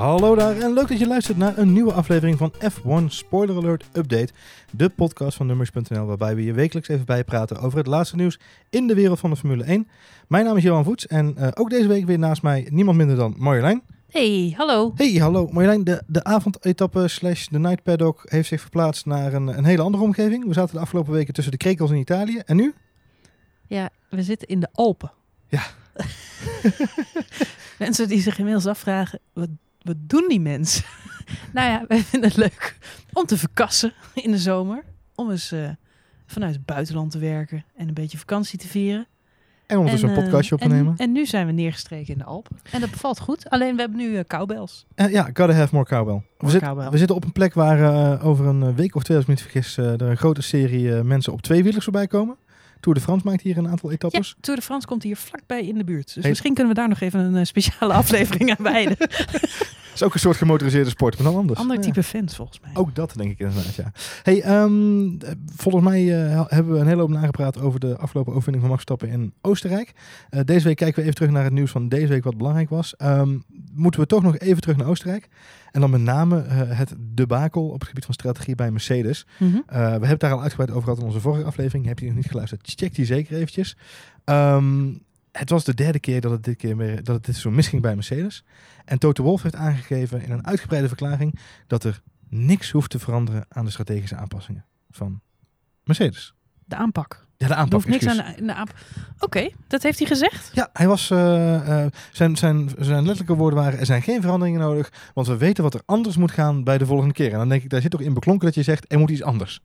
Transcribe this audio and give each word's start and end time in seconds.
Hallo 0.00 0.34
daar 0.34 0.56
en 0.56 0.72
leuk 0.72 0.88
dat 0.88 0.98
je 0.98 1.06
luistert 1.06 1.38
naar 1.38 1.58
een 1.58 1.72
nieuwe 1.72 1.92
aflevering 1.92 2.38
van 2.38 2.52
F1 2.54 3.06
Spoiler 3.06 3.56
Alert 3.56 3.84
Update. 3.92 4.32
De 4.70 4.88
podcast 4.88 5.36
van 5.36 5.46
Nummers.nl 5.46 6.06
waarbij 6.06 6.34
we 6.34 6.44
je 6.44 6.52
wekelijks 6.52 6.88
even 6.88 7.06
bijpraten 7.06 7.58
over 7.58 7.78
het 7.78 7.86
laatste 7.86 8.16
nieuws 8.16 8.38
in 8.70 8.86
de 8.86 8.94
wereld 8.94 9.18
van 9.18 9.30
de 9.30 9.36
Formule 9.36 9.64
1. 9.64 9.88
Mijn 10.28 10.44
naam 10.44 10.56
is 10.56 10.62
Johan 10.62 10.84
Voets 10.84 11.06
en 11.06 11.34
uh, 11.38 11.48
ook 11.54 11.70
deze 11.70 11.88
week 11.88 12.06
weer 12.06 12.18
naast 12.18 12.42
mij 12.42 12.68
niemand 12.70 12.96
minder 12.96 13.16
dan 13.16 13.34
Marjolein. 13.38 13.82
Hey, 14.08 14.54
hallo. 14.56 14.92
Hey, 14.96 15.12
hallo. 15.12 15.48
Marjolein, 15.52 15.84
de, 15.84 16.02
de 16.06 16.24
avondetappe 16.24 17.08
slash 17.08 17.46
de 17.46 17.58
night 17.58 17.82
paddock 17.82 18.22
heeft 18.24 18.48
zich 18.48 18.60
verplaatst 18.60 19.06
naar 19.06 19.34
een, 19.34 19.46
een 19.46 19.64
hele 19.64 19.82
andere 19.82 20.04
omgeving. 20.04 20.46
We 20.46 20.52
zaten 20.52 20.74
de 20.74 20.80
afgelopen 20.80 21.12
weken 21.12 21.34
tussen 21.34 21.52
de 21.52 21.58
krekels 21.58 21.90
in 21.90 21.96
Italië 21.96 22.38
en 22.44 22.56
nu? 22.56 22.74
Ja, 23.66 23.90
we 24.10 24.22
zitten 24.22 24.48
in 24.48 24.60
de 24.60 24.68
Alpen. 24.72 25.12
Ja. 25.48 25.62
mensen 27.78 28.08
die 28.08 28.20
zich 28.20 28.38
inmiddels 28.38 28.66
afvragen, 28.66 29.18
wat, 29.32 29.48
wat 29.82 29.96
doen 29.98 30.28
die 30.28 30.40
mensen? 30.40 30.84
nou 31.52 31.70
ja, 31.70 31.84
wij 31.88 32.02
vinden 32.02 32.28
het 32.28 32.38
leuk 32.38 32.78
om 33.12 33.26
te 33.26 33.36
verkassen 33.36 33.92
in 34.14 34.30
de 34.30 34.38
zomer. 34.38 34.84
Om 35.14 35.30
eens 35.30 35.52
uh, 35.52 35.68
vanuit 36.26 36.54
het 36.54 36.64
buitenland 36.64 37.10
te 37.10 37.18
werken 37.18 37.64
en 37.76 37.88
een 37.88 37.94
beetje 37.94 38.18
vakantie 38.18 38.58
te 38.58 38.68
vieren. 38.68 39.06
En 39.66 39.76
ondertussen 39.76 40.08
een 40.08 40.22
podcastje 40.22 40.54
op 40.54 40.60
te 40.60 40.66
en, 40.66 40.74
nemen. 40.74 40.96
En 40.96 41.12
nu 41.12 41.26
zijn 41.26 41.46
we 41.46 41.52
neergestreken 41.52 42.12
in 42.12 42.18
de 42.18 42.24
Alpen. 42.24 42.56
En 42.70 42.80
dat 42.80 42.90
bevalt 42.90 43.20
goed. 43.20 43.50
Alleen 43.50 43.74
we 43.74 43.80
hebben 43.80 43.98
nu 43.98 44.08
uh, 44.08 44.20
cowbells. 44.26 44.86
Uh, 44.96 45.10
ja, 45.10 45.22
gotta 45.22 45.52
have 45.52 45.74
more 45.74 45.86
cowbell. 45.86 46.22
we, 46.38 46.50
zit, 46.50 46.60
we, 46.90 46.98
zitten 46.98 47.16
op 47.16 47.24
een 47.24 47.32
plek 47.32 47.54
waar 47.54 47.78
uh, 47.78 48.26
over 48.26 48.46
een 48.46 48.74
week 48.74 48.94
of 48.94 49.02
twee, 49.02 49.16
als 49.16 49.26
ik 49.26 49.32
me 49.32 49.40
niet 49.40 49.52
vergis, 49.52 49.76
er 49.76 50.02
een 50.02 50.16
grote 50.16 50.42
serie 50.42 51.02
mensen 51.02 51.32
op 51.32 51.42
twee 51.42 51.62
wielers 51.62 51.84
voorbij 51.84 52.06
komen. 52.06 52.36
Tour 52.80 52.98
de 52.98 53.04
France 53.04 53.26
maakt 53.26 53.42
hier 53.42 53.58
een 53.58 53.68
aantal 53.68 53.90
etappes. 53.90 54.28
Ja, 54.28 54.34
Tour 54.40 54.58
de 54.58 54.64
France 54.64 54.86
komt 54.86 55.02
hier 55.02 55.16
vlakbij 55.16 55.66
in 55.66 55.78
de 55.78 55.84
buurt. 55.84 56.14
Dus 56.14 56.26
misschien 56.26 56.54
kunnen 56.54 56.72
we 56.72 56.78
daar 56.78 56.88
nog 56.88 57.00
even 57.00 57.34
een 57.34 57.46
speciale 57.46 57.92
aflevering 58.02 58.50
aan 58.50 58.64
wijden. 58.64 58.96
is 59.94 60.02
ook 60.02 60.14
een 60.14 60.20
soort 60.20 60.36
gemotoriseerde 60.36 60.90
sport, 60.90 61.14
maar 61.18 61.32
dan 61.32 61.40
anders. 61.40 61.58
Ander 61.58 61.80
type 61.80 62.02
fans 62.02 62.36
volgens 62.36 62.60
mij. 62.60 62.70
Ook 62.74 62.94
dat 62.94 63.12
denk 63.16 63.30
ik 63.30 63.38
inderdaad, 63.38 63.74
ja. 63.74 63.92
Hey, 64.22 64.62
um, 64.62 65.18
volgens 65.56 65.84
mij 65.84 66.02
uh, 66.02 66.42
hebben 66.46 66.72
we 66.72 66.80
een 66.80 66.86
hele 66.86 67.00
hoop 67.00 67.10
nagepraat 67.10 67.60
over 67.60 67.80
de 67.80 67.96
afgelopen 67.96 68.32
overwinning 68.32 68.64
van 68.64 68.74
Max 68.74 68.84
Verstappen 68.84 69.08
in 69.08 69.32
Oostenrijk. 69.40 69.92
Uh, 70.30 70.40
deze 70.44 70.64
week 70.64 70.76
kijken 70.76 70.96
we 70.96 71.02
even 71.02 71.14
terug 71.14 71.30
naar 71.30 71.44
het 71.44 71.52
nieuws 71.52 71.70
van 71.70 71.88
deze 71.88 72.06
week 72.06 72.24
wat 72.24 72.36
belangrijk 72.36 72.68
was. 72.68 72.94
Um, 73.02 73.44
moeten 73.72 74.00
we 74.00 74.06
toch 74.06 74.22
nog 74.22 74.38
even 74.38 74.60
terug 74.60 74.76
naar 74.76 74.86
Oostenrijk. 74.86 75.28
En 75.70 75.80
dan 75.80 75.90
met 75.90 76.00
name 76.00 76.44
uh, 76.44 76.52
het 76.78 76.94
debakel 76.98 77.68
op 77.68 77.78
het 77.78 77.88
gebied 77.88 78.04
van 78.04 78.14
strategie 78.14 78.54
bij 78.54 78.70
Mercedes. 78.70 79.26
Mm 79.38 79.52
-hmm. 79.52 79.62
we 79.66 79.74
hebben 79.76 80.08
het 80.08 80.20
daar 80.20 80.32
al 80.32 80.42
uitgebreid 80.42 80.70
over 80.70 80.82
gehad 80.82 80.98
in 80.98 81.04
onze 81.04 81.20
vorige 81.20 81.44
aflevering. 81.44 81.86
Heb 81.86 81.98
je 81.98 82.06
nog 82.06 82.14
niet 82.14 82.30
geluisterd? 82.30 82.72
Check 82.76 82.94
die 82.94 83.04
zeker 83.04 83.36
eventjes. 83.36 83.76
Um, 84.24 85.02
het 85.32 85.50
was 85.50 85.64
de 85.64 85.74
derde 85.74 86.00
keer 86.00 86.20
dat 86.20 86.30
het 86.30 86.44
dit 86.44 86.56
keer 86.56 86.76
meer, 86.76 87.04
dat 87.04 87.14
het 87.14 87.24
dit 87.24 87.36
zo 87.36 87.50
misging 87.50 87.82
bij 87.82 87.94
Mercedes. 87.94 88.44
En 88.84 88.98
Toto 88.98 89.22
Wolff 89.22 89.42
heeft 89.42 89.54
aangegeven 89.54 90.22
in 90.22 90.30
een 90.30 90.46
uitgebreide 90.46 90.88
verklaring 90.88 91.38
dat 91.66 91.84
er 91.84 92.02
niks 92.28 92.70
hoeft 92.70 92.90
te 92.90 92.98
veranderen 92.98 93.46
aan 93.48 93.64
de 93.64 93.70
strategische 93.70 94.16
aanpassingen 94.16 94.64
van 94.90 95.20
Mercedes. 95.84 96.34
De 96.64 96.76
aanpak. 96.76 97.28
Ja, 97.36 97.46
de 97.46 97.54
aanpak. 97.54 97.84
Niks 97.84 98.06
aan 98.06 98.16
de, 98.16 98.44
de 98.44 98.54
aanpak. 98.54 98.76
Oké, 99.14 99.24
okay, 99.24 99.54
dat 99.66 99.82
heeft 99.82 99.98
hij 99.98 100.08
gezegd? 100.08 100.50
Ja, 100.54 100.70
hij 100.72 100.88
was, 100.88 101.10
uh, 101.10 101.18
uh, 101.68 101.86
zijn, 102.12 102.36
zijn, 102.36 102.70
zijn 102.78 103.04
letterlijke 103.04 103.34
woorden 103.34 103.58
waren: 103.58 103.78
er 103.78 103.86
zijn 103.86 104.02
geen 104.02 104.20
veranderingen 104.20 104.60
nodig, 104.60 104.92
want 105.14 105.26
we 105.26 105.36
weten 105.36 105.62
wat 105.62 105.74
er 105.74 105.82
anders 105.86 106.16
moet 106.16 106.30
gaan 106.30 106.64
bij 106.64 106.78
de 106.78 106.86
volgende 106.86 107.14
keer. 107.14 107.32
En 107.32 107.38
dan 107.38 107.48
denk 107.48 107.62
ik, 107.62 107.70
daar 107.70 107.80
zit 107.80 107.90
toch 107.90 108.00
in 108.00 108.14
beklonken 108.14 108.46
dat 108.46 108.54
je 108.54 108.62
zegt: 108.62 108.92
er 108.92 108.98
moet 108.98 109.10
iets 109.10 109.22
anders. 109.22 109.60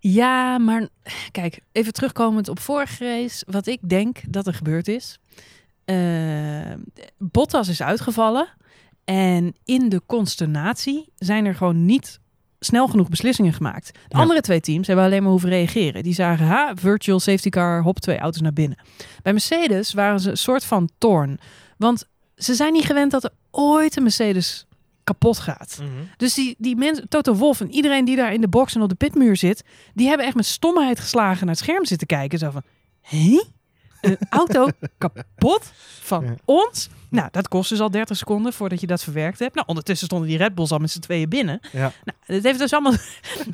Ja, 0.00 0.58
maar 0.58 0.88
kijk, 1.30 1.60
even 1.72 1.92
terugkomend 1.92 2.48
op 2.48 2.60
vorige 2.60 3.04
race. 3.04 3.44
Wat 3.48 3.66
ik 3.66 3.88
denk 3.88 4.20
dat 4.28 4.46
er 4.46 4.54
gebeurd 4.54 4.88
is. 4.88 5.18
Uh, 5.84 6.74
Bottas 7.18 7.68
is 7.68 7.82
uitgevallen. 7.82 8.48
En 9.04 9.54
in 9.64 9.88
de 9.88 10.02
consternatie 10.06 11.12
zijn 11.16 11.44
er 11.44 11.54
gewoon 11.54 11.84
niet 11.84 12.20
snel 12.60 12.88
genoeg 12.88 13.08
beslissingen 13.08 13.52
gemaakt. 13.52 13.90
De 13.92 14.00
ja. 14.08 14.18
andere 14.18 14.40
twee 14.40 14.60
teams 14.60 14.86
hebben 14.86 15.04
alleen 15.04 15.22
maar 15.22 15.30
hoeven 15.30 15.48
reageren. 15.48 16.02
Die 16.02 16.14
zagen, 16.14 16.46
ha, 16.46 16.72
virtual 16.74 17.20
safety 17.20 17.48
car, 17.48 17.82
hop, 17.82 17.98
twee 17.98 18.18
auto's 18.18 18.40
naar 18.40 18.52
binnen. 18.52 18.78
Bij 19.22 19.32
Mercedes 19.32 19.92
waren 19.92 20.20
ze 20.20 20.30
een 20.30 20.36
soort 20.36 20.64
van 20.64 20.88
toorn. 20.98 21.38
Want 21.76 22.04
ze 22.36 22.54
zijn 22.54 22.72
niet 22.72 22.84
gewend 22.84 23.10
dat 23.10 23.24
er 23.24 23.32
ooit 23.50 23.96
een 23.96 24.02
Mercedes 24.02 24.66
kapot 25.08 25.38
gaat. 25.38 25.78
Mm 25.80 25.86
-hmm. 25.86 26.08
Dus 26.16 26.34
die, 26.34 26.54
die 26.58 26.76
mensen, 26.76 27.08
Toto 27.08 27.34
Wolf 27.34 27.60
en 27.60 27.70
iedereen 27.70 28.04
die 28.04 28.16
daar 28.16 28.32
in 28.32 28.40
de 28.40 28.48
box 28.48 28.74
en 28.74 28.82
op 28.82 28.88
de 28.88 28.94
pitmuur 28.94 29.36
zit, 29.36 29.64
die 29.94 30.08
hebben 30.08 30.26
echt 30.26 30.36
met 30.36 30.46
stomheid 30.46 31.00
geslagen 31.00 31.46
naar 31.46 31.54
het 31.54 31.64
scherm 31.64 31.84
zitten 31.84 32.06
kijken. 32.06 32.38
Zo 32.38 32.50
van, 32.50 32.62
hé? 33.00 33.42
Een 34.00 34.18
auto 34.30 34.68
kapot 34.98 35.72
van 36.00 36.24
ja. 36.24 36.34
ons? 36.44 36.88
Nou, 37.10 37.28
dat 37.30 37.48
kost 37.48 37.68
dus 37.70 37.80
al 37.80 37.90
30 37.90 38.16
seconden 38.16 38.52
voordat 38.52 38.80
je 38.80 38.86
dat 38.86 39.02
verwerkt 39.02 39.38
hebt. 39.38 39.54
Nou, 39.54 39.66
ondertussen 39.66 40.06
stonden 40.06 40.28
die 40.28 40.38
Red 40.38 40.54
Bulls 40.54 40.70
al 40.70 40.78
met 40.78 40.90
z'n 40.90 40.98
tweeën 40.98 41.28
binnen. 41.28 41.60
Ja. 41.72 41.92
Nou, 42.04 42.18
het 42.24 42.44
heeft 42.44 42.58
dus 42.58 42.72
allemaal... 42.72 42.92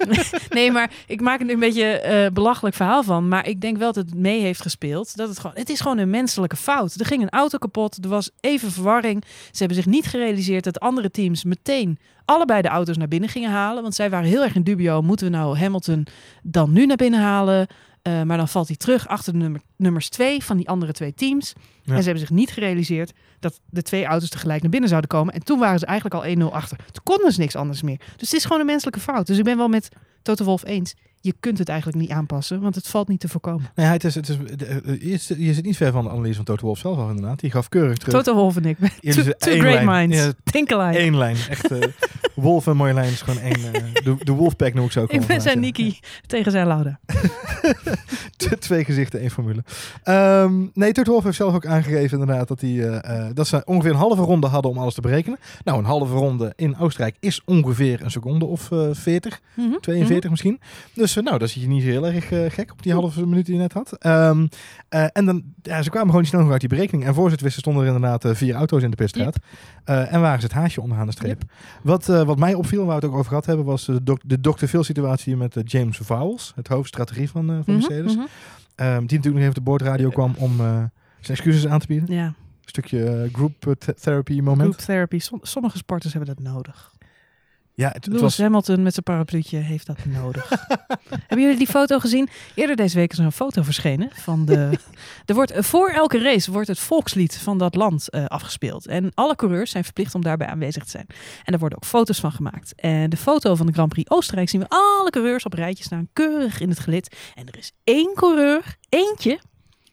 nee, 0.49 0.71
maar 0.71 0.91
ik 1.07 1.21
maak 1.21 1.41
er 1.41 1.51
een 1.51 1.59
beetje 1.59 2.05
uh, 2.07 2.33
belachelijk 2.33 2.77
verhaal 2.77 3.03
van. 3.03 3.29
Maar 3.29 3.49
ik 3.49 3.61
denk 3.61 3.77
wel 3.77 3.93
dat 3.93 4.05
het 4.05 4.15
mee 4.15 4.41
heeft 4.41 4.63
gespeeld. 4.63 5.17
Dat 5.17 5.29
het 5.29 5.39
gewoon... 5.39 5.57
Het 5.57 5.69
is 5.69 5.81
gewoon 5.81 5.99
een 5.99 6.11
menselijke 6.11 6.57
fout. 6.57 6.95
Er 6.95 7.07
ging 7.07 7.23
een 7.23 7.31
auto 7.31 7.59
kapot. 7.59 8.05
Er 8.05 8.09
was 8.09 8.31
even 8.41 8.73
verwarring. 8.73 9.25
Ze 9.27 9.59
hebben 9.59 9.77
zich 9.77 9.87
niet 9.87 10.07
gerealiseerd 10.07 10.65
dat 10.65 10.81
andere 10.81 11.11
teams 11.11 11.45
meteen 11.45 11.99
allebei 12.25 12.63
de 12.63 12.69
auto's 12.69 12.97
naar 12.97 13.09
binnen 13.09 13.29
gingen 13.29 13.51
halen. 13.51 13.83
Want 13.83 13.95
zij 13.95 14.11
waren 14.11 14.29
heel 14.29 14.43
erg 14.43 14.55
in 14.55 14.63
dubio. 14.63 15.03
Moeten 15.03 15.27
we 15.27 15.37
nou 15.37 15.59
Hamilton 15.59 16.07
dan 16.43 16.73
nu 16.73 16.87
naar 16.87 16.97
binnen 16.97 17.21
halen? 17.21 17.67
Uh, 18.09 18.23
maar 18.23 18.37
dan 18.37 18.49
valt 18.49 18.67
hij 18.67 18.77
terug 18.77 19.09
achter 19.09 19.33
de 19.33 19.39
nummer, 19.39 19.61
nummers 19.77 20.09
twee 20.09 20.45
van 20.45 20.57
die 20.57 20.69
andere 20.69 20.93
twee 20.93 21.15
teams. 21.15 21.53
Ja. 21.83 21.93
En 21.93 21.99
ze 21.99 22.05
hebben 22.05 22.27
zich 22.27 22.31
niet 22.31 22.51
gerealiseerd 22.51 23.13
dat 23.41 23.61
de 23.71 23.83
twee 23.83 24.05
auto's 24.05 24.29
tegelijk 24.29 24.63
naar 24.63 24.71
binnen 24.71 24.89
zouden 24.89 25.11
komen. 25.11 25.35
En 25.35 25.45
toen 25.45 25.59
waren 25.59 25.79
ze 25.79 25.87
eigenlijk 25.87 26.25
al 26.25 26.51
1-0 26.51 26.53
achter. 26.53 26.77
Toen 26.77 27.03
konden 27.03 27.33
ze 27.33 27.41
niks 27.41 27.57
anders 27.57 27.83
meer. 27.83 27.99
Dus 27.99 28.31
het 28.31 28.33
is 28.33 28.45
gewoon 28.45 28.61
een 28.61 28.67
menselijke 28.67 29.01
fout. 29.01 29.27
Dus 29.27 29.39
ik 29.39 29.45
ben 29.45 29.57
wel 29.57 29.69
met 29.69 29.89
Toto 30.23 30.45
Wolf 30.45 30.65
eens. 30.65 30.95
Je 31.21 31.35
kunt 31.41 31.59
het 31.59 31.69
eigenlijk 31.69 31.99
niet 32.01 32.11
aanpassen, 32.11 32.61
want 32.61 32.75
het 32.75 32.89
valt 32.89 33.09
niet 33.09 33.21
te 33.21 33.29
voorkomen. 33.29 33.71
Nee, 33.75 33.87
het 33.87 34.05
is, 34.05 34.15
het 34.15 34.29
is, 34.29 34.39
je 35.27 35.55
zit 35.55 35.65
niet 35.65 35.77
ver 35.77 35.93
van 35.93 36.05
de 36.05 36.11
analyse 36.11 36.35
van 36.35 36.45
Toto 36.45 36.65
Wolf 36.65 36.79
zelf 36.79 36.99
al 36.99 37.09
inderdaad. 37.09 37.41
Die 37.41 37.51
gaf 37.51 37.69
keurig 37.69 37.99
terug. 37.99 38.15
Toto 38.15 38.35
Wolf 38.35 38.57
en 38.57 38.65
ik. 38.65 38.79
Two, 38.79 39.23
two 39.23 39.59
great 39.59 39.85
lijn. 39.85 39.87
minds. 39.87 40.17
Ja, 40.17 40.33
Think 40.45 40.73
alike. 40.73 40.99
Eén 40.99 41.17
lijn. 41.17 41.37
Echt, 41.49 41.71
uh, 41.71 41.79
Wolf 42.35 42.67
en 42.67 42.77
Marjolein 42.77 43.13
is 43.13 43.23
gewoon 43.23 43.41
één. 43.41 43.59
Uh, 43.59 43.73
de, 44.05 44.17
de 44.19 44.33
Wolfpack 44.33 44.75
noem 44.75 44.85
ik 44.85 44.93
zo 44.93 45.03
ook. 45.03 45.13
Ik 45.13 45.27
ben 45.27 45.41
zijn 45.41 45.61
Niki 45.61 46.01
tegen 46.27 46.53
zijn 46.53 46.67
Lauda. 46.67 47.01
Twee 48.59 48.85
gezichten, 48.85 49.21
één 49.21 49.31
formule. 49.31 49.65
Um, 50.05 50.71
nee, 50.75 50.93
Toto 50.93 51.11
Wolf 51.11 51.25
heeft 51.25 51.37
zelf 51.37 51.55
ook 51.55 51.67
aangegeven 51.67 52.19
inderdaad 52.21 52.49
dat, 52.49 52.61
hij, 52.61 52.71
uh, 52.71 53.27
dat 53.35 53.47
ze 53.47 53.63
ongeveer 53.65 53.91
een 53.91 53.97
halve 53.97 54.23
ronde 54.23 54.47
hadden 54.47 54.71
om 54.71 54.79
alles 54.79 54.95
te 54.95 55.01
berekenen. 55.01 55.39
Nou, 55.65 55.79
een 55.79 55.85
halve 55.85 56.15
ronde 56.15 56.53
in 56.57 56.79
Oostenrijk 56.79 57.17
is 57.21 57.43
ongeveer 57.45 58.03
een 58.03 58.11
seconde 58.11 58.45
of 58.45 58.71
uh, 58.71 58.89
40, 58.93 59.41
mm 59.55 59.71
-hmm. 59.71 59.81
42 59.81 60.09
mm 60.09 60.21
-hmm. 60.21 60.31
misschien. 60.31 60.61
Dus 60.95 61.15
nou, 61.15 61.39
dat 61.39 61.51
zie 61.51 61.63
je 61.63 61.69
niet 61.69 61.83
heel 61.83 62.07
erg 62.07 62.55
gek 62.55 62.73
op 62.73 62.83
die 62.83 62.93
halve 62.93 63.27
minuut 63.27 63.47
die 63.47 63.55
je 63.55 63.61
net 63.61 63.73
had. 63.73 64.07
Um, 64.07 64.49
uh, 64.91 65.07
en 65.13 65.25
dan, 65.25 65.43
ja, 65.63 65.83
ze 65.83 65.91
kwamen 65.91 66.07
gewoon 66.07 66.21
niet 66.21 66.31
snel 66.31 66.41
genoeg 66.41 66.53
uit 66.53 66.69
die 66.69 66.79
berekening. 66.79 67.05
En 67.07 67.15
voor 67.15 67.27
ze 67.27 67.33
het 67.33 67.43
wisten 67.43 67.61
stonden 67.61 67.83
er 67.83 67.95
inderdaad 67.95 68.37
vier 68.37 68.55
auto's 68.55 68.83
in 68.83 68.91
de 68.91 68.97
pitstraat. 68.97 69.39
Yep. 69.85 70.09
en 70.09 70.21
waren 70.21 70.41
ze 70.41 70.47
het 70.47 70.55
haasje 70.55 70.81
onderaan 70.81 71.07
de 71.07 71.13
streep. 71.13 71.43
Yep. 71.43 71.51
Wat, 71.83 72.07
wat 72.07 72.39
mij 72.39 72.55
opviel, 72.55 72.85
waar 72.85 73.01
we 73.01 73.03
het 73.03 73.05
ook 73.05 73.19
over 73.19 73.29
gehad 73.29 73.47
hebben, 73.47 73.65
was 73.65 73.85
de, 73.85 74.03
doc 74.03 74.19
de 74.25 74.41
Dr. 74.41 74.67
Phil 74.67 74.85
situatie 74.85 75.37
met 75.37 75.57
James 75.65 75.99
Vowles, 76.03 76.53
het 76.55 76.69
hoofdstrategie 76.69 77.31
van, 77.31 77.47
van 77.47 77.55
mm 77.55 77.63
-hmm, 77.65 77.75
Mercedes. 77.75 78.13
Mm 78.13 78.19
-hmm. 78.19 78.29
Um, 78.77 79.07
die 79.07 79.19
natuurlijk 79.19 79.25
nog 79.25 79.37
even 79.37 79.49
op 79.49 79.55
de 79.55 79.61
boordradio 79.61 80.11
kwam 80.11 80.35
om 80.39 80.57
zijn 80.57 81.39
excuses 81.39 81.67
aan 81.67 81.79
te 81.79 81.87
bieden. 81.87 82.15
Ja. 82.15 82.27
Een 82.27 82.35
stukje 82.71 83.29
group 83.33 83.75
therapy 84.01 84.41
moment. 84.41 84.61
Group 84.61 84.77
therapy. 84.77 85.19
Som 85.19 85.39
sommige 85.43 85.77
sporters 85.77 86.13
hebben 86.13 86.35
dat 86.35 86.45
nodig. 86.45 86.93
Ja, 87.77 87.91
het, 87.93 88.07
Lewis 88.07 88.21
was... 88.21 88.39
Hamilton 88.39 88.83
met 88.83 88.93
zijn 88.93 89.05
parapluutje 89.05 89.57
heeft 89.57 89.87
dat 89.87 90.05
nodig. 90.05 90.49
Hebben 91.29 91.41
jullie 91.41 91.57
die 91.57 91.67
foto 91.67 91.99
gezien? 91.99 92.29
Eerder 92.55 92.77
deze 92.77 92.97
week 92.97 93.13
is 93.13 93.19
er 93.19 93.25
een 93.25 93.33
foto 93.33 93.63
verschenen 93.63 94.11
van 94.13 94.45
de. 94.45 94.79
er 95.27 95.35
wordt 95.35 95.53
voor 95.57 95.89
elke 95.89 96.19
race 96.19 96.53
wordt 96.53 96.69
het 96.69 96.79
volkslied 96.79 97.37
van 97.37 97.59
dat 97.59 97.75
land 97.75 98.09
uh, 98.11 98.25
afgespeeld 98.25 98.87
en 98.87 99.11
alle 99.15 99.37
coureurs 99.37 99.71
zijn 99.71 99.85
verplicht 99.85 100.15
om 100.15 100.23
daarbij 100.23 100.47
aanwezig 100.47 100.85
te 100.85 100.91
zijn. 100.91 101.07
En 101.45 101.53
er 101.53 101.59
worden 101.59 101.79
ook 101.79 101.89
foto's 101.89 102.21
van 102.21 102.33
gemaakt. 102.33 102.75
En 102.75 103.11
de 103.11 103.17
foto 103.17 103.55
van 103.55 103.67
de 103.67 103.73
Grand 103.73 103.89
Prix 103.89 104.11
Oostenrijk 104.11 104.49
zien 104.49 104.61
we 104.61 104.67
alle 104.69 105.11
coureurs 105.11 105.45
op 105.45 105.53
rijtjes 105.53 105.87
staan, 105.87 106.09
keurig 106.13 106.61
in 106.61 106.69
het 106.69 106.79
gelid. 106.79 107.17
En 107.35 107.47
er 107.47 107.59
is 107.59 107.73
één 107.85 108.15
coureur, 108.15 108.77
eentje 108.89 109.39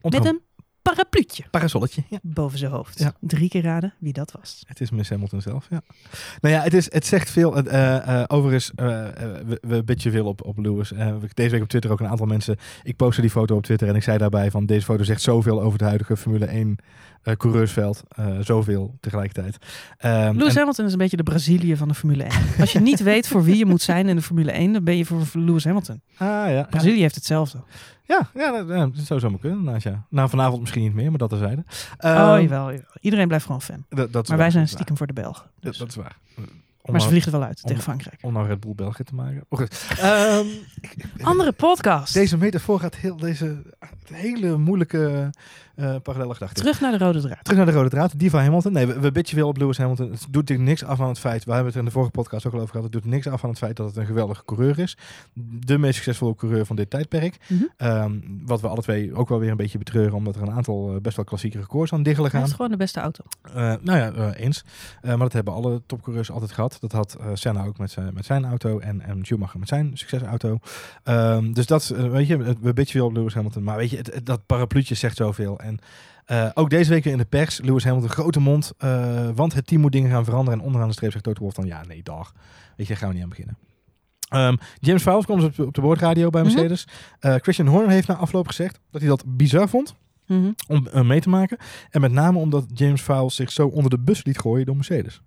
met 0.01 0.25
een 0.25 0.41
parapluutje. 0.81 1.43
Parasolletje, 1.51 2.03
ja. 2.09 2.19
Boven 2.21 2.57
zijn 2.57 2.71
hoofd. 2.71 2.99
Ja. 2.99 3.13
Drie 3.19 3.49
keer 3.49 3.61
raden 3.61 3.93
wie 3.99 4.13
dat 4.13 4.31
was. 4.31 4.63
Het 4.67 4.81
is 4.81 4.91
Miss 4.91 5.09
Hamilton 5.09 5.41
zelf, 5.41 5.67
ja. 5.69 5.81
Nou 6.41 6.55
ja, 6.55 6.61
het, 6.61 6.73
is, 6.73 6.93
het 6.93 7.05
zegt 7.05 7.29
veel. 7.29 7.57
Uh, 7.57 7.73
uh, 7.73 8.23
overigens, 8.27 8.71
uh, 8.75 8.85
we, 9.45 9.57
we 9.61 9.83
bitchen 9.83 10.11
veel 10.11 10.25
op, 10.25 10.45
op 10.45 10.57
Lewis. 10.57 10.91
deze 11.33 11.49
week 11.49 11.61
op 11.61 11.67
Twitter 11.67 11.91
ook 11.91 11.99
een 11.99 12.07
aantal 12.07 12.25
mensen. 12.25 12.57
Ik 12.83 12.95
postte 12.95 13.21
die 13.21 13.29
foto 13.29 13.55
op 13.55 13.63
Twitter 13.63 13.87
en 13.87 13.95
ik 13.95 14.03
zei 14.03 14.17
daarbij 14.17 14.51
van 14.51 14.65
deze 14.65 14.85
foto 14.85 15.03
zegt 15.03 15.21
zoveel 15.21 15.61
over 15.61 15.77
de 15.77 15.85
huidige 15.85 16.17
Formule 16.17 16.45
1 16.45 16.77
eh, 17.23 17.35
coureursveld. 17.35 18.03
eh, 18.09 18.37
zoveel 18.39 18.97
tegelijkertijd. 18.99 19.57
Ehm, 19.97 20.37
Lewis 20.37 20.51
en- 20.53 20.57
Hamilton 20.57 20.85
is 20.85 20.91
een 20.91 20.97
beetje 20.97 21.17
de 21.17 21.23
Brazilië 21.23 21.75
van 21.75 21.87
de 21.87 21.93
Formule 21.93 22.23
1. 22.23 22.31
Als 22.59 22.71
je 22.71 22.79
niet 22.79 22.99
weet 23.03 23.27
voor 23.27 23.43
wie 23.43 23.57
je 23.57 23.65
moet 23.65 23.81
zijn 23.81 24.07
in 24.09 24.15
de 24.15 24.21
Formule 24.21 24.51
1, 24.51 24.73
dan 24.73 24.83
ben 24.83 24.97
je 24.97 25.05
voor 25.05 25.21
Lewis 25.33 25.63
Hamilton. 25.63 26.01
ah, 26.13 26.27
ja, 26.27 26.47
ja. 26.47 26.63
Brazilië 26.69 27.01
heeft 27.01 27.15
hetzelfde. 27.15 27.63
Ja, 28.05 28.29
ja, 28.33 28.63
dat, 28.63 28.89
zou 28.95 29.19
zomaar 29.19 29.39
kunnen. 29.39 29.59
inderdaad, 29.59 29.83
ja. 29.83 30.05
Nou, 30.09 30.29
vanavond 30.29 30.59
misschien 30.61 30.81
niet 30.81 30.93
meer, 30.93 31.09
maar 31.09 31.17
dat 31.19 31.29
terzijde. 31.29 31.63
oh, 31.99 32.09
Ehm, 32.11 32.41
jawel. 32.41 32.71
Iedereen 33.01 33.27
blijft 33.27 33.45
gewoon 33.45 33.61
fan. 33.61 33.85
Maar 33.89 34.07
waar, 34.11 34.23
wij 34.37 34.49
zijn 34.49 34.53
waar. 34.63 34.67
stiekem 34.67 34.97
voor 34.97 35.07
de 35.07 35.13
Belgen. 35.13 35.43
Dat, 35.59 35.63
Dus. 35.71 35.77
dat 35.77 35.87
is 35.87 35.95
waar. 35.95 36.17
Om 36.83 36.91
Maar 36.91 37.01
ze 37.01 37.07
nou- 37.07 37.21
vliegen 37.21 37.31
er 37.31 37.39
wel 37.39 37.47
uit 37.47 37.63
om- 37.63 37.67
tegen 37.67 37.83
Frankrijk. 37.83 38.17
om 38.21 38.33
nou 38.33 38.47
Red 38.47 38.59
Bull 38.59 38.75
België 38.75 39.03
te 39.03 39.15
maken. 39.15 39.45
Oh. 39.49 39.59
Ehm, 39.99 40.45
Andere 41.21 41.51
podcast. 41.51 42.13
deze 42.13 42.37
metafoor 42.37 42.79
gaat 42.79 42.95
heel, 42.95 43.17
deze 43.17 43.61
hele 44.11 44.57
moeilijke 44.57 45.29
eh 45.81 45.95
parallelle 46.03 46.33
gedachte. 46.33 46.55
Terug 46.61 46.81
naar 46.81 46.91
de 46.91 46.97
rode 47.05 47.21
draad. 47.21 47.43
Terug 47.43 47.57
naar 47.57 47.65
de 47.65 47.71
rode 47.77 47.89
draad, 47.89 48.19
die 48.19 48.29
van 48.29 48.41
Hamilton. 48.41 48.71
Nee, 48.73 48.85
we, 48.85 48.99
we 48.99 49.11
bitchen 49.11 49.37
veel 49.37 49.47
op 49.47 49.57
Lewis 49.57 49.77
Hamilton. 49.77 50.11
Het 50.11 50.19
doet 50.29 50.33
natuurlijk 50.35 50.69
niks 50.69 50.83
af 50.83 51.01
aan 51.01 51.07
het 51.07 51.19
feit, 51.19 51.43
we 51.45 51.51
hebben 51.51 51.69
het 51.69 51.79
in 51.79 51.85
de 51.85 51.91
vorige 51.91 52.11
podcast 52.11 52.45
ook 52.47 52.53
al 52.53 52.59
over 52.59 52.71
gehad, 52.71 52.83
het 52.93 53.01
doet 53.01 53.11
niks 53.11 53.27
af 53.27 53.43
aan 53.43 53.49
het 53.49 53.59
feit 53.59 53.75
dat 53.77 53.87
het 53.87 53.97
een 53.97 54.05
geweldige 54.05 54.45
coureur 54.45 54.79
is. 54.79 54.97
De 55.65 55.77
meest 55.77 55.95
succesvolle 55.95 56.35
coureur 56.35 56.65
van 56.65 56.75
dit 56.75 56.89
tijdperk. 56.89 57.37
Mhm. 57.47 57.63
Ehm, 57.77 58.11
wat 58.45 58.61
we 58.61 58.67
alle 58.67 58.81
twee 58.81 59.15
ook 59.15 59.29
wel 59.29 59.39
weer 59.39 59.51
een 59.51 59.57
beetje 59.57 59.77
betreuren, 59.77 60.13
omdat 60.13 60.35
er 60.35 60.41
een 60.41 60.51
aantal 60.51 60.93
eh, 60.95 61.01
best 61.01 61.15
wel 61.15 61.25
klassieke 61.25 61.57
records 61.57 61.93
aan 61.93 62.03
diggelen 62.03 62.29
gaan. 62.31 62.41
heeft 62.41 62.53
gewoon 62.53 62.71
de 62.71 62.77
beste 62.77 62.99
auto. 62.99 63.23
Eh, 63.53 63.53
nou 63.81 63.97
ja, 63.97 64.33
eens. 64.33 64.63
Maar 65.01 65.17
dat 65.17 65.33
hebben 65.33 65.53
alle 65.53 65.81
topcoureurs 65.85 66.31
altijd 66.31 66.51
gehad. 66.51 66.77
Dat 66.81 66.91
had 66.91 67.17
Senna 67.33 67.65
ook 67.65 67.77
met 67.77 67.91
zijn, 67.91 68.13
met 68.13 68.25
zijn 68.25 68.45
auto 68.45 68.79
en, 68.79 69.01
en 69.01 69.25
Schumacher 69.25 69.59
met 69.59 69.67
zijn 69.67 69.91
succesauto. 69.93 70.59
Ehm, 71.03 71.51
dus 71.53 71.65
dat, 71.65 71.81
is, 71.81 71.89
weet 71.89 72.27
je, 72.27 72.37
het- 72.37 72.59
we 72.61 72.73
bitchen 72.73 72.99
veel 72.99 73.05
op 73.07 73.13
Lewis 73.15 73.33
Hamilton. 73.33 73.63
Maar 73.63 73.77
weet 73.77 73.89
je, 73.89 73.97
het, 73.97 74.13
het- 74.13 74.25
dat 74.25 74.45
parapluutje 74.45 74.95
zegt 74.95 75.15
zoveel. 75.17 75.59
En 75.59 75.70
eh, 76.25 76.49
ook 76.53 76.69
deze 76.69 76.89
week 76.89 77.03
weer 77.03 77.13
in 77.13 77.19
de 77.19 77.25
pers, 77.25 77.61
Lewis 77.61 77.83
Hamilton, 77.83 78.09
grote 78.09 78.39
mond. 78.39 78.71
eh, 78.77 79.29
want 79.35 79.53
het 79.53 79.67
team 79.67 79.81
moet 79.81 79.91
dingen 79.91 80.11
gaan 80.11 80.25
veranderen. 80.25 80.59
En 80.59 80.65
onderaan 80.65 80.87
de 80.87 80.93
streep 80.93 81.11
zegt 81.11 81.23
Toto 81.23 81.41
Wolff 81.41 81.55
dan, 81.55 81.65
ja, 81.65 81.83
nee, 81.87 82.03
dag. 82.03 82.33
Weet 82.75 82.87
je, 82.87 82.93
daar 82.93 82.97
gaan 82.97 83.07
we 83.07 83.13
niet 83.13 83.23
aan 83.23 83.29
beginnen. 83.29 83.57
Ehm, 84.29 84.55
James 84.79 85.03
Vowles 85.03 85.25
kwam 85.25 85.39
dus 85.39 85.59
op, 85.59 85.67
op 85.67 85.73
de 85.73 85.81
boordradio 85.81 86.29
bij 86.29 86.41
Mhm. 86.43 86.51
Mercedes. 86.53 86.87
Eh, 87.19 87.35
Christian 87.35 87.67
Horner 87.67 87.89
heeft 87.91 88.07
na 88.07 88.15
afloop 88.15 88.47
gezegd 88.47 88.79
dat 88.91 89.01
hij 89.01 89.09
dat 89.09 89.23
bizar 89.27 89.69
vond 89.69 89.95
Mhm. 90.27 90.51
om 90.67 91.07
mee 91.07 91.21
te 91.21 91.29
maken. 91.29 91.57
En 91.89 92.01
met 92.01 92.11
name 92.11 92.37
omdat 92.37 92.65
James 92.73 93.01
Vowles 93.01 93.35
zich 93.35 93.51
zo 93.51 93.67
onder 93.67 93.89
de 93.89 93.99
bus 93.99 94.23
liet 94.25 94.39
gooien 94.39 94.65
door 94.65 94.75
Mercedes. 94.75 95.21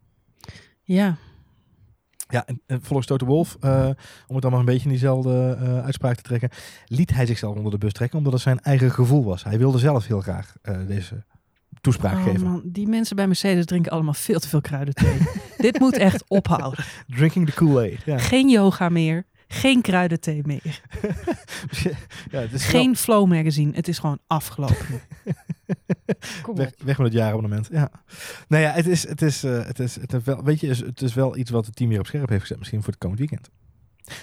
Ja, 0.82 1.16
Ja, 2.34 2.46
en, 2.46 2.60
en 2.66 2.82
volgens 2.82 3.06
Toto 3.06 3.26
Wolff, 3.26 3.56
eh, 3.60 3.88
om 4.26 4.34
het 4.34 4.42
dan 4.42 4.50
maar 4.50 4.60
een 4.60 4.66
beetje 4.66 4.82
in 4.82 4.88
diezelfde 4.88 5.58
eh, 5.60 5.84
uitspraak 5.84 6.16
te 6.16 6.22
trekken, 6.22 6.48
liet 6.86 7.14
hij 7.14 7.26
zichzelf 7.26 7.56
onder 7.56 7.72
de 7.72 7.78
bus 7.78 7.92
trekken 7.92 8.18
omdat 8.18 8.32
het 8.32 8.42
zijn 8.42 8.60
eigen 8.60 8.90
gevoel 8.90 9.24
was. 9.24 9.44
Hij 9.44 9.58
wilde 9.58 9.78
zelf 9.78 10.06
heel 10.06 10.20
graag 10.20 10.54
eh, 10.62 10.76
deze 10.86 11.24
toespraak 11.80 12.16
oh, 12.16 12.24
geven. 12.24 12.42
man, 12.42 12.62
die 12.64 12.86
mensen 12.86 13.16
bij 13.16 13.26
Mercedes 13.26 13.64
drinken 13.64 13.92
allemaal 13.92 14.14
veel 14.14 14.38
te 14.38 14.48
veel 14.48 14.60
kruidenthee. 14.60 15.18
Dit 15.58 15.78
moet 15.78 15.96
echt 15.96 16.24
ophouden. 16.28 16.84
Drinking 17.06 17.46
the 17.46 17.54
Kool-Aid. 17.54 18.02
Ja. 18.04 18.18
Geen 18.18 18.48
yoga 18.48 18.88
meer. 18.88 19.26
Geen 19.48 19.82
kruidenthee 19.82 20.40
meer. 20.44 20.62
ja, 22.30 22.40
het 22.40 22.52
is 22.52 22.62
wel- 22.62 22.80
Geen 22.80 22.96
Flow 22.96 23.28
magazine. 23.28 23.72
Het 23.74 23.88
is 23.88 23.98
gewoon 23.98 24.18
afgelopen. 24.26 24.86
Weg, 26.54 26.70
weg 26.84 26.98
met 26.98 27.06
het 27.06 27.12
jaarabonnement. 27.12 27.68
Ja. 27.72 27.90
Nou 28.48 28.62
ja, 28.62 28.70
het 28.70 28.86
is, 28.86 29.08
het 29.08 29.22
is, 29.22 29.44
eh, 29.44 29.64
het 29.66 29.78
is, 29.78 29.94
het 30.00 30.12
is 30.12 30.22
wel, 30.24 30.42
weet 30.44 30.60
je, 30.60 30.68
het 30.68 31.02
is 31.02 31.14
wel 31.14 31.36
iets 31.36 31.50
wat 31.50 31.66
het 31.66 31.76
team 31.76 31.88
weer 31.90 31.98
op 31.98 32.06
scherp 32.06 32.28
heeft 32.28 32.40
gezet, 32.40 32.58
misschien 32.58 32.82
voor 32.82 32.88
het 32.92 32.98
komend 32.98 33.18
weekend. 33.20 33.48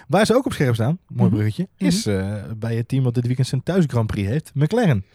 Waar 0.07 0.25
ze 0.25 0.35
ook 0.35 0.45
op 0.45 0.53
scherp 0.53 0.73
staan, 0.73 0.99
mooi 1.07 1.29
Mhm. 1.29 1.37
bruggetje, 1.39 1.67
is 1.77 2.05
eh, 2.05 2.43
bij 2.57 2.75
het 2.75 2.87
team 2.87 3.03
wat 3.03 3.13
dit 3.13 3.25
weekend 3.25 3.47
zijn 3.47 3.63
thuis 3.63 3.83
Grand 3.87 4.07
Prix 4.07 4.27
heeft, 4.29 4.51
McLaren. 4.53 5.05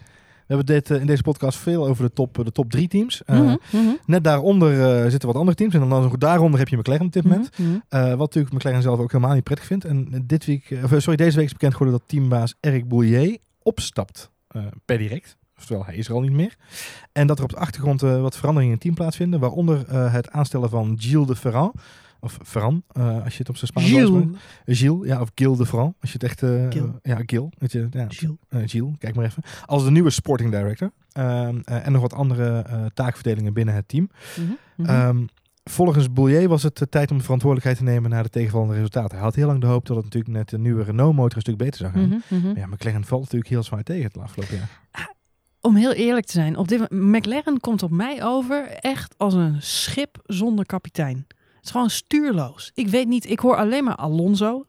We 0.47 0.55
hebben 0.55 0.67
dit, 0.75 0.91
eh, 0.91 1.01
in 1.01 1.07
deze 1.07 1.23
podcast 1.23 1.59
veel 1.59 1.87
over 1.87 2.05
de 2.05 2.13
top, 2.13 2.35
de 2.45 2.53
top 2.53 2.71
drie 2.71 2.89
teams. 2.89 3.25
Eh, 3.25 3.41
Mhm, 3.41 3.57
mhm, 3.73 3.89
Net 4.07 4.25
daaronder 4.25 5.03
eh, 5.05 5.11
zitten 5.11 5.29
wat 5.29 5.37
andere 5.39 5.57
teams. 5.57 5.75
En 5.75 5.89
dan 5.89 6.15
daaronder 6.19 6.59
heb 6.59 6.69
je 6.69 6.77
McLaren 6.77 7.07
op 7.07 7.13
dit 7.13 7.23
moment. 7.25 7.59
mhm. 7.59 7.69
Eh, 7.89 8.09
wat 8.09 8.19
natuurlijk 8.19 8.55
McLaren 8.55 8.83
zelf 8.83 8.99
ook 8.99 9.13
helemaal 9.13 9.35
niet 9.35 9.45
prettig 9.45 9.67
vindt. 9.67 9.85
En 9.85 10.23
dit 10.27 10.45
week, 10.45 10.79
of, 10.85 10.91
sorry, 10.97 11.17
deze 11.17 11.37
week 11.37 11.47
is 11.47 11.53
bekend 11.53 11.73
geworden 11.73 11.99
dat 11.99 12.09
teambaas 12.09 12.55
Eric 12.61 12.89
Boulier 12.89 13.37
opstapt 13.63 14.31
per 14.85 14.99
direct. 14.99 15.37
Oftewel, 15.59 15.85
hij 15.85 15.95
is 15.97 16.09
er 16.09 16.15
al 16.15 16.21
niet 16.21 16.33
meer. 16.33 16.57
En 17.13 17.27
dat 17.27 17.39
er 17.39 17.45
op 17.45 17.51
de 17.51 17.57
achtergrond 17.57 18.01
wat 18.01 18.37
veranderingen 18.37 18.65
in 18.65 18.71
het 18.73 18.81
team 18.81 18.95
plaatsvinden. 18.95 19.41
Waaronder 19.41 19.93
het 20.13 20.31
aanstellen 20.31 20.71
van 20.71 20.97
Gilles 21.01 21.27
de 21.27 21.37
Ferrand. 21.37 21.75
Of 22.27 22.39
Ferrand, 22.43 22.83
eh, 22.93 23.23
als 23.25 23.33
je 23.33 23.39
het 23.39 23.49
op 23.49 23.57
zijn 23.57 23.71
Spaans 23.71 23.95
uitspreekt. 23.97 24.39
Gilles, 24.65 25.09
ja, 25.09 25.21
of 25.21 25.31
Gilles 25.35 25.59
de 25.59 25.67
Ferrand. 25.67 25.95
Als 26.01 26.13
je 26.13 26.19
het 26.21 26.27
echt... 26.29 26.43
eh, 26.43 26.71
ja, 27.03 27.23
Gilles. 27.27 27.49
Weet 27.59 27.73
je, 27.73 27.87
ja, 27.91 28.07
Gilles. 28.09 28.37
eh, 28.49 28.61
Gilles, 28.67 28.95
kijk 28.99 29.15
maar 29.15 29.25
even. 29.25 29.43
Als 29.67 29.85
de 29.85 29.91
nieuwe 29.91 30.11
sporting 30.11 30.51
director. 30.51 30.91
Ehm, 31.13 31.59
eh, 31.65 31.87
en 31.87 31.93
nog 31.93 32.01
wat 32.03 32.13
andere 32.15 32.65
taakverdelingen 32.95 33.53
binnen 33.53 33.75
het 33.75 33.89
team. 33.89 34.11
Mhm, 34.37 34.47
mhm. 34.77 34.91
Ehm, 34.91 35.25
volgens 35.65 36.13
Boulier 36.13 36.49
was 36.49 36.63
het 36.63 36.77
de 36.79 36.89
tijd 36.89 37.11
om 37.11 37.17
de 37.17 37.23
verantwoordelijkheid 37.23 37.79
te 37.87 37.93
nemen 37.93 38.11
naar 38.11 38.23
de 38.23 38.29
tegenvallende 38.29 38.75
resultaten. 38.75 39.17
Hij 39.17 39.25
had 39.25 39.35
heel 39.35 39.47
lang 39.47 39.61
de 39.61 39.67
hoop 39.67 39.87
dat 39.87 39.97
het 39.97 40.05
natuurlijk 40.05 40.35
net 40.35 40.49
de 40.49 40.59
nieuwe 40.59 40.83
Renault 40.83 41.15
motor 41.15 41.35
een 41.37 41.41
stuk 41.41 41.57
beter 41.57 41.77
zou 41.81 41.93
gaan. 41.93 42.23
Mhm. 42.29 42.47
Maar 42.47 42.57
ja, 42.59 42.67
McLaren 42.67 43.05
valt 43.05 43.23
natuurlijk 43.23 43.51
heel 43.51 43.63
zwaar 43.63 43.83
tegen 43.83 44.05
het 44.05 44.19
afgelopen 44.19 44.57
jaar. 44.57 44.69
Om 45.61 45.75
heel 45.77 45.93
eerlijk 45.93 46.27
te 46.27 46.33
zijn, 46.33 46.57
op 46.57 46.69
dit 46.69 46.91
McLaren 46.91 47.61
komt 47.61 47.83
op 47.83 47.91
mij 47.91 48.25
over 48.25 48.67
echt 48.69 49.15
als 49.17 49.35
een 49.35 49.57
schip 49.63 50.19
zonder 50.25 50.67
kapitein. 50.67 51.27
Het 51.67 51.75
is 51.75 51.81
gewoon 51.81 51.91
stuurloos. 51.91 52.71
Ik 52.75 52.89
weet 52.89 53.07
niet, 53.09 53.31
ik 53.31 53.39
hoor 53.41 53.57
alleen 53.57 53.85
maar 53.85 53.97
Alonso. 53.97 54.67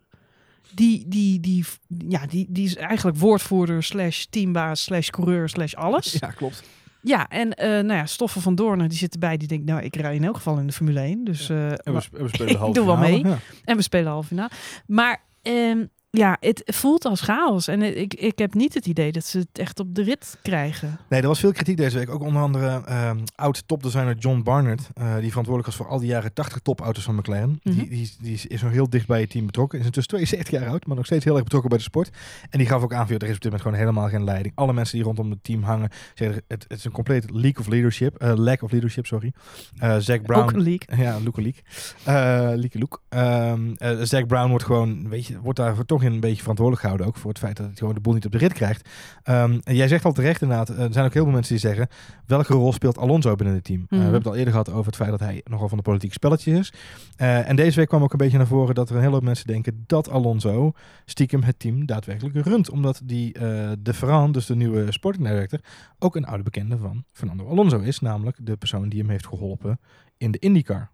Die, 0.74 1.06
die, 1.08 1.40
die, 1.40 1.66
ja, 2.08 2.26
die, 2.26 2.46
die 2.50 2.66
is 2.66 2.76
eigenlijk 2.76 3.18
woordvoerder 3.18 3.84
slash 3.84 4.24
teambaas 4.30 4.84
slash 4.84 5.10
coureur 5.10 5.50
slash 5.50 5.74
alles. 5.74 6.12
Ja, 6.20 6.28
klopt. 6.32 6.64
Ja, 7.02 7.28
en 7.30 7.54
eh, 7.54 7.68
nou 7.70 7.94
ja, 7.94 8.06
Stoffen 8.06 8.42
van 8.42 8.56
Doornen 8.56 8.90
die 8.90 8.98
zit 8.98 9.14
erbij. 9.14 9.38
Die 9.38 9.48
denkt, 9.48 9.66
nou, 9.66 9.82
ik 9.82 9.96
rij 9.96 10.16
in 10.16 10.24
elk 10.24 10.36
geval 10.36 10.58
in 10.58 10.68
de 10.68 10.74
Formule 10.74 11.00
1. 11.00 11.24
Dus, 11.24 11.50
eh, 11.50 11.72
En 11.72 11.94
we, 11.94 12.02
sp- 12.02 12.18
we 12.18 12.28
spelen 12.28 12.58
halve 12.60 12.74
doe 12.74 12.86
wel 12.86 12.96
finale. 12.96 13.22
mee. 13.24 13.32
Ja. 13.32 13.38
en 13.64 13.76
we 13.76 13.82
spelen 13.82 14.12
half 14.12 14.28
finale. 14.28 14.50
Maar 14.88 15.22
ehm, 15.42 15.86
ja, 16.18 16.38
het 16.40 16.62
voelt 16.66 17.06
als 17.06 17.22
chaos. 17.22 17.68
En 17.68 17.82
ik, 17.98 18.14
ik 18.14 18.38
heb 18.40 18.54
niet 18.54 18.74
het 18.74 18.86
idee 18.86 19.12
dat 19.12 19.26
ze 19.26 19.38
het 19.38 19.48
echt 19.60 19.80
op 19.80 19.96
de 19.96 20.04
rit 20.04 20.38
krijgen. 20.42 21.00
Nee, 21.10 21.22
er 21.22 21.28
was 21.28 21.40
veel 21.40 21.52
kritiek 21.52 21.78
deze 21.78 21.98
week. 21.98 22.10
Ook 22.10 22.22
onder 22.22 22.42
andere 22.42 22.82
ehm, 22.86 23.18
oud-topdesigner 23.36 24.16
John 24.18 24.42
Barnard. 24.44 24.90
eh, 24.94 25.16
die 25.18 25.30
verantwoordelijk 25.30 25.66
was 25.66 25.76
voor 25.76 25.88
al 25.88 26.00
die 26.00 26.08
jaren 26.10 26.34
80 26.34 26.60
topauto's 26.60 27.04
van 27.04 27.16
McLaren. 27.16 27.60
Mhm. 27.64 27.76
die, 27.76 27.90
die, 27.90 28.12
die 28.22 28.40
is 28.48 28.62
nog 28.62 28.72
heel 28.72 28.90
dicht 28.90 29.08
bij 29.08 29.20
het 29.22 29.30
team 29.30 29.46
betrokken. 29.46 29.80
Is 29.80 29.86
intussen 29.86 30.14
72 30.14 30.60
jaar 30.60 30.70
oud, 30.70 30.86
maar 30.86 30.96
nog 30.96 31.06
steeds 31.06 31.24
heel 31.24 31.34
erg 31.34 31.44
betrokken 31.44 31.70
bij 31.70 31.78
de 31.80 31.84
sport. 31.84 32.10
En 32.50 32.58
die 32.58 32.68
gaf 32.68 32.84
ook 32.84 32.94
aan, 32.94 33.06
er 33.10 33.14
is 33.14 33.20
op 33.20 33.24
dit 33.26 33.44
moment 33.44 33.62
gewoon 33.62 33.78
helemaal 33.78 34.10
geen 34.10 34.24
leiding. 34.24 34.56
Alle 34.56 34.74
mensen 34.74 34.96
die 34.96 35.06
rondom 35.06 35.30
het 35.30 35.44
team 35.44 35.64
hangen, 35.64 35.90
zeggen 36.16 36.42
het, 36.48 36.66
het 36.68 36.78
is 36.78 36.86
een 36.86 36.92
compleet 36.92 37.32
leak 37.32 37.60
of 37.60 37.68
leadership. 37.68 38.16
eh, 38.16 38.34
lack 38.36 38.62
of 38.64 38.72
leadership, 38.72 39.06
sorry. 39.06 39.34
Eh 39.78 39.96
Zack 39.98 40.22
Brown. 40.22 40.42
Ook 40.42 40.52
een 40.52 40.62
leak. 40.62 40.84
Ja, 40.96 41.18
Luke 41.18 41.42
Leak. 41.42 42.74
Loek. 42.74 43.02
Ehm 43.10 43.74
eh, 43.78 43.98
Zack 44.02 44.28
Brown 44.28 44.50
wordt 44.50 44.64
gewoon, 44.66 45.10
weet 45.10 45.26
je, 45.26 45.40
wordt 45.40 45.60
daarvoor 45.60 45.86
toch 45.86 46.04
een 46.14 46.20
beetje 46.20 46.42
verantwoordelijk 46.42 46.82
gehouden. 46.82 47.08
Ook 47.08 47.18
voor 47.18 47.30
het 47.30 47.40
feit 47.40 47.58
dat 47.58 47.66
hij 47.66 47.76
gewoon 47.76 47.94
de 47.94 48.00
boel 48.00 48.14
niet 48.14 48.26
op 48.26 48.32
de 48.32 48.38
rit 48.38 48.54
krijgt. 48.54 48.90
Ehm, 49.24 49.60
en 49.64 49.76
jij 49.76 49.88
zegt 49.88 50.06
al 50.06 50.12
terecht 50.14 50.42
inderdaad, 50.42 50.70
eh, 50.70 50.84
er 50.84 50.94
zijn 50.94 51.06
ook 51.06 51.14
heel 51.14 51.24
veel 51.24 51.32
mensen 51.32 51.52
die 51.52 51.62
zeggen, 51.68 51.88
welke 52.26 52.54
rol 52.54 52.74
speelt 52.74 52.98
Alonso 52.98 53.36
binnen 53.36 53.56
het 53.56 53.64
team? 53.64 53.80
Eh, 53.80 53.86
Mhm. 53.90 53.96
we 53.98 54.02
hebben 54.02 54.20
het 54.20 54.28
al 54.30 54.36
eerder 54.36 54.52
gehad 54.52 54.72
over 54.72 54.86
het 54.86 54.96
feit 54.96 55.10
dat 55.10 55.20
hij 55.20 55.42
nogal 55.44 55.68
van 55.70 55.78
de 55.78 55.84
politieke 55.84 56.14
spelletjes 56.16 56.58
is. 56.60 56.74
Eh, 57.16 57.50
en 57.50 57.56
deze 57.56 57.80
week 57.80 57.88
kwam 57.88 58.04
ook 58.04 58.12
een 58.12 58.18
beetje 58.18 58.38
naar 58.38 58.48
voren 58.48 58.76
dat 58.76 58.90
er 58.90 58.96
een 58.96 59.02
hele 59.02 59.14
hoop 59.14 59.24
mensen 59.24 59.48
denken 59.48 59.84
dat 59.88 60.10
Alonso 60.10 60.72
stiekem 61.06 61.44
het 61.44 61.60
team 61.60 61.86
daadwerkelijk 61.86 62.46
runt. 62.46 62.70
Omdat 62.70 63.02
die 63.04 63.32
de 63.80 63.94
Ferrand, 63.94 64.34
dus 64.34 64.46
de 64.46 64.56
nieuwe 64.56 64.92
sporting 64.92 65.28
director, 65.28 65.60
ook 66.00 66.16
een 66.16 66.26
oude 66.26 66.44
bekende 66.44 66.78
van 66.78 67.04
Fernando 67.12 67.48
Alonso 67.50 67.80
is. 67.80 68.00
Namelijk 68.00 68.38
de 68.42 68.58
persoon 68.58 68.90
die 68.90 69.00
hem 69.00 69.10
heeft 69.10 69.28
geholpen 69.28 69.80
in 70.18 70.32
de 70.32 70.40
IndyCar. 70.40 70.90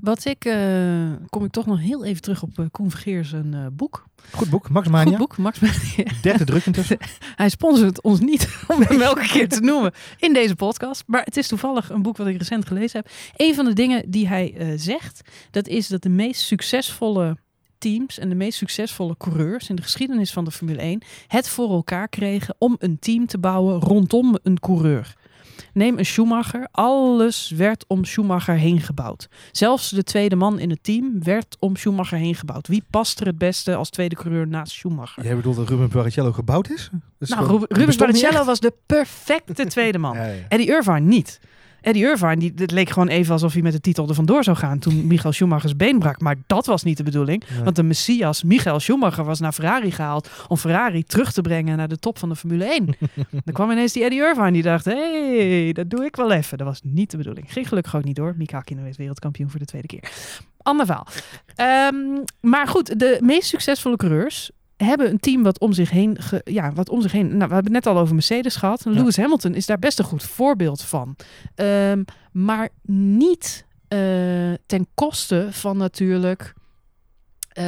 Wat 0.00 0.24
ik, 0.24 0.44
eh, 0.44 1.12
kom 1.28 1.44
ik 1.44 1.50
toch 1.50 1.66
nog 1.66 1.80
heel 1.80 2.04
even 2.04 2.22
terug 2.22 2.42
op 2.42 2.58
uh, 2.58 2.66
Koen 2.70 2.90
Vergeers 2.90 3.32
een 3.32 3.54
eh, 3.54 3.66
boek. 3.72 4.04
Goed 4.30 4.50
boek, 4.50 4.68
Max 4.68 4.88
Mania. 4.88 5.10
Goed 5.10 5.18
boek, 5.18 5.36
Max 5.36 5.58
Mania. 5.58 6.12
Derde 6.22 6.44
druk 6.44 6.66
intussen. 6.66 6.98
Hij 7.36 7.48
sponsort 7.48 8.02
ons 8.02 8.20
niet 8.20 8.48
om 8.74 8.82
hem 8.82 9.00
elke 9.00 9.26
keer 9.26 9.48
te 9.48 9.60
noemen 9.60 9.92
in 10.18 10.32
deze 10.32 10.54
podcast. 10.54 11.02
Maar 11.06 11.24
het 11.24 11.36
is 11.36 11.48
toevallig 11.48 11.90
een 11.90 12.02
boek 12.02 12.16
wat 12.16 12.26
ik 12.26 12.38
recent 12.38 12.66
gelezen 12.66 13.00
heb. 13.00 13.12
Een 13.36 13.54
van 13.54 13.64
de 13.64 13.72
dingen 13.72 14.10
die 14.10 14.28
hij 14.28 14.74
zegt, 14.76 15.20
dat 15.50 15.68
is 15.68 15.88
dat 15.88 16.02
de 16.02 16.08
meest 16.08 16.40
succesvolle 16.40 17.36
teams 17.78 18.18
en 18.18 18.28
de 18.28 18.34
meest 18.34 18.58
succesvolle 18.58 19.16
coureurs 19.16 19.68
in 19.68 19.76
de 19.76 19.82
geschiedenis 19.82 20.32
van 20.32 20.44
de 20.44 20.50
Formule 20.50 20.78
1 20.78 21.02
het 21.26 21.48
voor 21.48 21.70
elkaar 21.70 22.08
kregen 22.08 22.54
om 22.58 22.76
een 22.78 22.98
team 22.98 23.26
te 23.26 23.38
bouwen 23.38 23.80
rondom 23.80 24.38
een 24.42 24.60
coureur. 24.60 25.16
Neem 25.72 25.98
een 25.98 26.06
Schumacher. 26.06 26.68
Alles 26.70 27.50
werd 27.56 27.84
om 27.88 28.04
Schumacher 28.04 28.54
heen 28.54 28.80
gebouwd. 28.80 29.28
Zelfs 29.52 29.90
de 29.90 30.02
tweede 30.02 30.36
man 30.36 30.58
in 30.58 30.70
het 30.70 30.82
team 30.82 31.22
werd 31.22 31.56
om 31.58 31.76
Schumacher 31.76 32.18
heen 32.18 32.34
gebouwd. 32.34 32.68
Wie 32.68 32.84
past 32.90 33.20
er 33.20 33.26
het 33.26 33.38
beste 33.38 33.74
als 33.74 33.90
tweede 33.90 34.14
coureur 34.14 34.46
naast 34.48 34.72
Schumacher? 34.72 35.24
Jij 35.24 35.36
bedoelt 35.36 35.56
dat 35.56 35.68
Ruben 35.68 35.88
Barrichello 35.88 36.32
gebouwd 36.32 36.70
is? 36.70 36.90
Is 37.18 37.28
Nou, 37.28 37.42
gewoon- 37.44 37.60
Ru- 37.60 37.66
die 37.66 37.76
Rubens 37.76 37.86
bestond 37.86 38.12
niet 38.12 38.20
Barrichello 38.22 38.46
was 38.46 38.60
de 38.60 38.72
perfecte 38.86 39.66
tweede 39.66 39.98
man. 39.98 40.12
Ja, 40.24 40.24
ja. 40.26 40.34
Eddie 40.48 40.68
Irvine 40.68 41.00
niet. 41.00 41.40
Eddie 41.84 42.04
Irvine, 42.04 42.36
die, 42.36 42.52
het 42.56 42.70
leek 42.70 42.90
gewoon 42.90 43.08
even 43.08 43.32
alsof 43.32 43.52
hij 43.52 43.62
met 43.62 43.72
de 43.72 43.80
titel 43.80 44.08
er 44.08 44.14
vandoor 44.14 44.44
zou 44.44 44.56
gaan 44.56 44.78
toen 44.78 45.06
Michael 45.06 45.32
Schumacher's 45.32 45.76
been 45.76 45.98
brak. 45.98 46.20
Maar 46.20 46.36
dat 46.46 46.66
was 46.66 46.82
niet 46.82 46.96
de 46.96 47.02
bedoeling. 47.02 47.44
Want 47.64 47.76
de 47.76 47.82
Messias, 47.82 48.42
Michael 48.42 48.80
Schumacher, 48.80 49.24
was 49.24 49.40
naar 49.40 49.52
Ferrari 49.52 49.90
gehaald 49.90 50.30
om 50.48 50.56
Ferrari 50.56 51.04
terug 51.04 51.32
te 51.32 51.40
brengen 51.40 51.76
naar 51.76 51.88
de 51.88 51.98
top 51.98 52.18
van 52.18 52.28
de 52.28 52.36
Formule 52.36 52.64
1. 52.64 52.86
Dan 53.44 53.54
kwam 53.54 53.70
ineens 53.70 53.92
die 53.92 54.04
Eddie 54.04 54.20
Irvine 54.20 54.52
die 54.52 54.62
dacht, 54.62 54.84
hé, 54.84 55.62
hey, 55.62 55.72
dat 55.72 55.90
doe 55.90 56.04
ik 56.04 56.16
wel 56.16 56.32
even. 56.32 56.58
Dat 56.58 56.66
was 56.66 56.80
niet 56.82 57.10
de 57.10 57.16
bedoeling. 57.16 57.52
Ging 57.52 57.68
gelukkig 57.68 57.96
ook 57.96 58.04
niet 58.04 58.16
door. 58.16 58.34
Mika 58.36 58.56
Hakkinen 58.56 58.84
werd 58.84 58.96
wereldkampioen 58.96 59.50
voor 59.50 59.60
de 59.60 59.66
tweede 59.66 59.86
keer. 59.86 60.10
Ander 60.62 60.86
verhaal. 60.86 61.06
Ehm, 61.54 61.96
maar 62.40 62.66
goed, 62.68 62.98
de 62.98 63.18
meest 63.22 63.48
succesvolle 63.48 63.96
coureurs 63.96 64.50
hebben 64.76 65.10
een 65.10 65.20
team 65.20 65.42
wat 65.42 65.58
om 65.60 65.72
zich 65.72 65.90
heen, 65.90 66.16
ge- 66.20 66.40
ja, 66.44 66.72
wat 66.72 66.88
om 66.88 67.00
zich 67.02 67.12
heen. 67.12 67.26
Nou, 67.26 67.48
we 67.48 67.54
hebben 67.54 67.72
het 67.74 67.84
net 67.84 67.94
al 67.94 68.00
over 68.00 68.14
Mercedes 68.14 68.56
gehad. 68.56 68.84
En 68.86 68.92
Ja. 68.92 68.98
Lewis 68.98 69.16
Hamilton 69.16 69.54
is 69.54 69.66
daar 69.66 69.78
best 69.78 69.98
een 69.98 70.04
goed 70.04 70.22
voorbeeld 70.22 70.82
van. 70.82 71.16
Ehm, 71.54 72.02
maar 72.32 72.68
niet 72.86 73.64
eh, 73.88 73.98
ten 74.66 74.86
koste 74.94 75.48
van 75.50 75.76
natuurlijk. 75.76 76.54
Eh, 77.54 77.64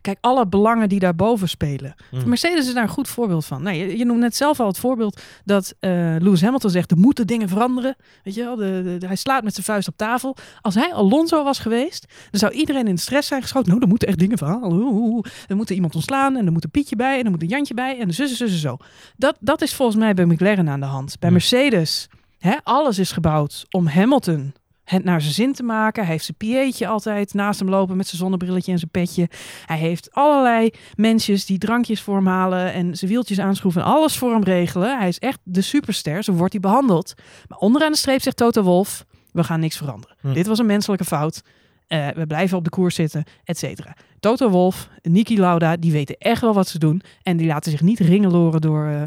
kijk, 0.00 0.18
alle 0.20 0.46
belangen 0.46 0.88
die 0.88 0.98
daarboven 0.98 1.48
spelen. 1.48 1.94
Mm. 2.10 2.28
Mercedes 2.28 2.66
is 2.66 2.74
daar 2.74 2.82
een 2.82 2.88
goed 2.88 3.08
voorbeeld 3.08 3.44
van. 3.46 3.62
Nou, 3.62 3.76
je, 3.76 3.98
je 3.98 4.04
noemt 4.04 4.20
net 4.20 4.36
zelf 4.36 4.60
al 4.60 4.66
het 4.66 4.78
voorbeeld 4.78 5.20
dat 5.44 5.74
eh, 5.80 5.90
Lewis 6.18 6.42
Hamilton 6.42 6.70
zegt: 6.70 6.90
er 6.90 6.96
moeten 6.98 7.26
dingen 7.26 7.48
veranderen. 7.48 7.96
Weet 8.24 8.34
je 8.34 8.42
wel, 8.42 8.56
de, 8.56 8.82
de- 8.84 8.96
de- 8.98 9.06
hij 9.06 9.16
slaat 9.16 9.42
met 9.44 9.52
zijn 9.54 9.66
vuist 9.66 9.88
op 9.88 9.96
tafel. 9.96 10.36
Als 10.60 10.74
hij 10.74 10.92
Alonso 10.94 11.44
was 11.44 11.58
geweest, 11.58 12.06
dan 12.30 12.40
zou 12.40 12.52
iedereen 12.52 12.86
in 12.86 12.98
stress 12.98 13.28
zijn 13.28 13.42
geschoten. 13.42 13.68
Nou, 13.68 13.82
er 13.82 13.88
moeten 13.88 14.08
echt 14.08 14.18
dingen 14.18 14.38
oeh. 14.64 15.26
Er 15.48 15.56
moet 15.56 15.68
er 15.68 15.74
iemand 15.74 15.94
ontslaan 15.94 16.36
en 16.36 16.46
er 16.46 16.52
moet 16.52 16.64
een 16.64 16.70
Pietje 16.70 16.96
bij 16.96 17.18
en 17.18 17.24
er 17.24 17.30
moet 17.30 17.42
een 17.42 17.48
Jantje 17.48 17.74
bij 17.74 17.98
en 17.98 18.06
de 18.08 18.14
zus, 18.14 18.36
zus, 18.36 18.50
zus, 18.50 18.60
zo. 18.60 18.76
Dat, 19.16 19.36
dat 19.40 19.62
is 19.62 19.74
volgens 19.74 19.98
mij 19.98 20.14
bij 20.14 20.24
McLaren 20.24 20.68
aan 20.68 20.80
de 20.80 20.86
hand. 20.86 21.16
Bij 21.18 21.28
Ja. 21.28 21.34
Mercedes, 21.34 22.08
hè, 22.38 22.54
alles 22.62 22.98
is 22.98 23.12
gebouwd 23.12 23.64
om 23.70 23.86
Hamilton 23.86 24.52
het 24.86 25.04
naar 25.04 25.20
zijn 25.20 25.34
zin 25.34 25.52
te 25.52 25.62
maken. 25.62 26.02
Hij 26.02 26.12
heeft 26.12 26.24
zijn 26.24 26.36
pieetje 26.36 26.86
altijd 26.86 27.34
naast 27.34 27.58
hem 27.58 27.68
lopen 27.68 27.96
met 27.96 28.06
zijn 28.06 28.20
zonnebrilletje 28.20 28.72
en 28.72 28.78
zijn 28.78 28.90
petje. 28.90 29.28
Hij 29.66 29.78
heeft 29.78 30.12
allerlei 30.12 30.70
mensjes 30.94 31.46
die 31.46 31.58
drankjes 31.58 32.00
voor 32.00 32.16
hem 32.16 32.26
halen 32.26 32.72
en 32.72 32.96
zijn 32.96 33.10
wieltjes 33.10 33.38
aanschroeven 33.38 33.82
en 33.82 33.88
alles 33.88 34.18
voor 34.18 34.32
hem 34.32 34.42
regelen. 34.42 34.98
Hij 34.98 35.08
is 35.08 35.18
echt 35.18 35.38
de 35.42 35.60
superster, 35.60 36.24
zo 36.24 36.32
wordt 36.32 36.52
hij 36.52 36.60
behandeld. 36.60 37.14
Maar 37.48 37.58
onderaan 37.58 37.92
de 37.92 37.98
streep 37.98 38.22
zegt 38.22 38.36
Toto 38.36 38.62
Wolf, 38.62 39.04
we 39.32 39.44
gaan 39.44 39.60
niks 39.60 39.76
veranderen. 39.76 40.16
Hm. 40.20 40.32
Dit 40.32 40.46
was 40.46 40.58
een 40.58 40.66
menselijke 40.66 41.04
fout. 41.04 41.42
Eh, 41.86 42.08
we 42.08 42.26
blijven 42.26 42.58
op 42.58 42.64
de 42.64 42.70
koers 42.70 42.94
zitten, 42.94 43.24
et 43.44 43.58
cetera. 43.58 43.96
Toto 44.20 44.48
Wolf, 44.48 44.88
Niki 45.02 45.38
Lauda, 45.38 45.76
die 45.76 45.92
weten 45.92 46.16
echt 46.18 46.40
wel 46.40 46.54
wat 46.54 46.68
ze 46.68 46.78
doen. 46.78 47.02
En 47.22 47.36
die 47.36 47.46
laten 47.46 47.70
zich 47.70 47.80
niet 47.80 47.98
ringeloren 47.98 48.60
door 48.60 48.86
eh, 48.86 49.02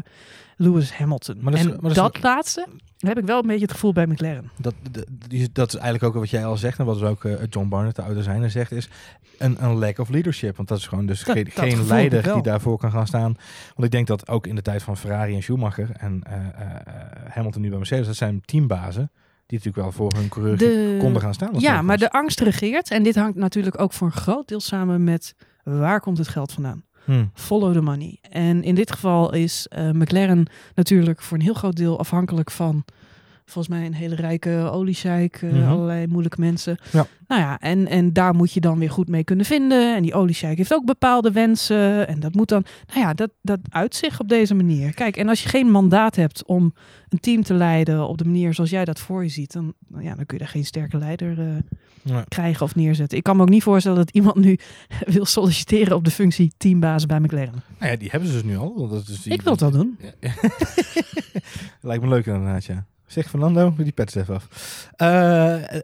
Lewis 0.60 0.92
Hamilton. 0.92 1.36
Maar 1.40 1.52
dat 1.52 1.60
is- 1.60 1.66
en 1.66 1.72
maar 1.80 1.94
dat 1.94 2.04
dat, 2.04 2.16
is- 2.16 2.22
laatste 2.22 2.66
heb 2.98 3.18
ik 3.18 3.24
wel 3.24 3.40
een 3.40 3.46
beetje 3.46 3.62
het 3.62 3.72
gevoel 3.72 3.92
bij 3.92 4.06
McLaren. 4.06 4.50
Dat, 4.56 4.74
dat, 4.90 5.06
dat 5.52 5.68
is 5.68 5.74
eigenlijk 5.74 6.04
ook 6.04 6.14
wat 6.20 6.30
jij 6.30 6.44
al 6.44 6.56
zegt 6.56 6.78
en 6.78 6.84
wat 6.84 6.98
dus 6.98 7.08
ook 7.08 7.24
eh, 7.24 7.34
John 7.50 7.68
Barnett, 7.68 7.96
de 7.96 8.02
oude 8.02 8.22
zijner, 8.22 8.50
zegt, 8.50 8.72
is 8.72 8.88
een, 9.38 9.64
een 9.64 9.74
lack 9.78 9.98
of 9.98 10.08
leadership. 10.08 10.56
Want 10.56 10.68
dat 10.68 10.78
is 10.78 10.86
gewoon 10.86 11.06
dus 11.06 11.22
geen, 11.22 11.86
leider 11.86 12.32
die 12.32 12.42
daarvoor 12.42 12.78
kan 12.78 12.90
gaan 12.90 13.06
staan. 13.06 13.34
Want 13.74 13.84
ik 13.84 13.90
denk 13.90 14.06
dat 14.06 14.28
ook 14.28 14.46
in 14.46 14.54
de 14.54 14.62
tijd 14.62 14.82
van 14.82 14.96
Ferrari 14.96 15.34
en 15.34 15.42
Schumacher 15.42 15.90
en 15.92 16.22
eh, 16.22 16.36
eh, 16.36 16.76
Hamilton 17.28 17.62
nu 17.62 17.68
bij 17.68 17.78
Mercedes, 17.78 18.06
dat 18.06 18.16
zijn 18.16 18.40
teambazen 18.44 19.10
die 19.46 19.58
natuurlijk 19.58 19.76
wel 19.84 19.92
voor 19.92 20.12
hun 20.20 20.28
coureur 20.28 20.56
De- 20.56 20.96
konden 21.00 21.22
gaan 21.22 21.34
staan. 21.34 21.50
Ja, 21.58 21.82
maar 21.82 21.98
de 21.98 22.10
angst 22.10 22.40
regeert. 22.40 22.90
En 22.90 23.02
dit 23.02 23.14
hangt 23.14 23.36
natuurlijk 23.36 23.80
ook 23.80 23.92
voor 23.92 24.06
een 24.06 24.12
groot 24.12 24.48
deel 24.48 24.60
samen 24.60 25.04
met 25.04 25.34
waar 25.62 26.00
komt 26.00 26.18
het 26.18 26.28
geld 26.28 26.52
vandaan. 26.52 26.84
Hm. 27.04 27.24
Follow 27.34 27.72
the 27.72 27.80
money. 27.80 28.18
En 28.30 28.62
in 28.62 28.74
dit 28.74 28.92
geval 28.92 29.32
is 29.32 29.66
eh, 29.68 29.90
McLaren 29.90 30.46
natuurlijk 30.74 31.22
voor 31.22 31.36
een 31.36 31.42
heel 31.42 31.54
groot 31.54 31.76
deel 31.76 31.98
afhankelijk 31.98 32.50
van 32.50 32.84
volgens 33.50 33.74
mij 33.76 33.86
een 33.86 33.94
hele 33.94 34.14
rijke 34.14 34.68
oliesjeik, 34.72 35.36
eh, 35.42 35.50
Mhm. 35.52 35.68
allerlei 35.68 36.06
moeilijke 36.06 36.40
mensen. 36.40 36.78
Ja. 36.92 37.06
Nou 37.26 37.40
ja, 37.42 37.58
en, 37.58 37.86
en 37.88 38.12
daar 38.12 38.34
moet 38.34 38.52
je 38.52 38.60
dan 38.60 38.78
weer 38.78 38.90
goed 38.90 39.08
mee 39.08 39.24
kunnen 39.24 39.44
vinden. 39.46 39.94
En 39.96 40.02
die 40.02 40.14
oliesjeik 40.14 40.56
heeft 40.56 40.74
ook 40.74 40.84
bepaalde 40.84 41.30
wensen. 41.32 42.08
En 42.08 42.20
dat 42.20 42.34
moet 42.34 42.48
dan, 42.48 42.64
nou 42.86 43.00
ja, 43.00 43.14
dat, 43.14 43.30
dat 43.42 43.58
uit 43.68 43.94
zich 43.94 44.20
op 44.20 44.28
deze 44.28 44.54
manier. 44.54 44.94
Kijk, 44.94 45.16
en 45.16 45.28
als 45.28 45.42
je 45.42 45.48
geen 45.48 45.70
mandaat 45.70 46.16
hebt 46.16 46.44
om 46.44 46.74
een 47.08 47.20
team 47.20 47.42
te 47.42 47.54
leiden 47.54 48.08
op 48.08 48.18
de 48.18 48.24
manier 48.24 48.54
zoals 48.54 48.70
jij 48.70 48.84
dat 48.84 49.00
voor 49.00 49.22
je 49.22 49.28
ziet, 49.28 49.52
dan, 49.52 49.72
nou 49.88 50.04
ja, 50.04 50.14
dan 50.14 50.26
kun 50.26 50.36
je 50.38 50.42
daar 50.44 50.52
geen 50.52 50.64
sterke 50.64 50.98
leider 50.98 51.38
eh, 51.38 52.18
krijgen 52.28 52.62
of 52.64 52.74
neerzetten. 52.74 53.18
Ik 53.18 53.24
kan 53.24 53.36
me 53.36 53.42
ook 53.42 53.48
niet 53.48 53.62
voorstellen 53.62 53.98
dat 53.98 54.10
iemand 54.10 54.36
nu 54.36 54.58
wil 55.16 55.24
solliciteren 55.24 55.96
op 55.96 56.04
de 56.04 56.10
functie 56.10 56.52
teambaas 56.56 57.06
bij 57.06 57.20
McLaren. 57.20 57.62
Nou 57.78 57.90
ja, 57.92 57.96
die 57.98 58.08
hebben 58.10 58.28
ze 58.28 58.34
dus 58.34 58.44
nu 58.44 58.56
al. 58.56 58.88
Dat 58.88 59.08
is 59.08 59.22
die, 59.22 59.32
Ik 59.32 59.42
wil 59.42 59.52
het 59.52 59.60
wel 59.60 59.70
doen. 59.70 59.98
Ja. 60.20 60.32
Lijkt 61.80 62.02
me 62.02 62.08
leuk 62.08 62.26
inderdaad, 62.26 62.64
ja. 62.64 62.86
Zeg 63.10 63.28
Fernando, 63.28 63.74
doe 63.74 63.84
die 63.84 63.92
pet 63.92 64.16
even 64.16 64.34
af. 64.34 64.48
Eh, 64.96 65.78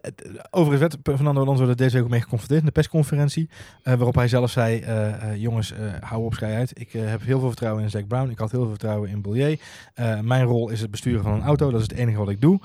overigens 0.49 0.95
werd 1.03 1.17
Fernando 1.17 1.41
Alonso 1.41 1.67
er 1.67 1.75
deze 1.75 1.95
week 1.95 2.03
ook 2.03 2.09
mee 2.09 2.21
geconfronteerd 2.21 2.59
in 2.59 2.65
de 2.65 2.71
persconferentie. 2.71 3.49
eh, 3.83 3.93
waarop 3.93 4.15
hij 4.15 4.27
zelf 4.27 4.51
zei, 4.51 4.79
eh, 4.79 5.35
jongens, 5.35 5.73
hou 5.99 6.23
op, 6.23 6.33
schij 6.33 6.55
uit. 6.55 6.79
Ik 6.79 6.91
heb 6.91 7.21
heel 7.21 7.39
veel 7.39 7.47
vertrouwen 7.47 7.83
in 7.83 7.89
Zack 7.89 8.07
Brown. 8.07 8.29
Ik 8.29 8.37
had 8.37 8.51
heel 8.51 8.59
veel 8.59 8.69
vertrouwen 8.69 9.09
in 9.09 9.21
Bollier. 9.21 9.59
Mijn 10.21 10.43
rol 10.43 10.69
is 10.69 10.81
het 10.81 10.91
besturen 10.91 11.23
van 11.23 11.33
een 11.33 11.41
auto. 11.41 11.71
Dat 11.71 11.81
is 11.81 11.87
het 11.87 11.97
enige 11.97 12.17
wat 12.17 12.29
ik 12.29 12.41
doe. 12.41 12.59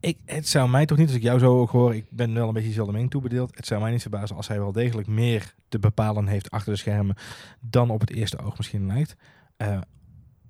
Ik, 0.00 0.18
het 0.24 0.48
zou 0.48 0.68
mij 0.68 0.86
toch 0.86 0.98
niet, 0.98 1.06
als 1.06 1.16
ik 1.16 1.22
jou 1.22 1.38
zo 1.38 1.60
ook 1.60 1.70
hoor, 1.70 1.94
ik 1.94 2.06
ben 2.10 2.34
wel 2.34 2.48
een 2.48 2.54
beetje 2.54 2.68
dezelfde 2.68 2.92
mening 2.92 3.10
toebedeeld. 3.10 3.56
Het 3.56 3.66
zou 3.66 3.80
mij 3.80 3.90
niet 3.90 4.02
verbazen 4.02 4.36
als 4.36 4.48
hij 4.48 4.58
wel 4.58 4.72
degelijk 4.72 5.08
meer 5.08 5.54
te 5.68 5.78
bepalen 5.78 6.26
heeft 6.26 6.50
achter 6.50 6.72
de 6.72 6.78
schermen 6.78 7.16
dan 7.60 7.90
op 7.90 8.00
het 8.00 8.10
eerste 8.10 8.38
oog 8.38 8.56
misschien 8.56 8.86
lijkt. 8.86 9.16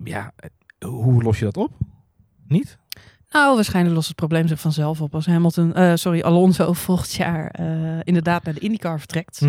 Ja, 0.04 0.32
hoe 0.86 1.22
los 1.22 1.38
je 1.38 1.44
dat 1.44 1.56
op? 1.56 1.70
Niet? 2.46 2.78
Nou, 3.34 3.54
waarschijnlijk 3.54 3.94
lost 3.94 4.08
het 4.08 4.16
probleem 4.16 4.48
zich 4.48 4.60
vanzelf 4.60 5.00
op 5.00 5.14
als 5.14 5.26
Hamilton, 5.26 5.74
eh, 5.74 5.92
sorry, 5.94 6.20
Alonso 6.20 6.72
volgend 6.86 7.14
jaar 7.14 7.50
eh, 7.50 7.66
inderdaad 8.02 8.44
naar 8.44 8.54
de 8.54 8.60
IndyCar 8.60 8.98
vertrekt. 8.98 9.40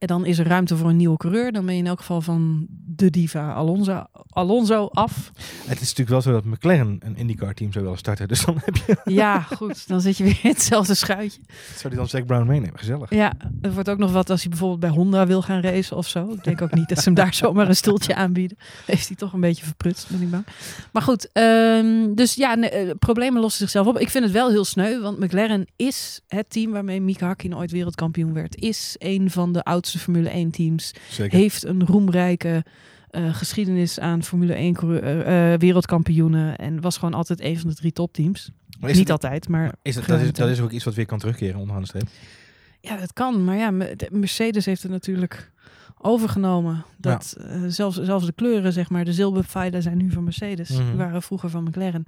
En 0.00 0.06
dan 0.06 0.26
is 0.26 0.38
er 0.38 0.46
ruimte 0.46 0.76
voor 0.76 0.88
een 0.88 0.96
nieuwe 0.96 1.16
coureur. 1.16 1.52
Dan 1.52 1.64
ben 1.64 1.74
je 1.74 1.80
in 1.80 1.86
elk 1.86 1.98
geval 1.98 2.20
van 2.20 2.66
de 2.70 3.10
diva 3.10 3.52
Alonso, 3.52 4.04
Alonso 4.28 4.86
af. 4.86 5.32
Het 5.66 5.80
is 5.80 5.88
natuurlijk 5.88 6.08
wel 6.08 6.20
zo 6.20 6.32
dat 6.32 6.44
McLaren 6.44 6.96
een 7.04 7.16
IndyCar 7.16 7.54
team 7.54 7.72
zou 7.72 7.84
willen 7.84 7.98
starten. 7.98 8.28
Dus 8.28 8.44
dan 8.44 8.60
heb 8.64 8.76
je, 8.76 8.96
Ja, 9.04 9.40
goed. 9.40 9.88
Dan 9.88 10.00
zit 10.00 10.16
je 10.16 10.24
weer 10.24 10.38
in 10.42 10.50
hetzelfde 10.50 10.94
schuitje. 10.94 11.40
zou 11.76 11.88
die 11.88 11.98
dan 11.98 12.08
Zack 12.08 12.26
Brown 12.26 12.46
meenemen. 12.46 12.78
Gezellig. 12.78 13.10
Ja, 13.14 13.32
er 13.62 13.72
wordt 13.72 13.88
ook 13.88 13.98
nog 13.98 14.12
wat 14.12 14.30
als 14.30 14.40
hij 14.40 14.48
bijvoorbeeld 14.50 14.80
bij 14.80 14.90
Honda 14.90 15.26
wil 15.26 15.42
gaan 15.42 15.60
racen 15.60 15.96
of 15.96 16.08
zo. 16.08 16.30
Ik 16.32 16.44
denk 16.44 16.62
ook 16.62 16.74
niet 16.74 16.88
dat 16.88 16.98
ze 16.98 17.04
hem 17.04 17.14
daar 17.14 17.34
zomaar 17.34 17.68
een 17.68 17.76
stoeltje 17.76 18.14
aanbieden. 18.14 18.56
Heeft 18.86 19.06
hij 19.06 19.16
toch 19.16 19.32
een 19.32 19.40
beetje 19.40 19.64
verprutst, 19.64 20.08
ben 20.10 20.22
ik 20.22 20.30
bang. 20.30 20.44
Maar 20.92 21.02
goed, 21.02 21.28
ehm, 21.32 22.14
dus 22.14 22.34
ja, 22.34 22.54
nee, 22.54 22.70
eh, 22.70 22.90
problemen 22.98 23.40
lossen 23.40 23.60
zichzelf 23.60 23.86
op. 23.86 23.98
Ik 23.98 24.10
vind 24.10 24.24
het 24.24 24.32
wel 24.32 24.50
heel 24.50 24.64
sneu, 24.64 25.00
want 25.00 25.18
McLaren 25.18 25.66
is 25.76 26.20
het 26.28 26.50
team 26.50 26.70
waarmee 26.72 27.00
Mika 27.00 27.26
Hakkinen 27.26 27.58
ooit 27.58 27.70
wereldkampioen 27.70 28.32
werd. 28.32 28.56
Is 28.56 28.96
een 28.98 29.30
van 29.30 29.52
de 29.52 29.62
oudste 29.62 29.89
Formule 29.98 30.28
1 30.28 30.50
teams. 30.50 30.94
Zeker. 31.10 31.38
Heeft 31.38 31.64
een 31.64 31.86
roemrijke 31.86 32.64
eh, 33.10 33.34
geschiedenis 33.34 33.98
aan 34.00 34.22
Formule 34.22 34.54
1 34.54 34.74
coureur- 34.74 35.02
eh, 35.02 35.52
eh, 35.52 35.60
wereldkampioenen. 35.60 36.56
En 36.58 36.80
was 36.80 36.96
gewoon 36.98 37.14
altijd 37.14 37.40
een 37.40 37.58
van 37.58 37.68
de 37.70 37.76
drie 37.76 37.92
topteams. 37.92 38.50
Niet 38.80 38.98
het- 38.98 39.10
altijd, 39.10 39.48
maar 39.48 39.74
is 39.82 39.94
het, 39.94 40.06
dat, 40.06 40.14
is, 40.16 40.22
ruimte. 40.22 40.40
dat 40.40 40.50
is 40.50 40.60
ook 40.60 40.70
iets 40.70 40.84
wat 40.84 40.94
weer 40.94 41.06
kan 41.06 41.18
terugkeren 41.18 41.58
onderaan 41.60 41.82
de 41.82 41.88
streep. 41.88 42.08
Ja, 42.80 42.96
dat 42.96 43.12
kan. 43.12 43.44
Maar 43.44 43.56
ja, 43.56 43.70
me- 43.70 43.96
de- 43.96 44.08
Mercedes 44.12 44.64
heeft 44.66 44.82
het 44.82 44.90
natuurlijk 44.90 45.50
overgenomen. 45.98 46.84
Dat 46.96 47.36
zelfs, 47.66 48.02
zelfs 48.02 48.26
de 48.26 48.32
kleuren, 48.32 48.72
zeg 48.72 48.90
maar, 48.90 49.04
de 49.04 49.12
zilverpfeilen 49.12 49.82
zijn 49.82 49.96
nu 49.96 50.10
van 50.10 50.24
Mercedes. 50.24 50.70
Mhm. 50.70 50.84
Die 50.84 50.94
waren 50.96 51.22
vroeger 51.22 51.50
van 51.50 51.64
McLaren. 51.64 52.04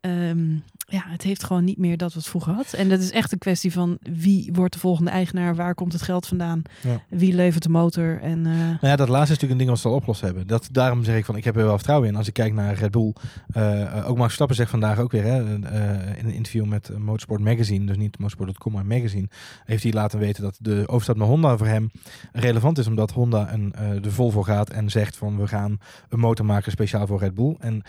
Ehm, 0.00 0.50
ja, 0.86 1.02
het 1.06 1.22
heeft 1.22 1.44
gewoon 1.44 1.64
niet 1.64 1.78
meer 1.78 1.96
dat 1.96 2.08
wat 2.14 2.22
het 2.22 2.30
vroeger 2.30 2.52
had. 2.52 2.72
En 2.72 2.88
dat 2.88 3.00
is 3.00 3.10
echt 3.10 3.32
een 3.32 3.38
kwestie 3.38 3.72
van 3.72 3.98
wie 4.00 4.50
wordt 4.52 4.72
de 4.72 4.78
volgende 4.78 5.10
eigenaar, 5.10 5.54
waar 5.54 5.74
komt 5.74 5.92
het 5.92 6.02
geld 6.02 6.26
vandaan, 6.26 6.62
Ja. 6.82 7.02
wie 7.08 7.34
levert 7.34 7.62
de 7.62 7.68
motor. 7.68 8.20
En 8.20 8.46
eh, 8.46 8.52
Nou 8.52 8.76
ja, 8.80 8.96
dat 8.96 9.08
laatste 9.08 9.32
is 9.32 9.40
natuurlijk 9.40 9.50
een 9.50 9.56
ding 9.58 9.68
wat 9.70 9.78
ze 9.78 9.88
al 9.88 9.94
opgelost 9.94 10.20
hebben. 10.20 10.46
Dat, 10.46 10.68
daarom 10.72 11.04
zeg 11.04 11.16
ik 11.16 11.24
van, 11.24 11.36
ik 11.36 11.44
heb 11.44 11.56
er 11.56 11.64
wel 11.64 11.74
vertrouwen 11.74 12.08
in. 12.08 12.16
Als 12.16 12.26
ik 12.28 12.32
kijk 12.34 12.52
naar 12.52 12.74
Red 12.74 12.90
Bull. 12.90 13.12
eh, 13.52 13.82
eh, 13.82 13.96
ook 14.08 14.14
Max 14.16 14.24
Verstappen 14.24 14.56
zegt 14.56 14.70
vandaag 14.70 14.98
ook 14.98 15.12
weer, 15.12 15.24
hè, 15.24 15.44
in 15.44 15.64
een 16.26 16.32
interview 16.34 16.64
met 16.64 16.90
Motorsport 16.98 17.40
Magazine, 17.40 17.86
dus 17.86 17.96
niet 17.96 18.18
motorsport.com, 18.18 18.72
maar 18.72 18.86
Magazine, 18.86 19.28
heeft 19.64 19.82
hij 19.82 19.92
laten 19.92 20.18
weten 20.18 20.42
dat 20.42 20.58
de 20.60 20.82
overstap 20.86 21.16
naar 21.16 21.26
Honda 21.26 21.56
voor 21.56 21.66
hem 21.66 21.90
relevant 22.32 22.78
is, 22.78 22.86
omdat 22.86 23.10
Honda 23.10 23.52
een, 23.52 23.72
eh 23.72 23.88
de 24.02 24.10
Volvo 24.10 24.42
gaat 24.42 24.70
en 24.70 24.90
zegt 24.90 25.16
van, 25.16 25.36
we 25.36 25.46
gaan 25.46 25.78
een 26.08 26.18
motor 26.20 26.44
maken 26.46 26.72
speciaal 26.72 27.06
voor 27.06 27.18
Red 27.18 27.34
Bull. 27.34 27.56
En 27.58 27.82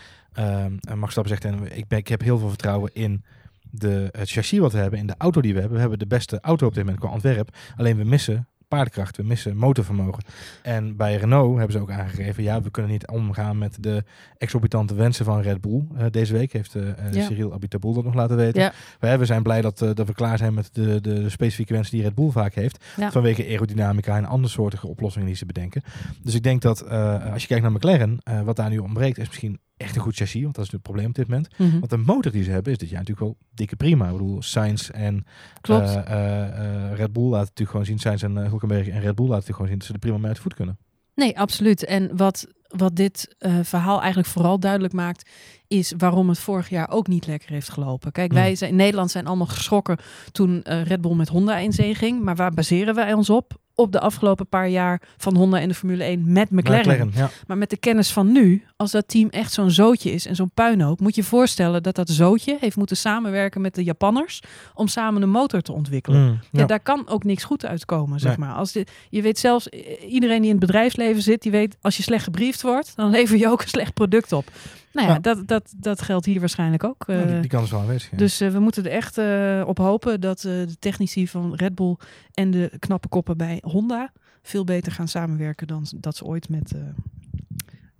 Max 0.85 1.13
Verstappen 1.13 1.27
zegt, 1.27 1.45
en 1.45 1.77
ik, 1.77 1.87
ben, 1.87 2.00
ik 2.01 2.07
heb 2.07 2.21
heel 2.21 2.37
veel 2.37 2.49
vertrouwen 2.49 2.89
in 2.93 3.23
de, 3.61 4.09
het 4.11 4.29
chassis 4.29 4.59
wat 4.59 4.71
we 4.71 4.77
hebben, 4.77 4.99
in 4.99 5.07
de 5.07 5.15
auto 5.17 5.41
die 5.41 5.53
we 5.53 5.59
hebben. 5.59 5.75
We 5.75 5.81
hebben 5.81 5.99
de 5.99 6.07
beste 6.07 6.39
auto 6.41 6.67
op 6.67 6.73
dit 6.73 6.83
moment 6.83 7.01
qua 7.01 7.09
Antwerp. 7.09 7.55
Alleen 7.75 7.97
we 7.97 8.03
missen 8.03 8.47
paardenkracht, 8.67 9.17
we 9.17 9.23
missen 9.23 9.57
motorvermogen. 9.57 10.23
En 10.61 10.95
bij 10.95 11.15
Renault 11.15 11.57
hebben 11.57 11.75
ze 11.75 11.81
ook 11.81 11.91
aangegeven, 11.91 12.43
ja, 12.43 12.61
we 12.61 12.71
kunnen 12.71 12.91
niet 12.91 13.07
omgaan 13.07 13.57
met 13.57 13.77
de 13.79 14.03
exorbitante 14.37 14.93
wensen 14.93 15.25
van 15.25 15.41
Red 15.41 15.61
Bull. 15.61 15.83
Eh, 15.95 16.05
deze 16.11 16.33
week 16.33 16.53
heeft 16.53 16.73
Ja. 17.11 17.21
Cyril 17.21 17.53
Abiteboul 17.53 17.93
dat 17.93 18.03
nog 18.03 18.13
laten 18.13 18.35
weten. 18.35 18.61
Ja. 18.61 18.73
We, 18.99 19.17
we 19.17 19.25
zijn 19.25 19.43
blij 19.43 19.61
dat, 19.61 19.77
dat 19.77 20.07
we 20.07 20.13
klaar 20.13 20.37
zijn 20.37 20.53
met 20.53 20.69
de, 20.73 21.01
de, 21.01 21.29
specifieke 21.29 21.73
wensen 21.73 21.93
die 21.93 22.03
Red 22.03 22.15
Bull 22.15 22.29
vaak 22.29 22.53
heeft. 22.53 22.85
Ja. 22.97 23.11
Vanwege 23.11 23.45
aerodynamica 23.45 24.17
en 24.17 24.25
andersoortige 24.25 24.87
oplossingen 24.87 25.27
die 25.27 25.35
ze 25.35 25.45
bedenken. 25.45 25.81
Dus 26.23 26.35
ik 26.35 26.43
denk 26.43 26.61
dat 26.61 26.89
als 27.31 27.41
je 27.41 27.47
kijkt 27.47 27.63
naar 27.63 27.71
McLaren, 27.71 28.19
wat 28.43 28.55
daar 28.55 28.69
nu 28.69 28.77
ontbreekt, 28.77 29.17
is 29.17 29.27
misschien 29.27 29.59
echt 29.81 29.95
een 29.95 30.01
goed 30.01 30.15
chassis, 30.15 30.41
want 30.41 30.55
dat 30.55 30.65
is 30.65 30.71
het 30.71 30.81
probleem 30.81 31.05
op 31.05 31.15
dit 31.15 31.27
moment. 31.27 31.47
Mhm. 31.57 31.79
Want 31.79 31.89
de 31.89 31.97
motor 31.97 32.31
die 32.31 32.43
ze 32.43 32.51
hebben 32.51 32.71
is 32.71 32.77
dit 32.77 32.89
jaar 32.89 32.99
natuurlijk 32.99 33.27
wel 33.27 33.37
dikke 33.53 33.75
prima. 33.75 34.05
Ik 34.05 34.11
bedoel, 34.11 34.41
Sainz 34.41 34.89
en 34.89 35.25
Klopt. 35.61 35.87
eh, 35.87 35.95
eh, 35.95 36.91
eh, 36.91 36.97
Red 36.97 37.13
Bull 37.13 37.23
laten 37.23 37.39
natuurlijk 37.39 37.69
gewoon 37.69 37.85
zien. 37.85 37.99
Sainz 37.99 38.23
en 38.23 38.35
Hulkenberg 38.35 38.87
en 38.87 38.99
Red 39.01 39.15
Bull 39.15 39.27
laten 39.27 39.47
natuurlijk 39.47 39.49
gewoon 39.49 39.67
zien 39.67 39.77
dat 39.77 39.87
ze 39.87 39.93
er 39.93 39.99
prima 39.99 40.17
mee 40.17 40.27
uit 40.27 40.35
de 40.35 40.41
voet 40.41 40.53
kunnen. 40.53 40.77
Nee, 41.15 41.39
absoluut. 41.39 41.85
En 41.85 42.17
wat, 42.17 42.47
wat 42.67 42.95
dit 42.95 43.35
verhaal 43.61 43.99
eigenlijk 43.99 44.29
vooral 44.29 44.59
duidelijk 44.59 44.93
maakt, 44.93 45.29
is 45.67 45.93
waarom 45.97 46.29
het 46.29 46.39
vorig 46.39 46.69
jaar 46.69 46.89
ook 46.89 47.07
niet 47.07 47.27
lekker 47.27 47.49
heeft 47.49 47.69
gelopen. 47.69 48.11
Kijk, 48.11 48.33
wij 48.33 48.55
zijn, 48.55 48.69
in 48.69 48.75
Nederland 48.75 49.11
zijn 49.11 49.27
allemaal 49.27 49.47
geschrokken 49.47 49.97
toen 50.31 50.59
Red 50.63 51.01
Bull 51.01 51.15
met 51.15 51.27
Honda 51.27 51.57
in 51.57 51.73
zee 51.73 51.95
ging. 51.95 52.23
Maar 52.23 52.35
waar 52.35 52.51
baseren 52.51 52.95
wij 52.95 53.13
ons 53.13 53.29
op? 53.29 53.59
Op 53.81 53.91
de 53.91 53.99
afgelopen 53.99 54.47
paar 54.47 54.67
jaar 54.69 55.01
van 55.17 55.35
Honda 55.35 55.59
in 55.59 55.67
de 55.67 55.73
Formule 55.73 56.03
1 56.03 56.31
met 56.31 56.49
McLaren. 56.51 57.11
ja. 57.15 57.29
Maar 57.47 57.57
met 57.57 57.69
de 57.69 57.77
kennis 57.77 58.11
van 58.11 58.31
nu, 58.31 58.63
als 58.75 58.91
dat 58.91 59.07
team 59.07 59.29
echt 59.29 59.53
zo'n 59.53 59.71
zootje 59.71 60.11
is 60.11 60.25
en 60.25 60.35
zo'n 60.35 60.51
puinhoop, 60.53 60.99
moet 60.99 61.15
je 61.15 61.23
voorstellen 61.23 61.83
dat 61.83 61.95
dat 61.95 62.09
zootje 62.09 62.57
heeft 62.59 62.75
moeten 62.75 62.97
samenwerken 62.97 63.61
met 63.61 63.75
de 63.75 63.83
Japanners 63.83 64.41
om 64.73 64.87
samen 64.87 65.21
een 65.21 65.29
motor 65.29 65.61
te 65.61 65.71
ontwikkelen. 65.71 66.21
Mm, 66.21 66.39
Ja, 66.51 66.59
ja. 66.59 66.65
daar 66.65 66.79
kan 66.79 67.07
ook 67.07 67.23
niks 67.23 67.43
goed 67.43 67.65
uitkomen, 67.65 68.19
zeg 68.19 68.37
Nee. 68.37 68.47
maar. 68.47 68.55
Als 68.55 68.71
dit, 68.71 68.91
je 69.09 69.21
weet 69.21 69.39
zelfs, 69.39 69.69
eh, 69.69 70.11
iedereen 70.13 70.41
die 70.41 70.51
in 70.51 70.55
het 70.57 70.65
bedrijfsleven 70.65 71.21
zit, 71.21 71.41
die 71.41 71.51
weet, 71.51 71.77
als 71.81 71.97
je 71.97 72.03
slecht 72.03 72.23
gebriefd 72.23 72.61
wordt, 72.61 72.93
dan 72.95 73.09
lever 73.17 73.37
je 73.37 73.47
ook 73.49 73.61
een 73.61 73.67
slecht 73.67 73.93
product 73.93 74.31
op. 74.31 74.51
Nou 74.91 75.07
ja. 75.07 75.19
Dat, 75.19 75.47
dat, 75.47 75.73
dat 75.77 76.01
geldt 76.01 76.25
hier 76.25 76.39
waarschijnlijk 76.39 76.83
ook. 76.83 77.05
Die, 77.05 77.15
eh. 77.15 77.41
die 77.41 77.49
kans 77.49 77.63
is 77.63 77.71
wel 77.71 77.79
aanwezig. 77.79 78.11
ja. 78.11 78.17
Dus 78.17 78.41
eh, 78.41 78.49
we 78.49 78.59
moeten 78.59 78.85
er 78.85 78.91
echt 78.91 79.17
eh, 79.17 79.63
op 79.67 79.77
hopen 79.77 80.21
dat 80.21 80.39
de 80.39 80.75
technici 80.79 81.27
van 81.27 81.55
Red 81.55 81.75
Bull 81.75 81.95
en 82.33 82.51
de 82.51 82.71
knappe 82.79 83.07
koppen 83.07 83.37
bij 83.37 83.59
Honda 83.65 84.11
veel 84.41 84.63
beter 84.63 84.91
gaan 84.91 85.07
samenwerken 85.07 85.67
dan 85.67 85.85
dat 85.95 86.15
ze 86.15 86.25
ooit 86.25 86.49
met 86.49 86.73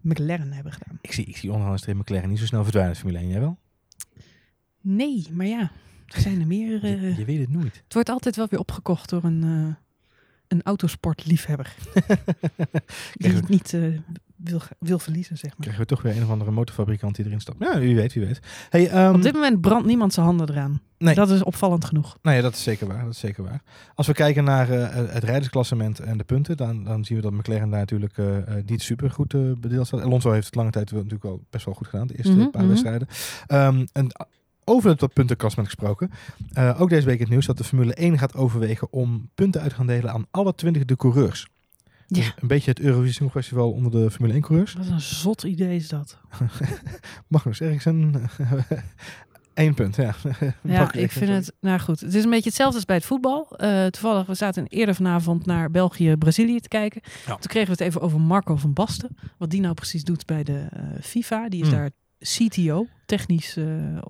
McLaren 0.01 0.51
hebben 0.51 0.71
gedaan. 0.71 0.98
ik, 1.01 1.12
zie, 1.12 1.25
ik 1.25 1.38
zie 1.38 1.50
onderhandelsstreep 1.50 1.98
McLaren 1.98 2.29
niet 2.29 2.39
zo 2.39 2.45
snel 2.45 2.63
verdwijnen 2.63 2.95
Formule 2.95 3.19
1. 3.19 3.27
Jij 3.27 3.39
wel? 3.39 3.57
Nee, 4.81 5.27
maar 5.31 5.45
ja, 5.45 5.71
er 6.07 6.21
zijn 6.21 6.39
er 6.39 6.48
meer. 6.48 6.88
Je, 6.88 7.15
je 7.17 7.25
weet 7.25 7.39
het 7.39 7.51
nooit. 7.51 7.81
Het 7.83 7.93
wordt 7.93 8.10
altijd 8.10 8.36
wel 8.36 8.48
weer 8.50 8.60
opgekocht 8.60 9.10
door 9.10 9.24
een, 9.24 9.75
een 10.51 10.62
autosportliefhebber. 10.63 11.75
Die 13.13 13.31
het 13.31 13.50
niet 13.50 13.74
eh, 13.74 13.81
wil, 14.36 14.62
wil 14.79 15.00
verliezen, 15.00 15.38
zeg 15.38 15.50
maar. 15.50 15.60
Krijgen 15.60 15.81
we 15.81 15.88
toch 15.88 16.01
weer 16.01 16.15
een 16.17 16.24
of 16.24 16.29
andere 16.29 16.51
motorfabrikant 16.51 17.15
die 17.15 17.25
erin 17.25 17.39
stapt. 17.39 17.58
Ja, 17.60 17.79
wie 17.79 17.96
weet, 17.96 18.13
wie 18.13 18.25
weet. 18.25 18.39
Hey, 18.70 18.89
ehm, 18.89 19.15
Op 19.15 19.22
dit 19.22 19.34
moment 19.34 19.62
brandt 19.62 19.88
niemand 19.88 20.13
zijn 20.13 20.25
handen 20.25 20.50
eraan. 20.50 20.81
Nee. 20.98 21.15
Dat 21.15 21.29
is 21.29 21.43
opvallend 21.43 21.86
genoeg. 21.86 22.17
Nou 22.22 22.36
ja, 22.36 22.41
dat 22.41 22.53
is 22.53 22.63
zeker 22.63 22.88
waar. 22.88 23.03
Dat 23.03 23.13
is 23.13 23.20
zeker 23.20 23.43
waar. 23.43 23.62
Als 23.96 24.08
we 24.08 24.13
kijken 24.13 24.43
naar 24.43 24.70
eh, 24.70 25.13
het 25.13 25.24
rijdersklassement 25.24 26.00
en 26.00 26.17
de 26.17 26.24
punten, 26.24 26.58
dan, 26.58 26.84
dan 26.84 27.05
zien 27.05 27.17
we 27.17 27.24
dat 27.24 27.31
McLaren 27.31 27.70
daar 27.70 27.79
natuurlijk 27.79 28.17
eh, 28.17 28.25
niet 28.65 28.81
super 28.81 29.12
goed 29.12 29.60
bedeeld 29.62 29.88
staat. 29.88 30.01
Alonso 30.01 30.31
heeft 30.31 30.46
het 30.46 30.55
lange 30.55 30.72
tijd 30.72 30.91
natuurlijk 30.91 31.24
wel 31.24 31.43
best 31.50 31.65
wel 31.65 31.74
goed 31.74 31.88
gedaan, 31.88 32.08
de 32.08 32.17
eerste 32.17 32.31
Mhm, 32.31 32.50
paar 32.50 32.62
mhm. 32.62 32.70
wedstrijden. 32.70 33.08
En 33.93 34.12
over 34.71 34.89
het 34.89 35.13
puntenklassement 35.13 35.69
gesproken, 35.69 36.11
eh, 36.53 36.81
ook 36.81 36.89
deze 36.89 37.05
week 37.05 37.19
het 37.19 37.29
nieuws 37.29 37.45
dat 37.45 37.57
de 37.57 37.63
Formule 37.63 38.01
1 38.01 38.17
gaat 38.17 38.35
overwegen 38.35 38.91
om 38.91 39.29
punten 39.35 39.61
uit 39.61 39.69
te 39.69 39.75
gaan 39.75 39.87
delen 39.87 40.11
aan 40.11 40.25
alle 40.31 40.55
20 40.55 40.85
de 40.85 40.95
coureurs. 40.95 41.47
Ja. 42.07 42.17
Dus 42.17 42.33
een 42.39 42.47
beetje 42.47 42.69
het 42.69 42.79
Eurovisie 42.79 43.13
Songfestival 43.15 43.71
onder 43.71 43.91
de 43.91 44.11
Formule 44.11 44.33
1 44.33 44.41
coureurs. 44.41 44.73
Wat 44.73 44.87
een 44.87 45.01
zot 45.01 45.43
idee 45.43 45.75
is 45.75 45.89
dat. 45.89 46.17
Magnus 47.27 47.59
Eriksen, 47.59 48.13
één 49.53 49.73
punt, 49.73 49.95
ja. 49.95 50.15
Ja, 50.63 50.93
ik 50.93 51.11
vind 51.11 51.31
het... 51.31 51.53
Nou 51.59 51.79
goed, 51.79 51.99
het 51.99 52.13
is 52.13 52.23
een 52.23 52.29
beetje 52.29 52.49
hetzelfde 52.49 52.75
als 52.75 52.85
bij 52.85 52.95
het 52.95 53.05
voetbal. 53.05 53.47
Eh, 53.57 53.85
toevallig, 53.85 54.25
we 54.25 54.33
zaten 54.33 54.67
eerder 54.67 54.95
vanavond 54.95 55.45
naar 55.45 55.71
België-Brazilië 55.71 56.59
te 56.59 56.67
kijken. 56.67 57.01
Ja. 57.25 57.35
Toen 57.35 57.49
kregen 57.49 57.67
we 57.67 57.73
het 57.73 57.81
even 57.81 58.01
over 58.01 58.19
Marco 58.19 58.55
van 58.55 58.73
Basten. 58.73 59.17
Wat 59.37 59.49
die 59.49 59.61
nou 59.61 59.73
precies 59.73 60.03
doet 60.03 60.25
bij 60.25 60.43
de 60.43 60.67
eh, 60.71 60.83
FIFA. 61.01 61.49
Die 61.49 61.61
is 61.61 61.67
Hmm. 61.67 61.77
daar 61.77 61.89
CTO, 62.21 62.87
technisch 63.05 63.57
eh, 63.57 63.97
eh, 63.97 64.01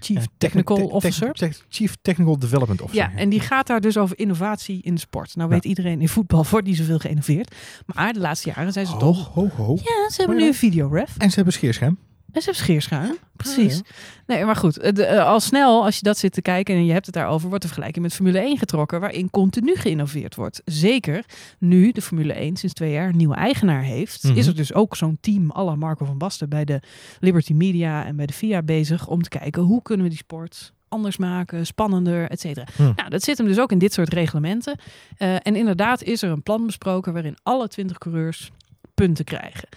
Chief 0.00 0.26
Technical 0.38 0.76
techni- 0.76 0.86
tech- 0.88 0.96
Officer. 0.96 1.54
Chief 1.68 1.96
Technical 2.02 2.38
Development 2.38 2.80
Officer. 2.82 3.10
Ja, 3.10 3.16
en 3.18 3.28
die 3.28 3.40
gaat 3.40 3.66
daar 3.66 3.80
dus 3.80 3.96
over 3.98 4.18
innovatie 4.18 4.82
in 4.82 4.94
de 4.94 5.00
sport. 5.00 5.36
Nou 5.36 5.48
Ja. 5.48 5.54
weet 5.54 5.64
iedereen 5.64 6.00
in 6.00 6.08
voetbal 6.08 6.44
wordt 6.50 6.66
niet 6.66 6.76
zoveel 6.76 6.98
geïnnoveerd. 6.98 7.54
Maar 7.86 8.12
de 8.12 8.18
laatste 8.20 8.48
jaren 8.48 8.72
zijn 8.72 8.86
ze 8.86 8.92
Ho, 8.92 8.98
toch... 8.98 9.28
ho, 9.34 9.48
ho. 9.56 9.74
Ja, 9.74 10.10
ze 10.10 10.14
hebben 10.16 10.36
Oh 10.36 10.42
nu 10.42 10.48
een 10.48 10.54
videoref. 10.54 11.14
En 11.18 11.28
ze 11.28 11.34
hebben 11.34 11.52
scheerscherm. 11.52 11.98
En 12.32 12.40
ze 12.42 12.50
hebben 12.50 12.54
scheerschuim. 12.64 13.16
Precies. 13.36 13.74
Ja, 13.76 13.82
Nee, 14.26 14.44
maar 14.44 14.56
goed. 14.56 14.78
eh, 14.78 14.92
de- 14.92 15.22
al 15.22 15.40
snel, 15.40 15.84
als 15.84 15.96
je 15.96 16.02
dat 16.02 16.18
zit 16.18 16.32
te 16.32 16.42
kijken 16.42 16.74
en 16.74 16.84
je 16.84 16.92
hebt 16.92 17.06
het 17.06 17.14
daarover, 17.14 17.48
wordt 17.48 17.62
de 17.62 17.68
vergelijking 17.68 18.04
met 18.04 18.14
Formule 18.14 18.40
1 18.40 18.58
getrokken, 18.58 19.00
waarin 19.00 19.30
continu 19.30 19.76
geïnnoveerd 19.76 20.34
wordt. 20.34 20.62
Zeker 20.64 21.24
nu 21.58 21.92
de 21.92 22.02
Formule 22.02 22.40
1 22.40 22.56
sinds 22.56 22.74
twee 22.74 22.92
jaar 22.92 23.08
een 23.08 23.16
nieuwe 23.16 23.34
eigenaar 23.34 23.82
heeft, 23.82 24.22
Mhm. 24.24 24.36
is 24.36 24.46
er 24.46 24.54
dus 24.56 24.74
ook 24.74 24.96
zo'n 24.96 25.18
team 25.20 25.50
à 25.56 25.64
la 25.64 25.74
Marco 25.74 26.04
van 26.04 26.18
Basten 26.18 26.48
bij 26.48 26.64
de 26.64 26.80
Liberty 27.20 27.52
Media 27.52 28.04
en 28.04 28.16
bij 28.16 28.26
de 28.26 28.32
FIA 28.32 28.62
bezig 28.62 29.06
om 29.06 29.22
te 29.22 29.28
kijken 29.28 29.62
hoe 29.62 29.82
kunnen 29.82 30.04
we 30.04 30.10
die 30.10 30.18
sport 30.20 30.72
anders 30.88 31.16
maken, 31.16 31.66
spannender, 31.66 32.28
et 32.30 32.40
cetera. 32.40 32.66
Hm. 32.76 32.82
Nou, 32.82 33.08
dat 33.08 33.22
zit 33.22 33.38
hem 33.38 33.46
dus 33.46 33.58
ook 33.58 33.72
in 33.72 33.78
dit 33.78 33.92
soort 33.92 34.12
reglementen. 34.12 34.78
Eh, 35.16 35.34
en 35.34 35.56
inderdaad 35.56 36.02
is 36.02 36.22
er 36.22 36.30
een 36.30 36.42
plan 36.42 36.66
besproken 36.66 37.12
waarin 37.12 37.36
alle 37.42 37.68
20 37.68 37.98
coureurs 37.98 38.50
punten 38.94 39.24
krijgen. 39.24 39.68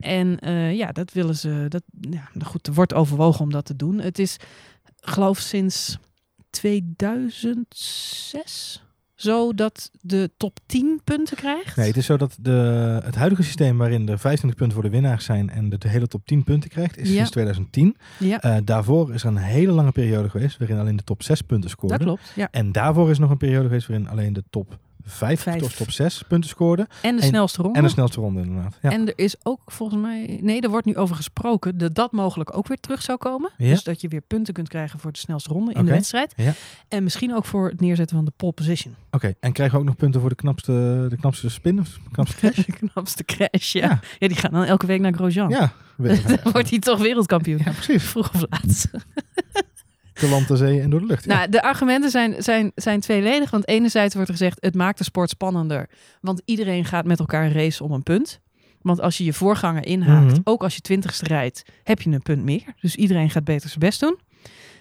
En 0.00 0.38
eh, 0.38 0.74
ja, 0.76 0.92
dat 0.92 1.12
willen 1.12 1.36
ze. 1.36 1.66
Dat, 1.68 1.82
ja, 2.00 2.28
goed, 2.44 2.66
er 2.66 2.74
wordt 2.74 2.94
overwogen 2.94 3.40
om 3.40 3.50
dat 3.50 3.64
te 3.64 3.76
doen. 3.76 3.98
Het 4.00 4.18
is, 4.18 4.36
geloof 5.00 5.38
sinds 5.38 5.98
2006 6.50 8.80
zo 9.14 9.54
dat 9.54 9.90
de 10.00 10.30
top 10.36 10.58
10 10.66 11.00
punten 11.04 11.36
krijgt. 11.36 11.76
Nee, 11.76 11.86
het 11.86 11.96
is 11.96 12.06
zo 12.06 12.16
dat 12.16 12.36
de, 12.40 12.50
het 13.04 13.14
huidige 13.14 13.42
systeem 13.42 13.78
waarin 13.78 14.08
er 14.08 14.18
25 14.18 14.58
punten 14.58 14.74
voor 14.80 14.90
de 14.90 14.96
winnaars 14.96 15.24
zijn 15.24 15.50
en 15.50 15.68
de, 15.68 15.78
de 15.78 15.88
hele 15.88 16.06
top 16.06 16.26
10 16.26 16.44
punten 16.44 16.70
krijgt, 16.70 16.96
is 16.96 17.08
Ja. 17.08 17.14
sinds 17.14 17.30
2010. 17.30 17.96
ja, 18.18 18.40
Eh, 18.42 18.56
daarvoor 18.64 19.14
is 19.14 19.22
er 19.22 19.28
een 19.28 19.36
hele 19.36 19.72
lange 19.72 19.92
periode 19.92 20.30
geweest 20.30 20.58
waarin 20.58 20.78
alleen 20.78 20.96
de 20.96 21.04
top 21.04 21.22
6 21.22 21.40
punten 21.40 21.60
dat 21.60 21.70
scoorden. 21.70 21.98
klopt. 21.98 22.32
Ja. 22.34 22.48
En 22.50 22.72
daarvoor 22.72 23.10
is 23.10 23.18
nog 23.18 23.30
een 23.30 23.36
periode 23.36 23.64
geweest 23.68 23.86
waarin 23.86 24.08
alleen 24.08 24.32
de 24.32 24.44
top 24.50 24.78
5 25.08 25.40
Vijf. 25.40 25.62
of 25.62 25.72
top 25.74 25.90
6 25.90 26.22
punten 26.28 26.50
scoorden. 26.50 26.86
En 27.02 27.16
de 27.16 27.22
En- 27.22 27.28
snelste 27.28 27.62
ronde. 27.62 27.78
En 27.78 27.84
de 27.84 27.90
snelste 27.90 28.20
ronde 28.20 28.40
inderdaad. 28.42 28.78
Ja. 28.82 28.90
En 28.90 29.06
er 29.06 29.12
is 29.16 29.36
ook 29.42 29.60
volgens 29.66 30.00
mij, 30.02 30.38
nee, 30.42 30.60
er 30.60 30.70
wordt 30.70 30.86
nu 30.86 30.96
over 30.96 31.16
gesproken 31.16 31.78
dat 31.78 31.94
dat 31.94 32.12
mogelijk 32.12 32.56
ook 32.56 32.68
weer 32.68 32.80
terug 32.80 33.02
zou 33.02 33.18
komen. 33.18 33.50
Ja. 33.56 33.68
Dus 33.70 33.84
dat 33.84 34.00
je 34.00 34.08
weer 34.08 34.20
punten 34.20 34.54
kunt 34.54 34.68
krijgen 34.68 34.98
voor 34.98 35.12
de 35.12 35.18
snelste 35.18 35.52
ronde 35.52 35.72
in 35.72 35.84
de 35.84 35.90
wedstrijd. 35.90 36.32
Ja. 36.36 36.52
En 36.88 37.02
misschien 37.02 37.34
ook 37.34 37.44
voor 37.44 37.68
het 37.68 37.80
neerzetten 37.80 38.16
van 38.16 38.24
de 38.24 38.32
pole 38.36 38.52
position. 38.52 38.94
Oké, 39.10 39.34
en 39.40 39.52
krijgen 39.52 39.74
we 39.74 39.80
ook 39.80 39.86
nog 39.88 39.96
punten 39.96 40.20
voor 40.20 40.30
de 40.30 40.36
knapste, 40.36 41.06
de 41.08 41.16
knapste 41.16 41.48
spin 41.50 41.80
of 41.80 41.88
de 41.88 42.10
knapste 42.12 42.36
crash? 42.36 42.54
De 42.66 42.72
knapste 42.92 43.24
crash, 43.24 43.72
ja. 43.72 44.00
Ja. 44.18 44.28
die 44.28 44.36
gaan 44.36 44.50
dan 44.52 44.64
elke 44.64 44.86
week 44.86 45.00
naar 45.00 45.12
Grosjean. 45.12 45.48
Ja, 45.48 45.72
Dan 46.42 46.52
wordt 46.52 46.70
hij 46.70 46.78
toch 46.78 46.98
wereldkampioen. 46.98 47.60
ja, 47.64 47.70
precies. 47.70 48.02
Vroeg 48.04 48.34
of 48.34 48.44
laat. 48.50 48.88
De 50.20 50.28
land, 50.28 50.48
de 50.48 50.56
zee 50.56 50.80
en 50.80 50.90
door 50.90 51.00
de 51.00 51.06
lucht. 51.06 51.24
Ja. 51.24 51.34
Nou, 51.34 51.48
de 51.48 51.62
argumenten 51.62 52.10
zijn, 52.10 52.34
zijn, 52.42 52.72
zijn 52.74 53.00
tweeledig. 53.00 53.50
Want 53.50 53.68
enerzijds 53.68 54.14
wordt 54.14 54.28
er 54.30 54.36
gezegd, 54.36 54.56
het 54.60 54.74
maakt 54.74 54.98
de 54.98 55.04
sport 55.04 55.30
spannender. 55.30 55.88
Want 56.20 56.42
iedereen 56.44 56.84
gaat 56.84 57.04
met 57.04 57.18
elkaar 57.18 57.52
racen 57.52 57.84
om 57.84 57.92
een 57.92 58.02
punt. 58.02 58.40
Want 58.80 59.00
als 59.00 59.18
je 59.18 59.24
je 59.24 59.32
voorganger 59.32 59.86
inhaakt, 59.86 60.30
Mhm. 60.32 60.40
ook 60.44 60.62
als 60.62 60.74
je 60.74 60.80
twintigste 60.80 61.24
rijdt, 61.24 61.62
heb 61.82 62.02
je 62.02 62.10
een 62.10 62.22
punt 62.22 62.42
meer. 62.44 62.74
Dus 62.80 62.96
iedereen 62.96 63.30
gaat 63.30 63.44
beter 63.44 63.68
zijn 63.68 63.80
best 63.80 64.00
doen. 64.00 64.18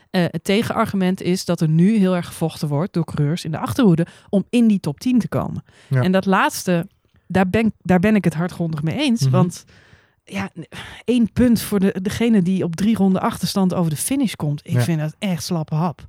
Eh, 0.10 0.24
het 0.28 0.44
tegenargument 0.44 1.22
is 1.22 1.46
dat 1.46 1.62
er 1.62 1.68
nu 1.70 1.98
heel 1.98 2.16
erg 2.16 2.26
gevochten 2.28 2.68
wordt 2.68 2.94
door 2.94 3.06
coureurs 3.06 3.46
in 3.46 3.52
de 3.52 3.58
achterhoede 3.58 4.06
om 4.30 4.46
in 4.50 4.68
die 4.68 4.80
top 4.80 5.00
10 5.00 5.20
te 5.20 5.28
komen. 5.28 5.64
Ja. 5.90 6.02
En 6.02 6.12
dat 6.12 6.26
laatste, 6.26 6.88
daar 7.28 7.50
ben, 7.50 7.74
daar 7.82 8.00
ben 8.00 8.16
ik 8.16 8.24
het 8.24 8.34
hardgrondig 8.34 8.84
mee 8.84 8.96
eens. 8.98 9.22
Mhm. 9.22 9.32
Want 9.32 9.66
ja, 10.26 10.50
één 11.04 11.32
punt 11.34 11.62
voor 11.62 11.80
de, 11.80 11.96
degene 12.02 12.42
die 12.42 12.64
op 12.64 12.76
drie 12.76 12.96
ronden 12.96 13.22
achterstand 13.22 13.74
over 13.74 13.90
de 13.90 13.98
finish 13.98 14.34
komt. 14.34 14.62
Ik 14.64 14.74
Ja. 14.74 14.82
vind 14.82 15.00
dat 15.00 15.16
echt 15.20 15.44
slappe 15.44 15.76
hap. 15.76 16.08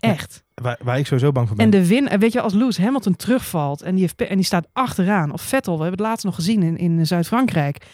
Ja. 0.00 0.08
Echt. 0.12 0.42
Waar, 0.54 0.78
waar 0.82 0.98
ik 0.98 1.06
sowieso 1.06 1.32
bang 1.32 1.46
voor 1.48 1.56
ben. 1.56 1.64
En 1.64 1.70
de 1.70 1.86
win, 1.86 2.18
weet 2.18 2.32
je, 2.32 2.40
als 2.40 2.52
Lewis 2.52 2.78
Hamilton 2.78 3.16
terugvalt 3.16 3.82
en 3.82 3.90
die, 3.92 4.00
heeft, 4.00 4.20
en 4.30 4.36
die 4.36 4.44
staat 4.44 4.66
achteraan, 4.72 5.32
of 5.32 5.42
Vettel, 5.42 5.76
we 5.76 5.82
hebben 5.82 5.98
het 5.98 6.08
laatst 6.08 6.24
nog 6.24 6.34
gezien 6.34 6.62
in, 6.62 6.76
in 6.76 7.06
Zuid-Frankrijk, 7.06 7.86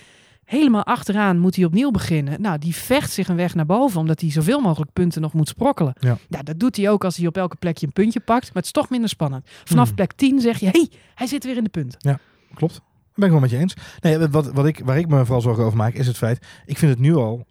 helemaal 0.45 0.85
achteraan 0.85 1.39
moet 1.39 1.57
hij 1.57 1.65
opnieuw 1.65 1.91
beginnen. 1.91 2.41
Nou, 2.41 2.59
die 2.59 2.75
vecht 2.75 3.11
zich 3.11 3.29
een 3.29 3.37
weg 3.37 3.55
naar 3.55 3.67
boven, 3.67 4.01
omdat 4.01 4.21
hij 4.21 4.31
zoveel 4.31 4.61
mogelijk 4.61 4.93
punten 4.93 5.21
nog 5.21 5.33
moet 5.33 5.49
sprokkelen. 5.49 5.93
Ja. 6.01 6.19
dat 6.43 6.59
doet 6.61 6.77
hij 6.77 6.91
ook 6.91 7.05
als 7.05 7.17
hij 7.17 7.27
op 7.27 7.37
elke 7.37 7.57
plekje 7.57 7.87
een 7.87 7.93
puntje 7.93 8.21
pakt, 8.21 8.45
maar 8.45 8.55
het 8.55 8.65
is 8.65 8.71
toch 8.71 8.91
minder 8.91 9.09
spannend. 9.09 9.47
Vanaf 9.65 9.87
Hmm. 9.87 9.97
plek 9.97 10.13
10 10.13 10.41
zeg 10.41 10.59
je, 10.59 10.67
hé, 10.67 10.71
hey, 10.73 10.89
hij 11.15 11.27
zit 11.27 11.45
weer 11.45 11.57
in 11.57 11.65
de 11.65 11.71
punten. 11.71 12.21
Klopt. 12.55 12.81
Ben 13.17 13.25
ik 13.25 13.31
wel 13.31 13.41
met 13.41 13.51
je 13.51 13.59
eens. 13.59 13.77
Nee, 14.01 14.19
wat, 14.19 14.53
wat 14.53 14.67
ik, 14.67 14.81
waar 14.85 14.99
ik 14.99 15.09
me 15.09 15.25
vooral 15.25 15.41
zorgen 15.41 15.65
over 15.65 15.77
maak, 15.77 15.95
is 15.95 16.07
het 16.07 16.17
feit, 16.17 16.47
ik 16.65 16.79
vind 16.79 16.91
het 16.91 17.01
nu 17.01 17.15
al, 17.15 17.47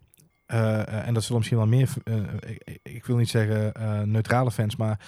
eh, 0.45 0.79
eh, 0.79 1.07
en 1.07 1.13
dat 1.13 1.23
zullen 1.23 1.37
misschien 1.37 1.57
wel 1.57 1.67
meer, 1.67 1.89
eh, 2.03 2.15
ik, 2.63 2.79
ik 2.83 3.05
wil 3.05 3.15
niet 3.15 3.29
zeggen 3.29 3.73
neutrale 4.11 4.51
fans, 4.51 4.75
maar 4.75 4.99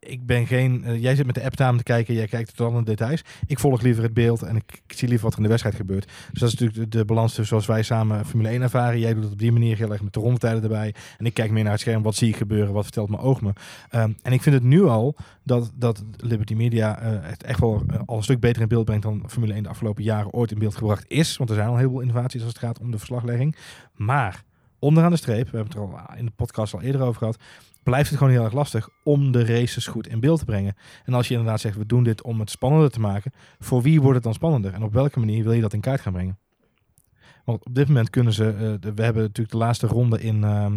ik 0.00 0.26
ben 0.26 0.46
geen. 0.46 0.84
eh, 0.84 1.02
jij 1.02 1.14
zit 1.14 1.26
met 1.26 1.34
de 1.34 1.44
app 1.44 1.54
samen 1.56 1.76
te 1.76 1.82
kijken, 1.82 2.14
jij 2.14 2.26
kijkt 2.26 2.56
tot 2.56 2.72
alle 2.72 2.82
details. 2.82 3.22
Ik 3.46 3.58
volg 3.58 3.82
liever 3.82 4.02
het 4.02 4.14
beeld 4.14 4.42
en 4.42 4.56
ik, 4.56 4.82
zie 4.86 5.08
liever 5.08 5.24
wat 5.24 5.32
er 5.32 5.38
in 5.38 5.44
de 5.44 5.50
wedstrijd 5.50 5.76
gebeurt. 5.76 6.04
Dus 6.04 6.40
dat 6.40 6.52
is 6.52 6.58
natuurlijk 6.58 6.92
de, 6.92 7.04
balans 7.04 7.28
tussen 7.28 7.46
zoals 7.46 7.66
wij 7.66 7.82
samen 7.82 8.26
Formule 8.26 8.48
1 8.48 8.62
ervaren. 8.62 9.00
Jij 9.00 9.14
doet 9.14 9.22
het 9.22 9.32
op 9.32 9.38
die 9.38 9.52
manier 9.52 9.76
heel 9.76 9.92
erg 9.92 10.02
met 10.02 10.12
de 10.12 10.20
rondetijden 10.20 10.62
erbij. 10.62 10.94
En 11.18 11.26
ik 11.26 11.34
kijk 11.34 11.50
meer 11.50 11.62
naar 11.62 11.72
het 11.72 11.80
scherm. 11.80 12.02
Wat 12.02 12.14
zie 12.14 12.28
ik 12.28 12.36
gebeuren? 12.36 12.72
Wat 12.72 12.82
vertelt 12.82 13.08
mijn 13.08 13.22
oog 13.22 13.40
me? 13.40 13.52
Ehm, 13.90 14.12
en 14.22 14.32
ik 14.32 14.42
vind 14.42 14.54
het 14.54 14.64
nu 14.64 14.84
al 14.84 15.16
dat, 15.42 15.72
dat 15.74 16.04
Liberty 16.16 16.54
Media 16.54 16.98
eh, 16.98 17.10
het 17.20 17.42
echt 17.42 17.60
wel 17.60 17.82
eh, 17.88 18.00
al 18.06 18.16
een 18.16 18.22
stuk 18.22 18.40
beter 18.40 18.62
in 18.62 18.68
beeld 18.68 18.84
brengt 18.84 19.02
dan 19.02 19.24
Formule 19.26 19.52
1 19.52 19.62
de 19.62 19.68
afgelopen 19.68 20.02
jaren 20.02 20.32
ooit 20.32 20.50
in 20.50 20.58
beeld 20.58 20.76
gebracht 20.76 21.04
is. 21.08 21.36
Want 21.36 21.50
er 21.50 21.56
zijn 21.56 21.68
al 21.68 21.76
heel 21.76 21.90
veel 21.90 22.00
innovaties 22.00 22.40
als 22.42 22.52
het 22.52 22.62
gaat 22.62 22.78
om 22.78 22.90
de 22.90 22.98
verslaglegging. 22.98 23.56
Maar 23.96 24.44
onderaan 24.78 25.10
de 25.10 25.16
streep, 25.16 25.50
we 25.50 25.56
hebben 25.56 25.80
het 25.80 25.92
er 25.92 25.98
al 25.98 26.16
in 26.16 26.24
de 26.24 26.32
podcast 26.36 26.74
al 26.74 26.82
eerder 26.82 27.00
over 27.00 27.18
gehad, 27.18 27.38
blijft 27.90 28.08
het 28.10 28.18
gewoon 28.18 28.32
heel 28.32 28.44
erg 28.44 28.52
lastig 28.52 28.88
om 29.04 29.32
de 29.32 29.44
races 29.44 29.86
goed 29.86 30.06
in 30.06 30.20
beeld 30.20 30.38
te 30.38 30.44
brengen. 30.44 30.74
En 31.04 31.14
als 31.14 31.28
je 31.28 31.34
inderdaad 31.34 31.60
zegt, 31.60 31.76
we 31.76 31.86
doen 31.86 32.02
dit 32.02 32.22
om 32.22 32.40
het 32.40 32.50
spannender 32.50 32.90
te 32.90 33.00
maken, 33.00 33.32
voor 33.58 33.82
wie 33.82 34.00
wordt 34.00 34.14
het 34.14 34.24
dan 34.24 34.34
spannender? 34.34 34.72
En 34.72 34.82
op 34.82 34.92
welke 34.92 35.18
manier 35.18 35.42
wil 35.44 35.52
je 35.52 35.60
dat 35.60 35.72
in 35.72 35.80
kaart 35.80 36.00
gaan 36.00 36.12
brengen? 36.12 36.38
Want 37.44 37.64
op 37.66 37.74
dit 37.74 37.88
moment 37.88 38.10
kunnen 38.10 38.32
ze, 38.32 38.48
eh, 38.48 38.72
de- 38.80 38.94
we 38.94 39.02
hebben 39.02 39.22
natuurlijk 39.22 39.50
de 39.50 39.56
laatste 39.56 39.86
ronde 39.86 40.20
in 40.20 40.44
ehm, 40.44 40.72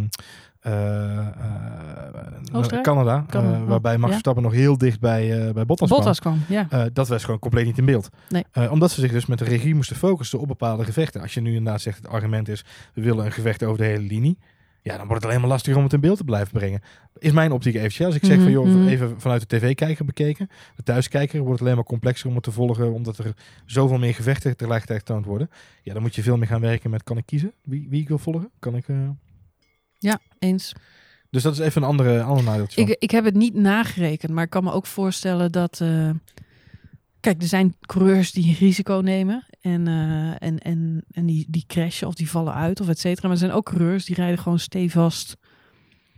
eh, 0.60 1.18
eh? 1.18 2.82
Canada, 2.82 3.26
Canada, 3.30 3.64
waarbij 3.64 3.94
Max 3.94 4.06
ja. 4.06 4.10
Verstappen 4.10 4.44
nog 4.44 4.52
heel 4.52 4.78
dicht 4.78 5.00
bij, 5.00 5.54
bij 5.54 5.66
Bottas, 5.66 5.88
kwam. 5.88 6.00
Bottas 6.00 6.20
kwam, 6.20 6.40
ja. 6.48 6.90
Dat 6.94 7.08
was 7.08 7.24
gewoon 7.24 7.40
compleet 7.40 7.66
niet 7.66 7.78
in 7.78 7.86
beeld. 7.86 8.10
Nee. 8.30 8.70
Omdat 8.70 8.92
ze 8.92 9.02
zich 9.02 9.12
dus 9.12 9.26
met 9.26 9.40
de 9.40 9.46
regie 9.46 9.76
moesten 9.76 9.96
focussen 9.96 10.40
op 10.40 10.48
bepaalde 10.48 10.84
gevechten. 10.84 11.22
Als 11.22 11.34
je 11.34 11.42
nu 11.42 11.56
inderdaad 11.56 11.82
zegt, 11.82 11.98
het 11.98 12.08
argument 12.08 12.48
is, 12.48 12.66
we 12.94 13.02
willen 13.02 13.26
een 13.26 13.32
gevecht 13.32 13.64
over 13.64 13.78
de 13.78 13.84
hele 13.84 14.08
linie. 14.08 14.38
Ja, 14.84 14.98
dan 14.98 15.08
wordt 15.08 15.22
het 15.22 15.26
alleen 15.32 15.42
maar 15.42 15.50
lastiger 15.50 15.78
om 15.78 15.84
het 15.84 15.94
in 15.94 16.00
beeld 16.00 16.18
te 16.18 16.24
blijven 16.24 16.54
brengen. 16.54 16.82
Is 17.18 17.32
mijn 17.32 17.52
optiek 17.52 17.76
eventjes. 17.76 18.06
Als 18.06 18.16
ik 18.16 18.26
zeg 18.26 18.42
van, 18.42 18.52
joh, 18.52 18.66
Mhm, 18.66 18.78
mhm. 18.78 18.88
even 18.88 19.22
vanuit 19.22 19.50
de 19.50 19.58
tv-kijker 19.58 20.06
bekeken. 20.06 20.50
De 20.76 20.84
thuiskijker 20.84 21.38
wordt 21.40 21.52
het 21.52 21.62
alleen 21.62 21.76
maar 21.76 21.84
complexer 21.86 22.28
om 22.30 22.36
het 22.36 22.44
te 22.44 22.52
volgen. 22.52 22.94
Omdat 22.94 23.18
er 23.18 23.34
zoveel 23.66 23.98
meer 23.98 24.14
gevechten 24.14 24.58
tegelijkertijd 24.58 25.00
getoond 25.00 25.26
worden. 25.26 25.50
Ja, 25.84 25.94
dan 25.94 26.02
moet 26.02 26.16
je 26.16 26.24
veel 26.24 26.38
meer 26.38 26.48
gaan 26.48 26.62
werken 26.62 26.90
met, 26.90 27.04
kan 27.04 27.18
ik 27.18 27.26
kiezen 27.26 27.54
wie, 27.64 27.88
wie 27.90 28.02
ik 28.02 28.08
wil 28.08 28.18
volgen? 28.18 28.52
Kan 28.60 28.76
ik... 28.76 28.88
eh, 28.88 29.10
Ja, 30.00 30.20
eens. 30.40 30.74
Dus 31.30 31.44
dat 31.44 31.54
is 31.54 31.60
even 31.60 31.82
een 31.82 31.88
andere, 31.88 32.22
ander 32.22 32.44
nadeeltje. 32.44 32.82
Ik, 32.82 32.96
ik 33.00 33.12
heb 33.12 33.26
het 33.26 33.36
niet 33.36 33.54
nagerekend, 33.56 34.32
maar 34.32 34.44
ik 34.44 34.50
kan 34.50 34.64
me 34.64 34.72
ook 34.72 34.86
voorstellen 34.86 35.52
dat. 35.52 35.82
eh, 35.82 36.10
kijk, 37.20 37.42
er 37.42 37.48
zijn 37.48 37.76
coureurs 37.82 38.32
die 38.32 38.56
risico 38.60 39.02
nemen 39.04 39.46
en, 39.64 39.88
eh, 39.88 40.30
en, 40.48 40.60
en, 40.60 41.04
en 41.12 41.26
die, 41.26 41.46
die 41.50 41.64
crashen 41.68 42.08
of 42.08 42.16
die 42.16 42.30
vallen 42.30 42.54
uit 42.54 42.80
of 42.82 42.88
et 42.90 43.00
cetera. 43.00 43.22
Maar 43.22 43.32
er 43.32 43.44
zijn 43.44 43.52
ook 43.52 43.66
coureurs 43.66 44.06
die 44.06 44.16
rijden 44.16 44.38
gewoon 44.40 44.60
stevast, 44.60 45.38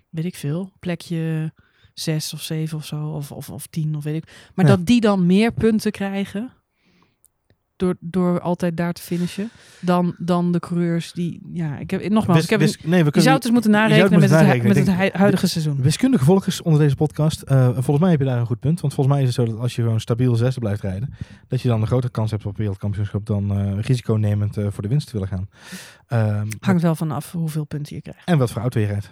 weet 0.09 0.25
ik 0.25 0.35
veel, 0.35 0.71
plekje 0.79 1.53
zes 1.93 2.33
of 2.33 2.41
zeven 2.41 2.77
of 2.77 2.85
zo, 2.85 3.07
of, 3.09 3.31
of, 3.31 3.49
of 3.49 3.67
tien 3.67 3.95
of 3.95 4.03
weet 4.03 4.15
ik. 4.23 4.49
Maar 4.55 4.65
Ja. 4.65 4.75
dat 4.75 4.85
die 4.85 5.01
dan 5.01 5.25
meer 5.25 5.51
punten 5.51 5.91
krijgen 5.91 6.51
door, 7.75 7.95
door 7.99 8.39
altijd 8.41 8.77
daar 8.77 8.93
te 8.93 9.01
finishen 9.01 9.49
dan, 9.79 10.15
dan 10.17 10.51
de 10.51 10.59
coureurs 10.59 11.11
die. 11.11 11.41
Ja, 11.53 11.77
ik 11.77 11.89
heb 11.91 12.09
nogmaals, 12.09 12.35
Wis- 12.35 12.43
ik 12.43 12.49
heb 12.49 12.59
wis- 12.59 12.77
nee, 12.83 13.03
we 13.03 13.09
je 13.13 13.21
zou 13.21 13.33
het 13.33 13.43
dus 13.43 13.51
moeten 13.51 13.71
narekenen 13.71 14.11
met 14.19 14.21
het, 14.29 14.39
narekenen. 14.39 14.67
met 14.67 14.87
het 14.87 15.13
huidige 15.13 15.47
seizoen. 15.47 15.81
Wiskundige 15.81 16.23
volgers 16.25 16.61
onder 16.61 16.79
deze 16.81 16.95
podcast. 16.95 17.41
eh, 17.41 17.69
volgens 17.73 17.99
mij 17.99 18.09
heb 18.11 18.19
je 18.19 18.25
daar 18.25 18.39
een 18.39 18.45
goed 18.45 18.59
punt. 18.59 18.81
Want 18.81 18.93
volgens 18.93 19.15
mij 19.15 19.25
is 19.25 19.35
het 19.35 19.47
zo 19.47 19.53
dat 19.53 19.61
als 19.61 19.75
je 19.75 19.81
gewoon 19.81 19.99
stabiel 19.99 20.35
zesde 20.35 20.59
blijft 20.59 20.81
rijden, 20.81 21.13
dat 21.47 21.61
je 21.61 21.67
dan 21.67 21.81
een 21.81 21.87
grotere 21.87 22.11
kans 22.11 22.31
hebt 22.31 22.45
op 22.45 22.57
wereldkampioenschap 22.57 23.25
dan 23.25 23.51
eh 23.57 23.79
risiconemend 23.81 24.57
eh, 24.57 24.67
voor 24.69 24.83
de 24.83 24.89
winst 24.89 25.07
te 25.07 25.13
willen 25.13 25.27
gaan. 25.27 25.47
Ehm, 26.07 26.47
Hangt 26.59 26.81
wel 26.81 26.95
vanaf 26.95 27.31
hoeveel 27.31 27.65
punten 27.65 27.95
je 27.95 28.01
krijgt. 28.01 28.21
en 28.25 28.37
wat 28.37 28.51
voor 28.51 28.61
auto 28.61 28.79
je 28.79 28.85
rijdt. 28.85 29.09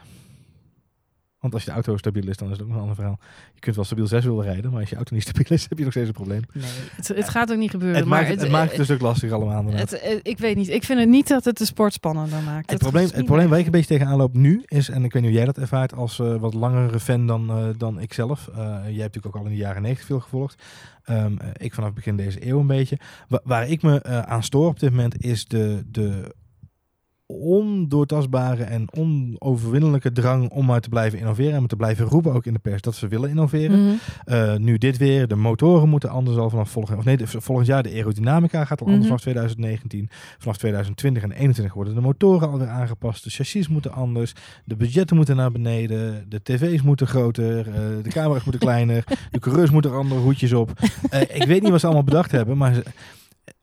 Want 1.43 1.55
als 1.55 1.63
je 1.63 1.69
de 1.69 1.75
auto 1.75 1.97
stabiel 1.97 2.27
is, 2.27 2.37
dan 2.37 2.51
is 2.51 2.57
het 2.57 2.67
ook 2.67 2.73
een 2.73 2.79
ander 2.79 2.95
verhaal. 2.95 3.19
Je 3.53 3.59
kunt 3.59 3.75
wel 3.75 3.85
stabiel 3.85 4.07
6 4.07 4.25
willen 4.25 4.43
rijden, 4.43 4.71
maar 4.71 4.79
als 4.79 4.89
je 4.89 4.95
auto 4.95 5.13
niet 5.13 5.23
stabiel 5.23 5.45
is, 5.47 5.65
heb 5.69 5.77
je 5.77 5.83
nog 5.83 5.93
steeds 5.93 6.07
een 6.07 6.13
probleem. 6.13 6.41
Nee, 6.53 6.63
het, 6.95 7.07
het 7.07 7.29
gaat 7.29 7.51
ook 7.51 7.57
niet 7.57 7.69
gebeuren. 7.69 7.97
Het 7.97 8.05
maar 8.05 8.19
maakt 8.19 8.31
het, 8.31 8.41
het 8.41 8.51
maakt 8.51 8.69
het 8.69 8.79
een 8.79 8.85
stuk 8.85 9.01
lastiger 9.01 9.35
allemaal. 9.35 9.73
ik 10.21 10.37
weet 10.37 10.55
niet. 10.55 10.69
Ik 10.69 10.83
vind 10.83 10.99
het 10.99 11.09
niet 11.09 11.27
dat 11.27 11.45
het 11.45 11.57
de 11.57 11.65
sport 11.65 11.93
spannender 11.93 12.41
maakt. 12.41 12.69
Het 12.69 12.79
probleem, 12.79 13.09
het 13.13 13.25
probleem 13.25 13.49
waar 13.49 13.59
ik 13.59 13.65
een 13.65 13.71
beetje 13.71 13.87
tegenaan 13.97 14.17
loop 14.17 14.33
nu 14.33 14.63
is, 14.65 14.89
en 14.89 15.03
ik 15.03 15.13
weet 15.13 15.21
niet 15.21 15.31
hoe 15.31 15.39
jij 15.41 15.45
dat 15.45 15.57
ervaart 15.57 15.93
als 15.93 16.19
eh, 16.19 16.35
wat 16.35 16.53
langere 16.53 16.99
fan 16.99 17.27
dan, 17.27 17.49
eh, 17.49 17.67
dan 17.77 17.99
ik 17.99 18.13
zelf. 18.13 18.47
Eh, 18.47 18.55
jij 18.55 18.73
hebt 18.83 18.97
natuurlijk 18.97 19.25
ook 19.25 19.35
al 19.35 19.43
in 19.45 19.51
de 19.51 19.57
jaren 19.57 19.81
90 19.81 20.05
veel 20.07 20.19
gevolgd. 20.19 20.63
Ehm, 21.03 21.37
eh, 21.37 21.47
ik 21.57 21.73
vanaf 21.73 21.93
begin 21.93 22.15
deze 22.17 22.47
eeuw 22.47 22.59
een 22.59 22.67
beetje. 22.67 22.97
Wa- 23.27 23.41
waar 23.43 23.67
ik 23.69 23.81
me 23.81 24.03
aan 24.25 24.43
stoor 24.43 24.67
op 24.67 24.79
dit 24.79 24.89
moment 24.89 25.23
is 25.23 25.45
de, 25.45 25.83
de 25.91 26.35
ondoortastbare 27.25 28.63
en 28.63 28.85
onoverwinnelijke 28.97 30.11
drang 30.11 30.49
om 30.49 30.65
maar 30.65 30.81
te 30.81 30.89
blijven 30.89 31.19
innoveren 31.19 31.53
en 31.53 31.67
te 31.67 31.75
blijven 31.75 32.05
roepen 32.05 32.33
ook 32.33 32.45
in 32.45 32.53
de 32.53 32.59
pers 32.59 32.81
dat 32.81 32.95
ze 32.95 33.07
willen 33.07 33.29
innoveren. 33.29 33.85
Mhm. 33.85 33.93
Eh, 34.25 34.55
nu 34.55 34.77
dit 34.77 34.97
weer, 34.97 35.27
de 35.27 35.35
motoren 35.35 35.89
moeten 35.89 36.09
anders 36.09 36.37
al 36.37 36.49
vanaf 36.49 36.69
volgend, 36.69 36.97
of 36.97 37.05
nee, 37.05 37.17
de- 37.17 37.27
volgend 37.27 37.67
jaar. 37.67 37.83
De 37.83 37.89
aerodynamica 37.89 38.65
gaat 38.65 38.79
al 38.81 38.85
anders 38.87 38.97
Mhm. 38.97 39.05
vanaf 39.07 39.21
2019. 39.21 40.09
Vanaf 40.37 40.57
2020 40.57 41.21
en 41.23 41.29
2021 41.29 41.73
worden 41.73 41.95
de 41.95 42.01
motoren 42.01 42.49
alweer 42.49 42.67
aangepast. 42.67 43.23
De 43.23 43.29
chassis 43.29 43.67
moeten 43.67 43.93
anders. 43.93 44.33
De 44.65 44.75
budgetten 44.75 45.15
moeten 45.15 45.35
naar 45.35 45.51
beneden. 45.51 46.25
De 46.29 46.41
tv's 46.43 46.81
moeten 46.81 47.07
groter. 47.07 47.67
eh, 47.67 47.73
de 48.03 48.09
camera's 48.09 48.43
moeten 48.43 48.61
kleiner. 48.67 49.03
De 49.31 49.39
coureurs 49.39 49.69
moeten 49.71 49.91
er 49.91 49.97
andere 49.97 50.19
hoedjes 50.21 50.53
op. 50.53 50.71
Eh, 51.09 51.21
ik 51.21 51.43
weet 51.47 51.61
niet 51.61 51.71
wat 51.71 51.79
ze 51.79 51.85
allemaal 51.85 52.03
bedacht 52.03 52.31
hebben, 52.31 52.57
maar... 52.57 52.73
ze- 52.73 52.83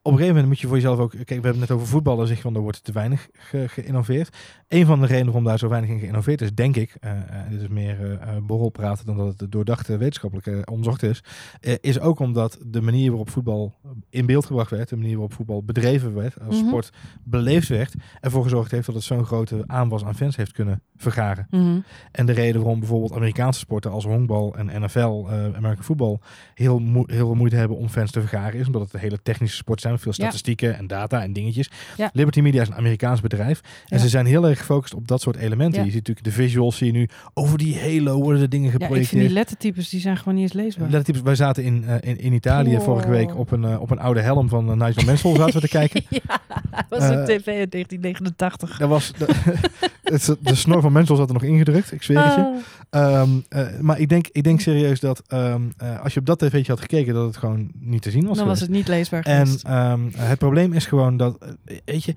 op 0.02 0.12
een 0.12 0.18
gegeven 0.18 0.28
moment 0.34 0.46
moet 0.46 0.60
je 0.60 0.66
voor 0.66 0.76
jezelf 0.76 0.98
ook... 0.98 1.10
Kijk, 1.10 1.26
we 1.28 1.34
hebben 1.34 1.50
het 1.50 1.60
net 1.60 1.70
over 1.70 1.86
voetballen. 1.86 2.26
Zeg 2.26 2.40
van, 2.40 2.54
er 2.54 2.60
wordt 2.60 2.84
te 2.84 2.92
weinig 2.92 3.28
ge- 3.32 3.68
geïnnoveerd. 3.68 4.36
Een 4.68 4.86
van 4.86 5.00
de 5.00 5.06
redenen 5.06 5.26
waarom 5.26 5.44
daar 5.44 5.58
zo 5.58 5.68
weinig 5.68 5.90
in 5.90 5.98
geïnnoveerd 5.98 6.40
is, 6.40 6.54
denk 6.54 6.76
ik... 6.76 6.96
eh, 7.00 7.10
en 7.10 7.46
dit 7.50 7.60
is 7.60 7.68
meer 7.68 8.00
eh, 8.00 8.12
eh, 8.36 8.42
borrelpraten 8.42 9.06
dan 9.06 9.16
dat 9.16 9.40
het 9.40 9.52
doordachte 9.52 9.96
wetenschappelijk 9.96 10.46
eh, 10.46 10.58
onderzocht 10.64 11.02
is... 11.02 11.22
eh, 11.60 11.74
is 11.80 12.00
ook 12.00 12.18
omdat 12.18 12.58
de 12.66 12.80
manier 12.80 13.08
waarop 13.08 13.30
voetbal 13.30 13.74
in 14.10 14.26
beeld 14.26 14.46
gebracht 14.46 14.70
werd... 14.70 14.88
de 14.88 14.96
manier 14.96 15.12
waarop 15.12 15.32
voetbal 15.32 15.62
bedreven 15.62 16.14
werd, 16.14 16.34
als 16.46 16.56
Mhm. 16.58 16.66
sport 16.68 16.90
beleefd 17.24 17.68
werd... 17.68 17.94
ervoor 18.20 18.42
gezorgd 18.42 18.70
heeft 18.70 18.86
dat 18.86 18.94
het 18.94 19.04
zo'n 19.04 19.24
grote 19.24 19.64
aanwas 19.66 20.04
aan 20.04 20.14
fans 20.14 20.36
heeft 20.36 20.52
kunnen 20.52 20.82
vergaren. 20.96 21.46
Mhm. 21.50 21.78
En 22.12 22.26
de 22.26 22.32
reden 22.32 22.60
waarom 22.60 22.78
bijvoorbeeld 22.78 23.12
Amerikaanse 23.12 23.58
sporten 23.60 23.90
als 23.90 24.04
honkbal 24.04 24.54
en 24.56 24.82
NFL, 24.82 24.98
eh 25.28 25.44
American 25.44 25.84
football, 25.84 26.18
heel, 26.54 26.82
veel 27.06 27.34
moeite 27.34 27.56
hebben 27.56 27.76
om 27.76 27.88
fans 27.88 28.10
te 28.10 28.20
vergaren, 28.20 28.60
is 28.60 28.66
omdat 28.66 28.82
het 28.82 28.92
een 28.92 29.00
hele 29.00 29.22
technische 29.22 29.56
sport 29.56 29.80
zijn 29.80 29.92
met 29.92 30.02
veel 30.02 30.12
Ja. 30.16 30.22
statistieken 30.22 30.76
en 30.76 30.86
data 30.86 31.22
en 31.22 31.32
dingetjes. 31.32 31.70
Ja. 31.96 32.10
Liberty 32.12 32.40
Media 32.40 32.62
is 32.62 32.68
een 32.68 32.74
Amerikaans 32.74 33.20
bedrijf 33.20 33.60
en 33.60 33.96
Ja. 33.96 33.98
ze 34.02 34.08
zijn 34.08 34.26
heel 34.26 34.48
erg 34.48 34.58
gefocust 34.58 34.94
op 34.94 35.08
dat 35.08 35.20
soort 35.20 35.36
elementen. 35.36 35.78
Ja. 35.78 35.84
Je 35.86 35.90
ziet 35.92 36.06
natuurlijk 36.08 36.26
de 36.36 36.42
visuals, 36.42 36.76
zie 36.76 36.86
je 36.86 36.92
nu 36.92 37.08
over 37.34 37.58
die 37.58 37.78
halo 37.80 38.20
worden 38.22 38.40
de 38.40 38.48
dingen 38.48 38.66
Ja, 38.66 38.72
ik 38.72 38.78
vind 38.78 38.90
geprojecteerd. 38.90 39.22
die 39.26 39.32
lettertypes, 39.32 39.88
die 39.88 40.00
zijn 40.00 40.16
gewoon 40.16 40.34
niet 40.34 40.42
eens 40.42 40.52
leesbaar. 40.52 40.84
Lettertypes, 40.88 41.20
wij 41.22 41.34
zaten 41.34 41.64
in, 41.64 41.84
eh, 41.84 41.94
in, 42.10 42.18
in 42.18 42.32
Italië 42.32 42.76
Oh. 42.76 42.82
vorige 42.82 43.08
week 43.08 43.36
op 43.36 43.50
een, 43.50 43.64
eh, 43.64 43.80
op 43.90 43.96
een 43.98 44.04
oude 44.04 44.20
helm 44.20 44.48
van 44.48 44.70
eh, 44.70 44.86
Nigel 44.86 45.04
Mansell 45.04 45.36
zaten 45.36 45.54
we 45.54 45.60
te 45.60 45.68
kijken. 45.68 46.02
ja, 46.08 46.40
dat 46.70 46.84
was 46.88 47.02
Eh, 47.02 47.08
een 47.08 47.24
tv 47.24 47.46
uit 47.46 47.70
1989. 47.72 48.78
Dat 48.78 48.88
was 48.88 49.12
de, 49.18 49.26
het, 50.14 50.36
de 50.40 50.54
snor 50.54 50.80
van 50.80 50.92
Mansell 50.92 51.16
zat 51.16 51.28
er 51.28 51.34
nog 51.34 51.42
ingedrukt, 51.42 51.92
ik 51.92 52.02
zweer 52.02 52.24
het 52.24 52.34
je. 52.34 52.40
Oh. 52.40 52.56
Ehm, 52.90 53.28
eh, 53.48 53.78
maar 53.80 53.98
ik 53.98 54.08
denk, 54.08 54.26
ik 54.32 54.42
denk 54.42 54.60
serieus 54.60 55.00
dat 55.00 55.22
ehm, 55.26 55.62
eh, 55.76 56.00
als 56.02 56.14
je 56.14 56.20
op 56.20 56.26
dat 56.26 56.38
tv'tje 56.38 56.72
had 56.72 56.80
gekeken, 56.80 57.14
dat 57.14 57.26
het 57.26 57.36
gewoon 57.36 57.70
niet 57.80 58.02
te 58.02 58.10
zien 58.10 58.26
was. 58.26 58.36
dan 58.36 58.46
was 58.46 58.60
het 58.60 58.70
niet 58.70 58.88
leesbaar 58.88 59.22
en 59.22 59.46
geweest. 59.46 59.64
ehm, 59.64 60.00
het 60.16 60.38
probleem 60.38 60.72
is 60.72 60.86
gewoon 60.86 61.16
dat, 61.16 61.36
eh, 61.64 61.76
weet 61.84 62.04
je, 62.04 62.14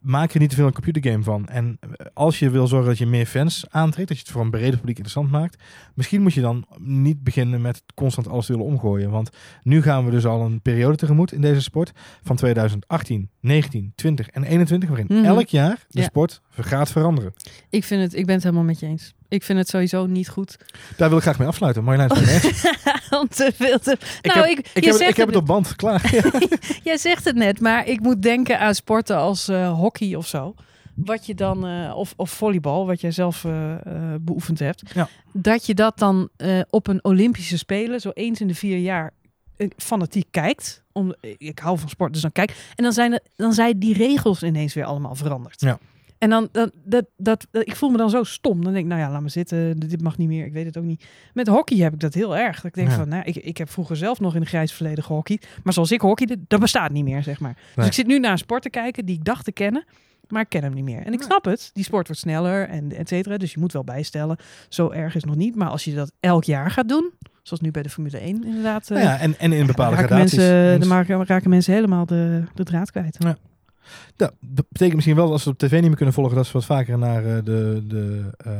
maak 0.00 0.32
er 0.34 0.40
niet 0.40 0.50
te 0.50 0.56
veel 0.56 0.66
een 0.66 0.72
computergame 0.72 1.22
van. 1.22 1.46
En 1.48 1.76
eh, 1.80 1.88
als 2.14 2.38
je 2.38 2.50
wil 2.50 2.66
zorgen 2.66 2.88
dat 2.88 2.98
je 2.98 3.06
meer 3.06 3.26
fans 3.26 3.64
aantrekt, 3.70 4.08
dat 4.08 4.16
je 4.16 4.22
het 4.22 4.32
voor 4.32 4.42
een 4.42 4.50
breder 4.50 4.78
publiek 4.78 4.96
interessant 4.98 5.30
maakt, 5.30 5.62
misschien 5.94 6.22
moet 6.22 6.34
je 6.34 6.40
dan 6.40 6.66
niet 6.78 7.22
beginnen 7.24 7.60
met 7.60 7.82
constant 7.94 8.28
alles 8.28 8.46
willen 8.48 8.64
omgooien. 8.64 9.10
Want 9.10 9.30
nu 9.62 9.82
gaan 9.82 10.04
we 10.04 10.10
dus 10.10 10.26
al 10.26 10.40
een 10.44 10.60
periode 10.62 10.96
tegemoet 10.96 11.32
in 11.32 11.40
deze 11.40 11.62
sport 11.62 11.92
van 12.22 12.36
2018, 12.36 13.30
19, 13.40 13.92
20 13.94 14.28
en 14.28 14.42
21, 14.44 14.88
waarin 14.88 15.06
Mhm. 15.08 15.24
elk 15.24 15.46
jaar 15.48 15.84
de 15.88 15.98
Ja. 16.00 16.04
sport 16.06 16.40
gaat 16.50 16.90
veranderen. 16.90 17.32
ik, 17.70 17.84
vind 17.84 18.02
het, 18.02 18.14
ik 18.14 18.26
ben 18.26 18.34
het 18.34 18.44
helemaal 18.44 18.64
met 18.64 18.80
je 18.80 18.86
eens. 18.86 19.14
Ik 19.30 19.42
vind 19.42 19.58
het 19.58 19.68
sowieso 19.68 20.06
niet 20.06 20.28
goed 20.28 20.56
Daar 20.96 21.08
wil 21.08 21.18
ik 21.18 21.24
graag 21.24 21.38
mee 21.38 21.48
afsluiten. 21.48 21.84
Marjolein 21.84 22.08
van 22.08 23.18
om 23.20 23.28
te 23.28 23.52
veel 23.54 23.78
te... 23.78 23.98
Ik 24.22 24.34
nou, 24.34 24.48
heb, 24.48 24.58
ik, 24.58 24.58
ik 24.58 24.84
heb, 24.84 24.84
het, 24.84 24.96
zegt 24.96 25.10
ik 25.10 25.16
heb 25.16 25.26
het, 25.26 25.34
het 25.34 25.36
op 25.36 25.46
band, 25.46 25.76
klaar. 25.76 26.14
Jij 26.84 26.96
zegt 26.96 27.24
het 27.24 27.36
net, 27.36 27.60
maar 27.60 27.86
ik 27.86 28.00
moet 28.00 28.22
denken 28.22 28.58
aan 28.58 28.74
sporten 28.74 29.16
als 29.16 29.48
eh, 29.48 29.72
hockey 29.72 30.14
of 30.14 30.26
zo. 30.26 30.54
Wat 30.94 31.26
je 31.26 31.34
dan, 31.34 31.66
eh, 31.66 31.96
of, 31.96 32.12
of 32.16 32.30
volleybal, 32.30 32.86
wat 32.86 33.00
jij 33.00 33.10
zelf 33.10 33.44
eh, 33.44 33.74
beoefend 34.20 34.58
hebt. 34.58 34.82
Ja. 34.94 35.08
Dat 35.32 35.66
je 35.66 35.74
dat 35.74 35.98
dan 35.98 36.28
op 36.70 36.86
een 36.86 37.04
Olympische 37.04 37.58
Spelen, 37.58 38.00
zo 38.00 38.10
eens 38.14 38.40
in 38.40 38.46
de 38.46 38.54
vier 38.54 38.78
jaar, 38.78 39.10
fanatiek 39.76 40.26
kijkt. 40.30 40.82
Om, 40.92 41.14
ik 41.20 41.58
hou 41.58 41.78
van 41.78 41.88
sport, 41.88 42.12
dus 42.12 42.22
dan 42.22 42.32
kijk. 42.32 42.72
En 42.74 42.84
dan 42.84 42.92
zijn, 42.92 43.12
er, 43.12 43.20
dan 43.36 43.52
zijn 43.52 43.78
die 43.78 43.94
regels 43.94 44.42
ineens 44.42 44.74
weer 44.74 44.84
allemaal 44.84 45.14
veranderd. 45.14 45.60
Ja. 45.60 45.78
En 46.20 46.30
dan, 46.30 46.48
dat, 46.84 47.06
dat, 47.16 47.46
ik 47.52 47.76
voel 47.76 47.90
me 47.90 47.96
dan 47.96 48.10
zo 48.10 48.24
stom. 48.24 48.62
Dan 48.64 48.72
denk 48.72 48.84
ik, 48.84 48.90
nou 48.90 49.00
ja, 49.00 49.10
laat 49.10 49.22
me 49.22 49.28
zitten. 49.28 49.78
Dit 49.78 50.02
mag 50.02 50.18
niet 50.18 50.28
meer. 50.28 50.46
Ik 50.46 50.52
weet 50.52 50.66
het 50.66 50.76
ook 50.76 50.84
niet. 50.84 51.04
Met 51.34 51.46
hockey 51.48 51.76
heb 51.78 51.92
ik 51.92 52.00
dat 52.00 52.14
heel 52.14 52.36
erg. 52.36 52.56
Dat 52.56 52.64
ik 52.64 52.74
denk 52.74 52.88
Ja. 52.88 52.94
van, 52.94 53.08
nou, 53.08 53.22
ik, 53.24 53.36
ik 53.36 53.56
heb 53.56 53.70
vroeger 53.70 53.96
zelf 53.96 54.20
nog 54.20 54.34
in 54.34 54.40
het 54.40 54.48
grijs 54.48 54.72
verleden 54.72 55.04
gehockeyd. 55.04 55.48
Maar 55.64 55.72
zoals 55.72 55.92
ik 55.92 56.00
hockeyde, 56.00 56.36
dat 56.48 56.60
bestaat 56.60 56.90
niet 56.92 57.04
meer, 57.04 57.22
zeg 57.22 57.40
maar. 57.40 57.56
Dus 57.74 57.86
ik 57.86 57.92
zit 57.92 58.06
nu 58.06 58.18
naar 58.18 58.32
een 58.32 58.38
sport 58.38 58.62
te 58.62 58.70
kijken 58.70 59.04
die 59.06 59.16
ik 59.16 59.24
dacht 59.24 59.44
te 59.44 59.52
kennen. 59.52 59.84
maar 60.28 60.42
ik 60.42 60.48
ken 60.48 60.62
hem 60.62 60.74
niet 60.74 60.84
meer. 60.84 61.02
En 61.02 61.12
ik 61.12 61.22
snap 61.22 61.44
het, 61.44 61.70
die 61.72 61.84
sport 61.84 62.06
wordt 62.06 62.22
sneller 62.22 62.68
en 62.68 62.96
et 62.96 63.08
cetera, 63.08 63.36
dus 63.36 63.52
je 63.52 63.60
moet 63.60 63.72
wel 63.72 63.84
bijstellen. 63.84 64.36
Zo 64.68 64.90
erg 64.90 65.14
is 65.14 65.24
nog 65.24 65.36
niet, 65.36 65.54
maar 65.56 65.68
als 65.68 65.84
je 65.84 65.94
dat 65.94 66.12
elk 66.20 66.44
jaar 66.44 66.70
gaat 66.70 66.88
doen, 66.88 67.10
zoals 67.42 67.62
nu 67.62 67.70
bij 67.70 67.82
de 67.82 67.90
Formule 67.90 68.18
1 68.18 68.44
inderdaad, 68.44 68.82
eh, 68.90 68.96
Nou 68.96 69.00
ja, 69.08 69.18
en, 69.18 69.38
en 69.38 69.52
in 69.52 69.66
bepaalde 69.66 69.96
gradaties. 69.96 70.36
mensen, 70.36 70.54
En- 70.72 70.80
dan 70.80 70.88
maken- 70.88 71.26
raken 71.26 71.50
mensen 71.50 71.74
helemaal 71.74 72.06
de, 72.06 72.42
de 72.54 72.64
draad 72.64 72.90
kwijt. 72.90 73.16
Ja, 73.18 73.36
dat 74.16 74.34
betekent 74.40 74.94
misschien 74.94 75.16
wel 75.16 75.24
dat 75.24 75.32
als 75.32 75.44
we 75.44 75.50
op 75.50 75.58
tv 75.58 75.72
niet 75.72 75.82
meer 75.82 75.96
kunnen 75.96 76.14
volgen, 76.14 76.36
dat 76.36 76.46
ze 76.46 76.52
wat 76.52 76.64
vaker 76.64 76.98
naar 76.98 77.24
eh, 77.24 77.44
de, 77.44 77.82
de 77.86 78.30
eh, 78.36 78.52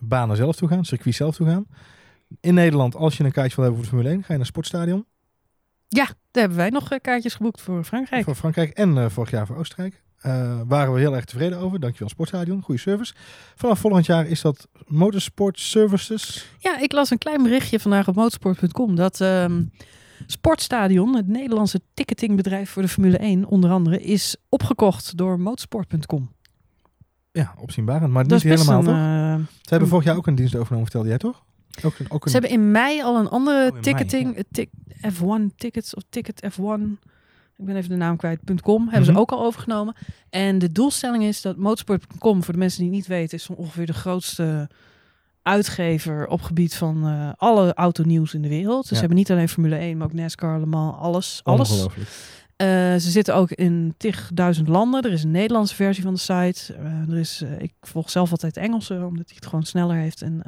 banen 0.00 0.36
zelf 0.36 0.56
toe 0.56 0.68
gaan, 0.68 0.84
circuit 0.84 1.14
zelf 1.14 1.36
toe 1.36 1.46
gaan. 1.46 1.66
In 2.40 2.54
Nederland, 2.54 2.96
als 2.96 3.16
je 3.16 3.24
een 3.24 3.32
kaartje 3.32 3.56
wil 3.56 3.64
hebben 3.64 3.82
voor 3.82 3.90
de 3.90 3.96
Formule 3.96 4.14
1, 4.14 4.18
ga 4.18 4.24
je 4.26 4.32
naar 4.32 4.38
het 4.38 4.48
Sportstadion 4.48 5.06
Daar 5.88 6.14
hebben 6.30 6.56
wij 6.56 6.70
nog 6.70 6.90
eh, 6.90 6.98
kaartjes 7.00 7.34
geboekt 7.34 7.60
voor 7.60 7.84
Frankrijk. 7.84 8.24
voor 8.24 8.34
Frankrijk 8.34 8.70
en 8.70 9.10
vorig 9.10 9.30
jaar 9.30 9.46
voor 9.46 9.56
Oostenrijk. 9.56 10.02
Waren 10.66 10.92
we 10.92 11.00
heel 11.00 11.14
erg 11.14 11.24
tevreden 11.24 11.58
over. 11.58 11.80
Dankjewel 11.80 12.08
Sportstadion, 12.08 12.62
goede 12.62 12.80
service. 12.80 13.14
Vanaf 13.54 13.78
volgend 13.78 14.06
jaar 14.06 14.26
is 14.26 14.40
dat 14.40 14.68
Motorsport 14.86 15.60
Services. 15.60 16.50
Ja, 16.58 16.78
ik 16.78 16.92
las 16.92 17.10
een 17.10 17.18
klein 17.18 17.42
berichtje 17.42 17.80
vandaag 17.80 18.08
op 18.08 18.14
motorsport.com 18.14 18.96
dat 18.96 19.20
ehm, 19.20 19.62
Sportstadion, 20.26 21.16
het 21.16 21.26
Nederlandse 21.28 21.80
ticketingbedrijf 21.94 22.70
voor 22.70 22.82
de 22.82 22.88
Formule 22.88 23.16
1 23.16 23.44
onder 23.46 23.70
andere, 23.70 24.00
is 24.02 24.36
opgekocht 24.48 25.16
door 25.16 25.40
motorsport.com. 25.40 26.32
Ja, 27.32 27.54
opzienbarend, 27.60 28.12
maar 28.12 28.26
Dat 28.26 28.44
niet 28.44 28.58
helemaal 28.58 28.78
een, 28.78 28.84
toch? 28.84 28.94
eh, 28.94 29.46
Ze 29.62 29.68
hebben 29.70 29.88
vorig 29.88 30.04
jaar 30.04 30.16
ook 30.16 30.26
een 30.26 30.34
dienst 30.34 30.54
overgenomen, 30.54 30.84
vertelde 30.90 31.08
jij 31.08 31.18
toch? 31.18 31.44
Ook 31.82 31.98
een, 31.98 32.10
ook 32.10 32.24
een, 32.24 32.30
Ze 32.30 32.38
hebben 32.38 32.56
in 32.58 32.70
mei 32.70 33.02
al 33.02 33.18
een 33.18 33.28
andere 33.28 33.64
Oh, 33.66 33.70
mei, 33.70 33.82
ticketing, 33.82 34.28
ja. 34.30 34.36
eh, 34.36 34.42
tic- 34.50 34.70
F1 35.12 35.54
tickets 35.56 35.94
of 35.94 36.02
ticket 36.10 36.42
F1. 36.52 36.82
Ik 37.56 37.64
ben 37.64 37.76
even 37.76 37.90
de 37.90 37.96
naam 37.96 38.16
kwijt.com. 38.16 38.82
Hebben 38.82 39.00
Mhm. 39.02 39.12
ze 39.12 39.18
ook 39.18 39.32
al 39.32 39.44
overgenomen. 39.44 39.94
En 40.30 40.58
de 40.58 40.72
doelstelling 40.72 41.24
is 41.24 41.40
dat 41.42 41.56
motorsport.com, 41.56 42.42
voor 42.44 42.52
de 42.52 42.58
mensen 42.58 42.78
die 42.78 42.88
het 42.88 42.96
niet 42.96 43.06
weten, 43.06 43.38
is 43.38 43.48
ongeveer 43.48 43.86
de 43.86 43.92
grootste 43.92 44.68
uitgever 45.44 46.26
op 46.26 46.42
gebied 46.42 46.74
van 46.74 47.06
eh, 47.06 47.30
alle 47.36 47.74
autonieuws 47.74 48.34
in 48.34 48.42
de 48.42 48.48
wereld. 48.48 48.80
Dus 48.80 48.88
Ja. 48.88 48.94
ze 48.94 49.00
hebben 49.00 49.18
niet 49.18 49.30
alleen 49.30 49.48
Formule 49.48 49.76
1, 49.76 49.96
maar 49.96 50.06
ook 50.06 50.12
NASCAR, 50.12 50.60
Le 50.60 50.66
Mans, 50.66 50.96
alles. 50.98 51.40
alles. 51.42 51.70
Ongelooflijk. 51.70 52.08
Eh, 52.56 52.66
ze 52.94 53.10
zitten 53.10 53.34
ook 53.34 53.50
in 53.50 53.94
tigduizend 53.96 54.68
landen. 54.68 55.02
Er 55.02 55.12
is 55.12 55.22
een 55.22 55.30
Nederlandse 55.30 55.74
versie 55.74 56.02
van 56.02 56.14
de 56.14 56.20
site. 56.20 56.74
Eh, 56.74 57.08
er 57.10 57.18
is, 57.18 57.42
ik 57.58 57.72
volg 57.80 58.10
zelf 58.10 58.30
altijd 58.30 58.56
Engelse, 58.56 58.94
omdat 58.94 59.26
hij 59.26 59.34
het 59.36 59.46
gewoon 59.46 59.64
sneller 59.64 59.96
heeft. 59.96 60.22
En 60.22 60.42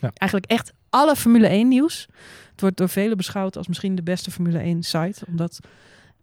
Ja. 0.00 0.10
eigenlijk 0.14 0.50
echt 0.50 0.72
alle 0.90 1.16
Formule 1.16 1.48
1 1.48 1.68
nieuws. 1.68 2.06
Het 2.50 2.60
wordt 2.60 2.76
door 2.76 2.88
velen 2.88 3.16
beschouwd 3.16 3.56
als 3.56 3.68
misschien 3.68 3.94
de 3.94 4.02
beste 4.02 4.30
Formule 4.30 4.58
1 4.62 4.82
site, 4.82 5.24
omdat 5.28 5.58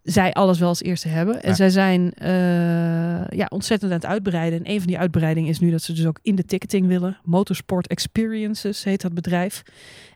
zij 0.02 0.32
alles 0.32 0.58
wel 0.58 0.68
als 0.68 0.82
eerste 0.82 1.08
hebben. 1.08 1.42
En 1.42 1.48
Ja. 1.48 1.54
zij 1.54 1.70
zijn 1.70 2.12
eh, 2.14 3.38
ja, 3.38 3.46
ontzettend 3.48 3.90
aan 3.92 3.96
het 3.98 4.06
uitbreiden. 4.06 4.58
En 4.64 4.70
een 4.72 4.78
van 4.78 4.86
die 4.86 4.98
uitbreidingen 4.98 5.48
is 5.50 5.58
nu 5.60 5.70
dat 5.70 5.82
ze 5.82 5.92
dus 5.92 6.06
ook 6.06 6.18
in 6.22 6.34
de 6.34 6.44
ticketing 6.44 6.86
willen. 6.86 7.18
Motorsport 7.24 7.86
Experiences 7.86 8.84
heet 8.84 9.00
dat 9.00 9.14
bedrijf. 9.14 9.62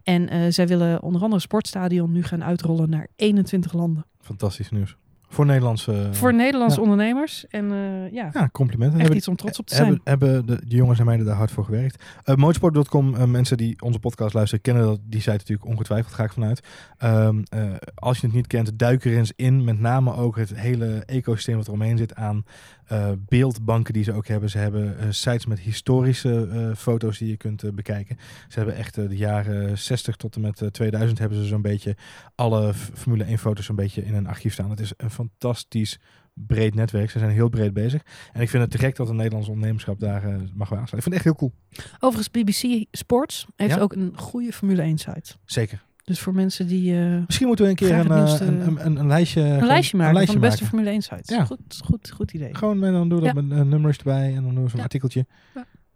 En 0.02 0.28
eh, 0.28 0.40
zij 0.48 0.66
willen 0.66 1.02
onder 1.02 1.22
andere 1.22 1.40
Sportstadion 1.40 2.12
nu 2.12 2.22
gaan 2.22 2.44
uitrollen 2.44 2.90
naar 2.90 3.06
21 3.16 3.72
landen. 3.72 4.04
Fantastisch 4.20 4.70
nieuws. 4.70 4.96
Voor 5.32 5.46
Nederlandse... 5.46 6.08
Voor 6.10 6.34
Nederlandse 6.34 6.76
ja. 6.76 6.82
ondernemers. 6.82 7.46
En 7.48 7.72
eh, 7.72 8.12
ja, 8.12 8.30
ja, 8.32 8.48
complimenten. 8.52 8.92
echt 8.92 9.00
Hebben- 9.00 9.16
iets 9.16 9.28
om 9.28 9.36
trots 9.36 9.58
op 9.58 9.66
te 9.66 9.74
zijn. 9.74 10.00
Hebben, 10.04 10.28
hebben 10.28 10.46
de, 10.46 10.66
de 10.66 10.76
jongens 10.76 10.98
en 10.98 11.04
meiden 11.04 11.26
daar 11.26 11.36
hard 11.36 11.50
voor 11.50 11.64
gewerkt. 11.64 12.02
Uh, 12.24 12.34
Motorsport.com, 12.36 13.14
eh, 13.14 13.24
mensen 13.24 13.56
die 13.56 13.76
onze 13.82 13.98
podcast 13.98 14.34
luisteren, 14.34 14.62
kennen 14.64 14.84
dat, 14.84 14.98
die 15.04 15.20
site 15.20 15.30
natuurlijk 15.36 15.68
ongetwijfeld, 15.68 16.14
ga 16.14 16.24
ik 16.24 16.32
vanuit. 16.32 16.60
Ehm, 16.98 17.42
eh, 17.48 17.62
als 17.94 18.18
je 18.20 18.26
het 18.26 18.34
niet 18.36 18.46
kent, 18.46 18.78
duik 18.78 19.04
er 19.04 19.16
eens 19.16 19.32
in. 19.36 19.64
Met 19.64 19.80
name 19.80 20.14
ook 20.14 20.36
het 20.36 20.54
hele 20.54 21.02
ecosysteem 21.06 21.56
wat 21.56 21.66
er 21.66 21.72
omheen 21.72 21.98
zit 21.98 22.14
aan 22.14 22.44
eh, 22.86 23.10
beeldbanken 23.28 23.92
die 23.92 24.04
ze 24.04 24.12
ook 24.12 24.26
hebben. 24.26 24.50
Ze 24.50 24.58
hebben 24.58 24.98
eh, 24.98 25.06
sites 25.10 25.46
met 25.46 25.60
historische 25.60 26.48
eh, 26.52 26.76
foto's 26.76 27.18
die 27.18 27.28
je 27.28 27.36
kunt 27.36 27.62
eh, 27.62 27.70
bekijken. 27.72 28.16
Ze 28.48 28.58
hebben 28.58 28.76
echt 28.76 28.98
eh, 28.98 29.08
de 29.08 29.16
jaren 29.16 29.78
60 29.78 30.16
tot 30.16 30.34
en 30.34 30.40
met 30.40 30.60
eh, 30.60 30.68
2000 30.68 31.18
hebben 31.18 31.38
ze 31.38 31.44
zo'n 31.44 31.62
beetje 31.62 31.96
alle 32.34 32.74
Formule 32.74 33.24
1 33.24 33.38
foto's 33.38 33.64
zo'n 33.64 33.76
beetje 33.76 34.04
in 34.04 34.14
een 34.14 34.26
archief 34.26 34.52
staan. 34.52 34.70
Het 34.70 34.80
is 34.80 34.92
een 34.96 35.10
fantastisch 35.28 35.98
breed 36.34 36.74
netwerk. 36.74 37.10
Ze 37.10 37.18
zijn 37.18 37.30
heel 37.30 37.48
breed 37.48 37.72
bezig. 37.72 38.02
En 38.32 38.40
ik 38.40 38.48
vind 38.50 38.62
het 38.62 38.70
te 38.72 38.78
gek 38.78 38.96
dat 38.96 39.08
een 39.08 39.16
Nederlands 39.16 39.48
ondernemerschap 39.48 40.00
daar 40.00 40.24
eh, 40.24 40.34
mag 40.54 40.68
waarschuwen. 40.68 40.82
Ik 40.82 40.88
vind 41.02 41.04
het 41.04 41.14
echt 41.14 41.24
heel 41.24 41.34
cool. 41.34 41.52
Overigens, 41.98 42.30
BBC 42.30 42.84
Sports 42.90 43.46
heeft 43.56 43.74
Ja? 43.74 43.80
ook 43.80 43.92
een 43.92 44.12
goede 44.16 44.52
Formule 44.52 44.82
1 44.82 44.98
site. 44.98 45.34
Zeker. 45.44 45.82
Dus 46.04 46.20
voor 46.20 46.34
mensen 46.34 46.66
die 46.66 46.98
eh, 47.00 47.18
Misschien 47.26 47.46
moeten 47.46 47.64
we 47.64 47.70
een 47.70 47.76
keer 47.76 47.92
een, 47.92 48.10
eh, 48.10 48.16
nieuwste- 48.16 48.44
een, 48.44 48.66
een, 48.66 48.86
een, 48.86 48.96
een 48.96 49.06
lijstje, 49.06 49.40
een 49.40 49.52
gewoon- 49.52 49.66
lijstje 49.66 49.96
maken 49.96 50.14
lijstje 50.14 50.32
van 50.38 50.42
de 50.42 50.48
beste 50.48 50.62
maken. 50.64 50.78
Formule 50.78 50.90
1 50.90 51.02
sites. 51.02 51.36
Ja. 51.36 51.44
Goed, 51.44 51.80
goed, 51.84 52.10
goed 52.10 52.32
idee. 52.32 52.54
Gewoon, 52.54 52.84
en 52.84 52.92
dan 52.92 53.08
doen 53.08 53.18
we 53.20 53.24
dat 53.24 53.34
met 53.44 53.58
een 53.58 53.68
nummers 53.68 53.98
erbij 53.98 54.34
en 54.36 54.42
dan 54.42 54.54
doen 54.54 54.64
we 54.64 54.70
zo'n 54.70 54.80
artikeltje. 54.80 55.26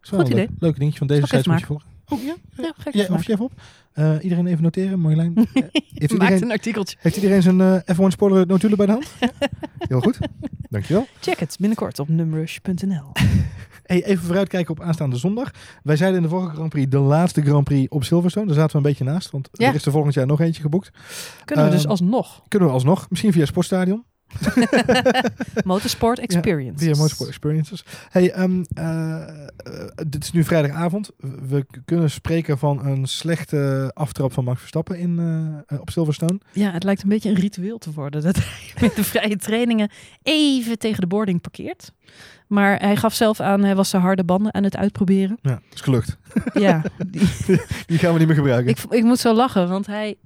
Goed 0.01 0.19
leuk, 0.19 0.27
idee. 0.27 0.49
leuke 0.59 0.79
dingetje 0.79 0.99
van 0.99 1.07
deze 1.07 1.27
Zal 1.27 1.39
ik 1.39 1.45
site 1.45 1.51
moet 1.51 1.61
je 1.61 1.67
volgen. 1.67 1.89
Oh 2.09 2.23
ja? 2.23 2.35
Ja, 2.57 2.73
gek 2.79 2.95
ja 2.95 3.07
of 3.11 3.27
je 3.27 3.33
even 3.33 3.45
op. 3.45 3.53
Eh, 3.93 4.13
iedereen 4.21 4.47
even 4.47 4.63
noteren, 4.63 5.01
Marjolein. 5.01 5.35
Eh, 5.37 5.43
heeft, 5.53 5.73
Maakt 6.13 6.13
iedereen, 6.13 6.43
een 6.43 6.51
artikeltje. 6.51 6.97
heeft 7.01 7.17
iedereen 7.17 7.43
zijn 7.43 7.61
eh, 7.61 7.95
F1 7.97 8.07
spoiler 8.09 8.47
notulen 8.47 8.77
bij 8.77 8.87
de 8.87 8.93
hand? 8.93 9.13
Ja? 9.21 9.31
Heel 9.89 10.01
goed. 10.01 10.19
Dankjewel. 10.71 11.07
Check 11.21 11.39
het 11.41 11.57
binnenkort 11.61 11.99
op 11.99 12.09
numrush.nl. 12.09 13.13
Hey, 13.87 14.05
even 14.05 14.25
vooruitkijken 14.25 14.71
op 14.71 14.81
aanstaande 14.81 15.17
zondag. 15.17 15.51
Wij 15.83 15.97
zeiden 15.97 16.17
in 16.19 16.23
de 16.29 16.29
vorige 16.35 16.55
Grand 16.55 16.69
Prix 16.69 16.91
de 16.91 16.99
laatste 16.99 17.43
Grand 17.43 17.65
Prix 17.65 17.89
op 17.89 18.05
Silverstone. 18.05 18.47
Daar 18.47 18.55
zaten 18.55 18.71
we 18.73 18.77
een 18.77 18.83
beetje 18.95 19.05
naast, 19.05 19.31
want 19.31 19.49
Ja. 19.53 19.69
er 19.69 19.75
is 19.75 19.87
er 19.87 19.93
volgend 19.93 20.15
jaar 20.15 20.27
nog 20.27 20.41
eentje 20.41 20.63
geboekt. 20.63 20.91
Kunnen 21.45 21.65
we 21.65 21.71
dus 21.71 21.81
Ehm, 21.81 21.91
alsnog. 21.91 22.43
Kunnen 22.49 22.69
we 22.69 22.75
alsnog, 22.75 23.11
misschien 23.11 23.33
via 23.33 23.45
Sportstadion. 23.45 24.05
Motorsport 25.65 26.19
Experience. 26.19 26.85
Via 26.85 26.95
Motorsport 26.97 27.29
Experiences. 27.29 27.85
Hey, 28.11 28.33
ehm, 28.33 28.65
eh, 28.75 29.23
eh, 29.23 29.29
dit 30.09 30.23
is 30.25 30.33
nu 30.33 30.45
vrijdagavond. 30.45 31.11
We 31.49 31.67
kunnen 31.85 32.11
spreken 32.11 32.59
van 32.59 32.87
een 32.87 33.07
slechte 33.07 33.91
aftrap 33.95 34.33
van 34.33 34.45
Max 34.45 34.59
Verstappen 34.59 34.99
in, 34.99 35.19
eh, 35.19 35.75
eh, 35.77 35.81
op 35.81 35.91
Silverstone. 35.91 36.39
Ja, 36.53 36.71
het 36.71 36.85
lijkt 36.85 37.03
een 37.03 37.09
beetje 37.09 37.29
een 37.29 37.35
ritueel 37.35 37.79
te 37.79 37.93
worden. 37.93 38.23
Dat 38.23 38.37
hij 38.37 38.47
met 38.89 38.97
de 38.97 39.05
vrije 39.05 39.37
trainingen 39.37 39.91
even 40.23 40.79
tegen 40.79 41.01
de 41.01 41.07
boarding 41.07 41.41
parkeert. 41.41 41.93
Maar 42.47 42.79
hij 42.81 42.97
gaf 42.97 43.15
zelf 43.15 43.41
aan, 43.41 43.63
hij 43.65 43.75
was 43.75 43.91
zijn 43.91 44.03
harde 44.03 44.25
banden 44.25 44.55
aan 44.55 44.63
het 44.65 44.77
uitproberen. 44.77 45.39
Ja, 45.43 45.61
is 45.75 45.81
gelukt. 45.81 46.17
Ja, 46.55 46.83
die- 47.11 47.61
Die 47.87 47.99
gaan 47.99 48.13
we 48.13 48.19
niet 48.19 48.27
meer 48.29 48.37
gebruiken. 48.37 48.71
ik, 48.71 48.79
ik 48.93 49.03
moet 49.05 49.19
zo 49.19 49.35
lachen, 49.35 49.69
want 49.69 49.87
hij, 49.87 50.17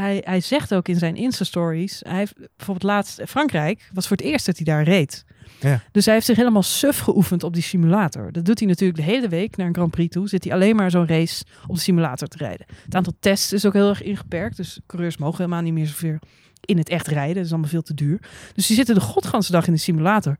hij, 0.00 0.22
hij 0.24 0.40
zegt 0.40 0.74
ook 0.74 0.88
in 0.88 0.98
zijn 0.98 1.16
Insta-stories... 1.16 2.00
Hij 2.08 2.16
heeft 2.16 2.34
bijvoorbeeld 2.36 2.92
laatst 2.92 3.20
Frankrijk, 3.28 3.90
was 3.92 4.06
voor 4.08 4.16
het 4.16 4.26
eerst 4.26 4.46
dat 4.46 4.56
hij 4.56 4.64
daar 4.64 4.82
reed. 4.82 5.24
Ja. 5.60 5.82
Dus 5.92 6.04
hij 6.04 6.14
heeft 6.14 6.26
zich 6.26 6.36
helemaal 6.36 6.62
suf 6.62 6.98
geoefend 6.98 7.42
op 7.42 7.54
die 7.54 7.62
simulator. 7.62 8.32
Dat 8.32 8.44
doet 8.44 8.58
hij 8.58 8.68
natuurlijk 8.68 8.98
de 8.98 9.04
hele 9.04 9.28
week 9.28 9.56
naar 9.56 9.66
een 9.66 9.74
Grand 9.74 9.90
Prix 9.90 10.14
toe. 10.14 10.28
Zit 10.28 10.44
hij 10.44 10.52
alleen 10.52 10.76
maar 10.76 10.90
zo'n 10.90 11.06
race 11.06 11.44
op 11.66 11.74
de 11.74 11.80
simulator 11.80 12.28
te 12.28 12.36
rijden. 12.36 12.66
Het 12.84 12.94
aantal 12.94 13.12
tests 13.20 13.52
is 13.52 13.66
ook 13.66 13.72
heel 13.72 13.88
erg 13.88 14.02
ingeperkt. 14.02 14.56
Dus 14.56 14.80
coureurs 14.86 15.16
mogen 15.16 15.36
helemaal 15.36 15.62
niet 15.62 15.72
meer 15.72 15.86
zoveel 15.86 16.18
in 16.60 16.78
het 16.78 16.88
echt 16.88 17.06
rijden. 17.06 17.34
Dat 17.34 17.44
is 17.44 17.50
allemaal 17.50 17.70
veel 17.70 17.82
te 17.82 17.94
duur. 17.94 18.18
Dus 18.54 18.66
die 18.66 18.76
zitten 18.76 18.94
de 18.94 19.00
godganse 19.00 19.52
dag 19.52 19.66
in 19.66 19.72
de 19.72 19.78
simulator. 19.78 20.36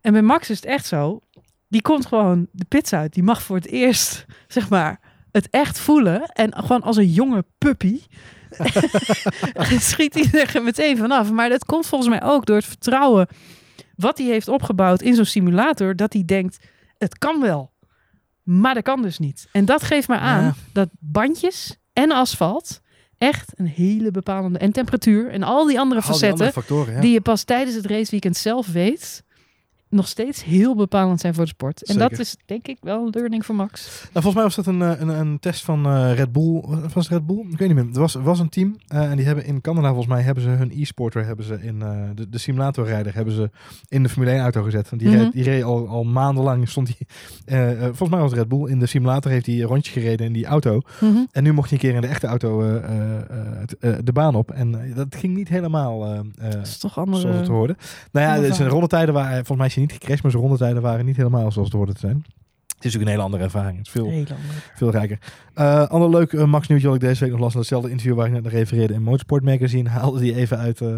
En 0.00 0.12
bij 0.12 0.22
Max 0.22 0.50
is 0.50 0.56
het 0.56 0.64
echt 0.64 0.86
zo. 0.86 1.20
Die 1.68 1.82
komt 1.82 2.06
gewoon 2.06 2.46
de 2.52 2.64
pits 2.64 2.92
uit. 2.92 3.12
Die 3.14 3.22
mag 3.22 3.42
voor 3.42 3.56
het 3.56 3.66
eerst, 3.66 4.26
zeg 4.46 4.68
maar, 4.68 5.00
het 5.32 5.50
echt 5.50 5.78
voelen. 5.78 6.26
En 6.26 6.54
gewoon 6.54 6.82
als 6.82 6.96
een 6.96 7.12
jonge 7.12 7.44
puppy. 7.58 8.00
schiet 9.78 10.14
hij 10.14 10.44
er 10.44 10.62
meteen 10.62 10.96
vanaf. 10.96 11.30
Maar 11.30 11.48
dat 11.48 11.64
komt 11.64 11.86
volgens 11.86 12.10
mij 12.10 12.22
ook 12.22 12.46
door 12.46 12.56
het 12.56 12.64
vertrouwen 12.64 13.28
wat 13.96 14.18
hij 14.18 14.26
heeft 14.26 14.48
opgebouwd 14.48 15.02
in 15.02 15.14
zo'n 15.14 15.24
simulator. 15.24 15.96
Dat 15.96 16.12
hij 16.12 16.22
denkt, 16.24 16.58
het 16.98 17.18
kan 17.18 17.40
wel. 17.40 17.72
Maar 18.42 18.74
dat 18.74 18.82
kan 18.82 19.02
dus 19.02 19.18
niet. 19.18 19.48
En 19.52 19.64
dat 19.64 19.82
geeft 19.82 20.08
maar 20.08 20.18
aan 20.18 20.44
Ja. 20.44 20.54
dat 20.72 20.88
bandjes 20.98 21.76
en 21.92 22.12
asfalt 22.12 22.80
echt 23.18 23.52
een 23.54 23.66
hele 23.66 24.10
bepalende... 24.10 24.58
En 24.58 24.72
temperatuur 24.72 25.30
en 25.30 25.42
al 25.42 25.66
die 25.66 25.80
andere 25.80 26.00
Al 26.00 26.06
die 26.06 26.12
facetten... 26.12 26.46
andere 26.46 26.60
factoren, 26.60 26.94
ja. 26.94 27.00
die 27.00 27.12
je 27.12 27.20
pas 27.20 27.44
tijdens 27.44 27.76
het 27.76 27.86
raceweekend 27.86 28.36
zelf 28.36 28.66
weet... 28.66 29.24
nog 29.96 30.08
steeds 30.08 30.44
heel 30.44 30.74
bepalend 30.76 31.20
zijn 31.20 31.34
voor 31.34 31.44
de 31.44 31.50
sport. 31.50 31.82
En 31.84 31.98
dat 31.98 32.18
is 32.18 32.36
denk 32.46 32.66
ik 32.66 32.76
wel 32.80 33.04
een 33.06 33.10
learning 33.10 33.46
voor 33.46 33.54
Max. 33.54 33.86
Nou, 34.00 34.10
volgens 34.12 34.34
mij 34.34 34.42
was 34.42 34.54
dat 34.54 34.66
een, 34.66 34.82
eh, 34.82 35.00
een, 35.00 35.08
een 35.08 35.38
test 35.38 35.64
van 35.64 35.86
eh, 35.86 36.14
Red 36.14 36.32
Bull. 36.32 36.60
Was 36.94 36.94
het 36.94 37.08
Red 37.08 37.26
Bull? 37.26 37.44
Ik 37.50 37.58
weet 37.58 37.68
niet 37.68 37.76
meer. 37.84 37.94
Er 37.94 38.00
was, 38.00 38.14
was 38.14 38.38
een 38.38 38.48
team 38.48 38.76
eh, 38.88 39.10
en 39.10 39.16
die 39.16 39.26
hebben 39.26 39.44
in 39.44 39.60
Canada 39.60 39.86
volgens 39.88 40.06
mij 40.06 40.22
hebben 40.22 40.42
ze 40.42 40.48
hun 40.48 40.72
e-sporter 40.74 41.24
hebben 41.24 41.44
ze 41.44 41.58
in 41.62 41.78
de, 42.14 42.28
de 42.28 42.38
simulatorrijder 42.38 43.14
hebben 43.14 43.34
ze 43.34 43.50
in 43.88 44.02
de 44.02 44.08
Formule 44.08 44.32
1 44.32 44.40
auto 44.40 44.62
gezet. 44.62 44.90
Want 44.90 45.02
die, 45.02 45.10
Mhm. 45.10 45.20
reed, 45.22 45.32
die 45.32 45.42
reed 45.42 45.62
al, 45.62 45.88
al 45.88 46.04
maandenlang 46.04 46.68
stond 46.68 46.90
hij. 47.44 47.68
eh, 47.76 47.82
volgens 47.82 48.08
mij 48.10 48.18
was 48.20 48.30
het 48.30 48.38
Red 48.40 48.48
Bull 48.48 48.70
in 48.70 48.78
de 48.78 48.86
simulator 48.86 49.30
heeft 49.30 49.46
hij 49.46 49.60
rondje 49.60 49.92
gereden 49.92 50.26
in 50.26 50.32
die 50.32 50.46
auto. 50.46 50.80
En 51.32 51.42
nu 51.42 51.52
mocht 51.52 51.70
hij 51.70 51.78
een 51.78 51.84
keer 51.84 51.94
in 51.94 52.00
de 52.00 52.06
echte 52.06 52.26
auto 52.26 52.62
het- 52.62 54.06
de 54.06 54.12
baan 54.12 54.34
op 54.34 54.50
en 54.50 54.92
dat 54.94 55.14
ging 55.14 55.36
niet 55.36 55.48
helemaal. 55.48 56.00
Dat 56.38 56.54
is 56.62 56.78
toch 56.78 56.92
Zoals 56.92 57.22
het 57.22 57.46
hoorde. 57.46 57.76
Nou 58.12 58.26
ja, 58.26 58.34
andere 58.34 58.54
zijn 58.54 58.68
rondetijden 58.68 59.14
waren, 59.14 59.34
volgens 59.36 59.58
mij 59.58 59.66
is 59.66 59.74
hij 59.74 59.82
niet 59.92 59.98
gecrashed, 60.00 60.22
maar 60.22 60.30
zijn 60.30 60.42
rondetijden 60.42 60.82
waren 60.82 61.04
niet 61.04 61.16
helemaal 61.16 61.52
zoals 61.52 61.68
het 61.68 61.76
hoorde 61.76 61.92
te 61.92 61.98
zijn. 62.00 62.24
Het 62.76 62.84
is 62.84 62.92
natuurlijk 62.92 63.02
een 63.04 63.08
hele 63.08 63.22
andere 63.22 63.42
ervaring. 63.42 63.78
Het 63.78 63.86
is 63.86 63.92
veel, 63.92 64.24
veel 64.74 64.90
rijker. 64.90 65.18
Eh 65.54 65.86
ander 65.86 66.10
leuk 66.10 66.32
eh, 66.32 66.44
Max 66.44 66.68
nieuwtje 66.68 66.86
wat 66.86 66.96
ik 66.96 67.02
deze 67.02 67.20
week 67.24 67.32
nog 67.32 67.40
las. 67.40 67.52
in 67.52 67.58
Hetzelfde 67.58 67.90
interview 67.90 68.14
waar 68.14 68.26
ik 68.26 68.32
net 68.32 68.42
naar 68.42 68.52
refereerde 68.52 68.94
in 68.94 69.02
Motorsport 69.02 69.44
Magazine. 69.44 69.88
Haalde 69.98 70.20
die 70.20 70.34
even 70.34 70.58
uit 70.58 70.80
eh, 70.80 70.88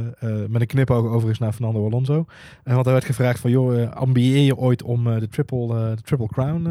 met 0.48 0.60
een 0.60 0.66
knipoog 0.66 1.04
overigens 1.06 1.38
naar 1.38 1.52
Fernando 1.52 1.84
Alonso. 1.86 2.24
Want 2.64 2.84
hij 2.84 2.92
werd 2.92 3.04
gevraagd 3.04 3.40
van, 3.40 3.50
joh, 3.50 3.92
ambieer 3.92 4.38
je 4.44 4.56
ooit 4.56 4.82
om 4.82 5.04
de, 5.04 5.28
triple, 5.28 5.66
de 5.94 6.02
Triple 6.02 6.26
Crown 6.28 6.62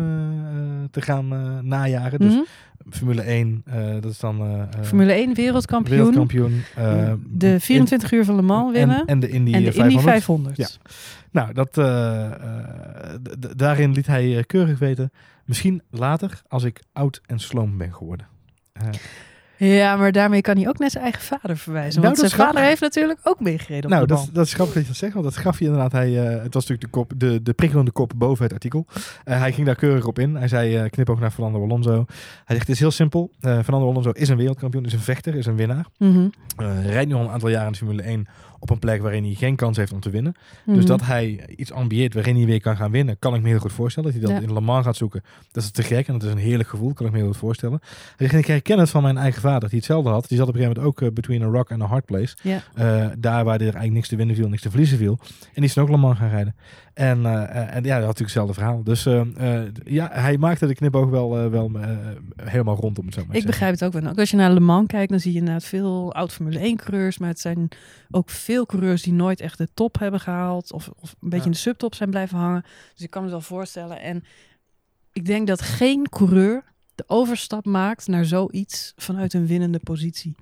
te 0.91 1.01
gaan 1.01 1.27
najagen? 1.67 2.19
Dus 2.19 2.33
Mhm. 2.33 2.43
Formule 2.89 3.21
1, 3.21 3.61
eh, 3.65 3.91
dat 4.01 4.11
is 4.11 4.19
dan 4.19 4.39
eh, 4.41 4.61
eh, 4.61 4.67
Formule 4.83 5.13
1 5.13 5.33
wereldkampioen. 5.33 5.97
wereldkampioen. 5.97 6.63
eh, 6.75 7.13
de 7.29 7.59
24 7.59 8.11
uur 8.11 8.25
van 8.25 8.35
Le 8.35 8.41
Mans 8.41 8.67
in- 8.67 8.73
winnen. 8.73 8.99
En, 8.99 9.05
en 9.07 9.19
de 9.19 9.29
Indy, 9.29 9.53
En 9.53 9.63
de 9.63 9.71
500. 9.71 9.91
Indy 9.93 10.09
500. 10.09 10.57
Ja. 10.57 10.67
Nou, 11.31 11.53
dat, 11.53 11.73
daarin 13.57 13.91
liet 13.91 14.07
hij 14.07 14.43
keurig 14.47 14.79
weten. 14.79 15.11
Misschien 15.45 15.81
later, 15.89 16.41
als 16.47 16.63
ik 16.63 16.81
oud 16.93 17.21
en 17.25 17.39
sloom 17.39 17.77
ben 17.77 17.93
geworden. 17.93 18.27
Ja, 19.57 19.95
maar 19.95 20.11
daarmee 20.11 20.41
kan 20.41 20.57
hij 20.57 20.67
ook 20.67 20.77
naar 20.79 20.89
zijn 20.89 21.03
eigen 21.03 21.21
vader 21.21 21.57
verwijzen. 21.57 22.01
Nou, 22.01 22.15
want 22.15 22.29
zijn 22.29 22.41
vader 22.47 22.61
heeft 22.63 22.81
natuurlijk 22.81 23.19
ook 23.23 23.39
meegereden 23.39 23.83
op 23.83 23.89
nou, 23.89 24.01
de 24.01 24.07
dat, 24.07 24.17
bal. 24.17 24.27
is- 24.27 24.33
dat 24.33 24.45
is 24.45 24.53
grappig 24.53 24.73
dat 24.73 24.83
je 24.83 24.89
dat 24.89 24.97
zegt. 24.97 25.13
Want 25.13 25.25
dat 25.25 25.37
gaf 25.37 25.59
je 25.59 25.65
inderdaad. 25.65 25.91
Hij, 25.91 26.07
eh, 26.25 26.43
het 26.43 26.53
was 26.53 26.65
natuurlijk 26.67 26.81
de, 26.81 26.87
kop, 26.89 27.13
de, 27.17 27.41
de 27.43 27.53
prikkelende 27.53 27.91
kop 27.91 28.11
boven 28.15 28.43
het 28.43 28.53
artikel. 28.53 28.85
Eh, 29.23 29.39
hij 29.39 29.53
ging 29.53 29.65
daar 29.65 29.75
keurig 29.75 30.05
op 30.05 30.19
in. 30.19 30.35
Hij 30.35 30.47
zei, 30.47 30.75
eh 30.77 30.89
knip 30.89 31.09
ook 31.09 31.19
naar 31.19 31.31
Fernando 31.31 31.61
Alonso. 31.63 32.05
Hij 32.45 32.55
zegt, 32.55 32.59
het 32.59 32.69
is 32.69 32.79
heel 32.79 32.91
simpel. 32.91 33.31
Fernando 33.41 33.89
Alonso 33.89 34.09
is 34.11 34.29
een 34.29 34.37
wereldkampioen, 34.37 34.85
is 34.85 34.93
een 34.93 34.99
vechter, 34.99 35.35
is 35.35 35.45
een 35.45 35.55
winnaar. 35.55 35.85
Eh, 35.99 36.89
rijdt 36.89 37.07
nu 37.09 37.13
al 37.15 37.21
een 37.21 37.29
aantal 37.29 37.49
jaar 37.49 37.65
in 37.65 37.71
de 37.71 37.77
Formule 37.77 38.03
1 38.03 38.27
op 38.59 38.69
een 38.69 38.79
plek 38.79 39.01
waarin 39.01 39.23
hij 39.23 39.33
geen 39.33 39.55
kans 39.55 39.77
heeft 39.77 39.91
om 39.93 39.99
te 39.99 40.09
winnen. 40.09 40.33
Dus 40.65 40.75
Mhm. 40.77 40.85
dat 40.85 41.01
hij 41.05 41.49
iets 41.55 41.71
ambieert 41.71 42.13
waarin 42.13 42.35
hij 42.35 42.45
weer 42.45 42.61
kan 42.61 42.75
gaan 42.77 42.91
winnen, 42.91 43.19
kan 43.19 43.35
ik 43.35 43.41
me 43.41 43.47
heel 43.47 43.59
goed 43.59 43.71
voorstellen. 43.73 44.11
Dat 44.11 44.21
hij 44.21 44.29
dat 44.31 44.41
Ja. 44.41 44.47
in 44.47 44.53
Le 44.53 44.61
Mans 44.61 44.85
gaat 44.85 44.95
zoeken, 44.95 45.23
dat 45.51 45.63
is 45.63 45.71
te 45.71 45.83
gek 45.83 46.07
en 46.07 46.13
dat 46.13 46.23
is 46.23 46.31
een 46.31 46.37
heerlijk 46.37 46.69
gevoel, 46.69 46.93
kan 46.93 47.05
ik 47.05 47.11
me 47.11 47.17
heel 47.17 47.27
goed 47.27 47.37
voorstellen. 47.37 47.79
Ik 48.17 48.45
herken 48.45 48.79
het 48.79 48.89
van 48.89 49.01
mijn 49.03 49.17
eigen 49.17 49.41
vader, 49.41 49.69
die 49.69 49.77
hetzelfde 49.77 50.09
had. 50.09 50.27
Die 50.27 50.37
zat 50.37 50.47
op 50.47 50.53
een 50.53 50.59
gegeven 50.59 50.81
moment 50.81 50.99
ook 51.01 51.07
eh, 51.07 51.13
between 51.15 51.41
a 51.41 51.45
rock 51.45 51.71
and 51.71 51.81
a 51.81 51.85
hard 51.85 52.05
place. 52.05 52.35
Ja. 52.43 52.61
Eh, 52.75 53.07
daar 53.19 53.43
waar 53.43 53.55
er 53.55 53.61
eigenlijk 53.61 53.93
niks 53.93 54.07
te 54.07 54.15
winnen 54.15 54.35
viel, 54.35 54.49
niks 54.49 54.61
te 54.61 54.69
verliezen 54.69 54.97
viel. 54.97 55.17
En 55.21 55.37
die 55.53 55.63
is 55.63 55.73
dan 55.73 55.83
ook 55.83 55.89
Le 55.89 55.97
Mans 55.97 56.17
gaan 56.17 56.29
rijden. 56.29 56.55
En, 56.97 57.25
eh, 57.25 57.43
eh, 57.43 57.75
en 57.75 57.83
ja, 57.83 57.99
dat 57.99 58.05
had 58.05 58.19
natuurlijk 58.19 58.19
hetzelfde 58.19 58.53
verhaal. 58.53 58.83
Dus 58.83 59.05
eh, 59.05 59.61
ja, 59.83 60.09
hij 60.11 60.37
maakte 60.37 60.67
de 60.67 60.73
knipoog 60.75 61.09
wel, 61.09 61.49
wel 61.49 61.71
helemaal 62.35 62.75
rond, 62.75 62.99
om 62.99 63.05
het 63.05 63.13
zo 63.13 63.19
maar 63.21 63.29
te 63.31 63.37
Ik 63.37 63.41
zeggen. 63.43 63.45
begrijp 63.45 63.71
het 63.71 63.83
ook 63.83 63.93
wel. 63.93 64.11
Ook 64.11 64.19
als 64.19 64.29
je 64.31 64.37
naar 64.37 64.51
Le 64.51 64.59
Mans 64.59 64.87
kijkt, 64.87 65.09
dan 65.09 65.19
zie 65.19 65.31
je 65.31 65.37
inderdaad 65.37 65.63
veel 65.63 66.13
oud 66.13 66.33
Formule 66.33 66.59
1 66.59 66.77
coureurs. 66.77 67.17
Maar 67.17 67.29
het 67.29 67.39
zijn 67.39 67.67
ook 68.11 68.29
veel 68.29 68.65
coureurs 68.65 69.01
die 69.03 69.13
nooit 69.13 69.39
echt 69.39 69.57
de 69.57 69.67
top 69.73 69.99
hebben 69.99 70.19
gehaald. 70.19 70.71
Of, 70.73 70.89
of 70.99 71.11
een 71.11 71.17
beetje 71.29 71.37
Ja. 71.37 71.45
in 71.45 71.51
de 71.51 71.57
subtop 71.57 71.95
zijn 71.95 72.09
blijven 72.09 72.37
hangen. 72.37 72.61
Dus 72.93 73.03
ik 73.03 73.09
kan 73.09 73.23
me 73.23 73.29
wel 73.29 73.41
voorstellen. 73.41 74.01
En 74.01 74.23
ik 75.13 75.25
denk 75.25 75.47
dat 75.47 75.61
geen 75.61 76.09
coureur 76.09 76.63
de 76.95 77.03
overstap 77.07 77.65
maakt 77.65 78.07
naar 78.07 78.25
zoiets 78.25 78.93
vanuit 78.95 79.33
een 79.33 79.47
winnende 79.47 79.79
positie. 79.83 80.35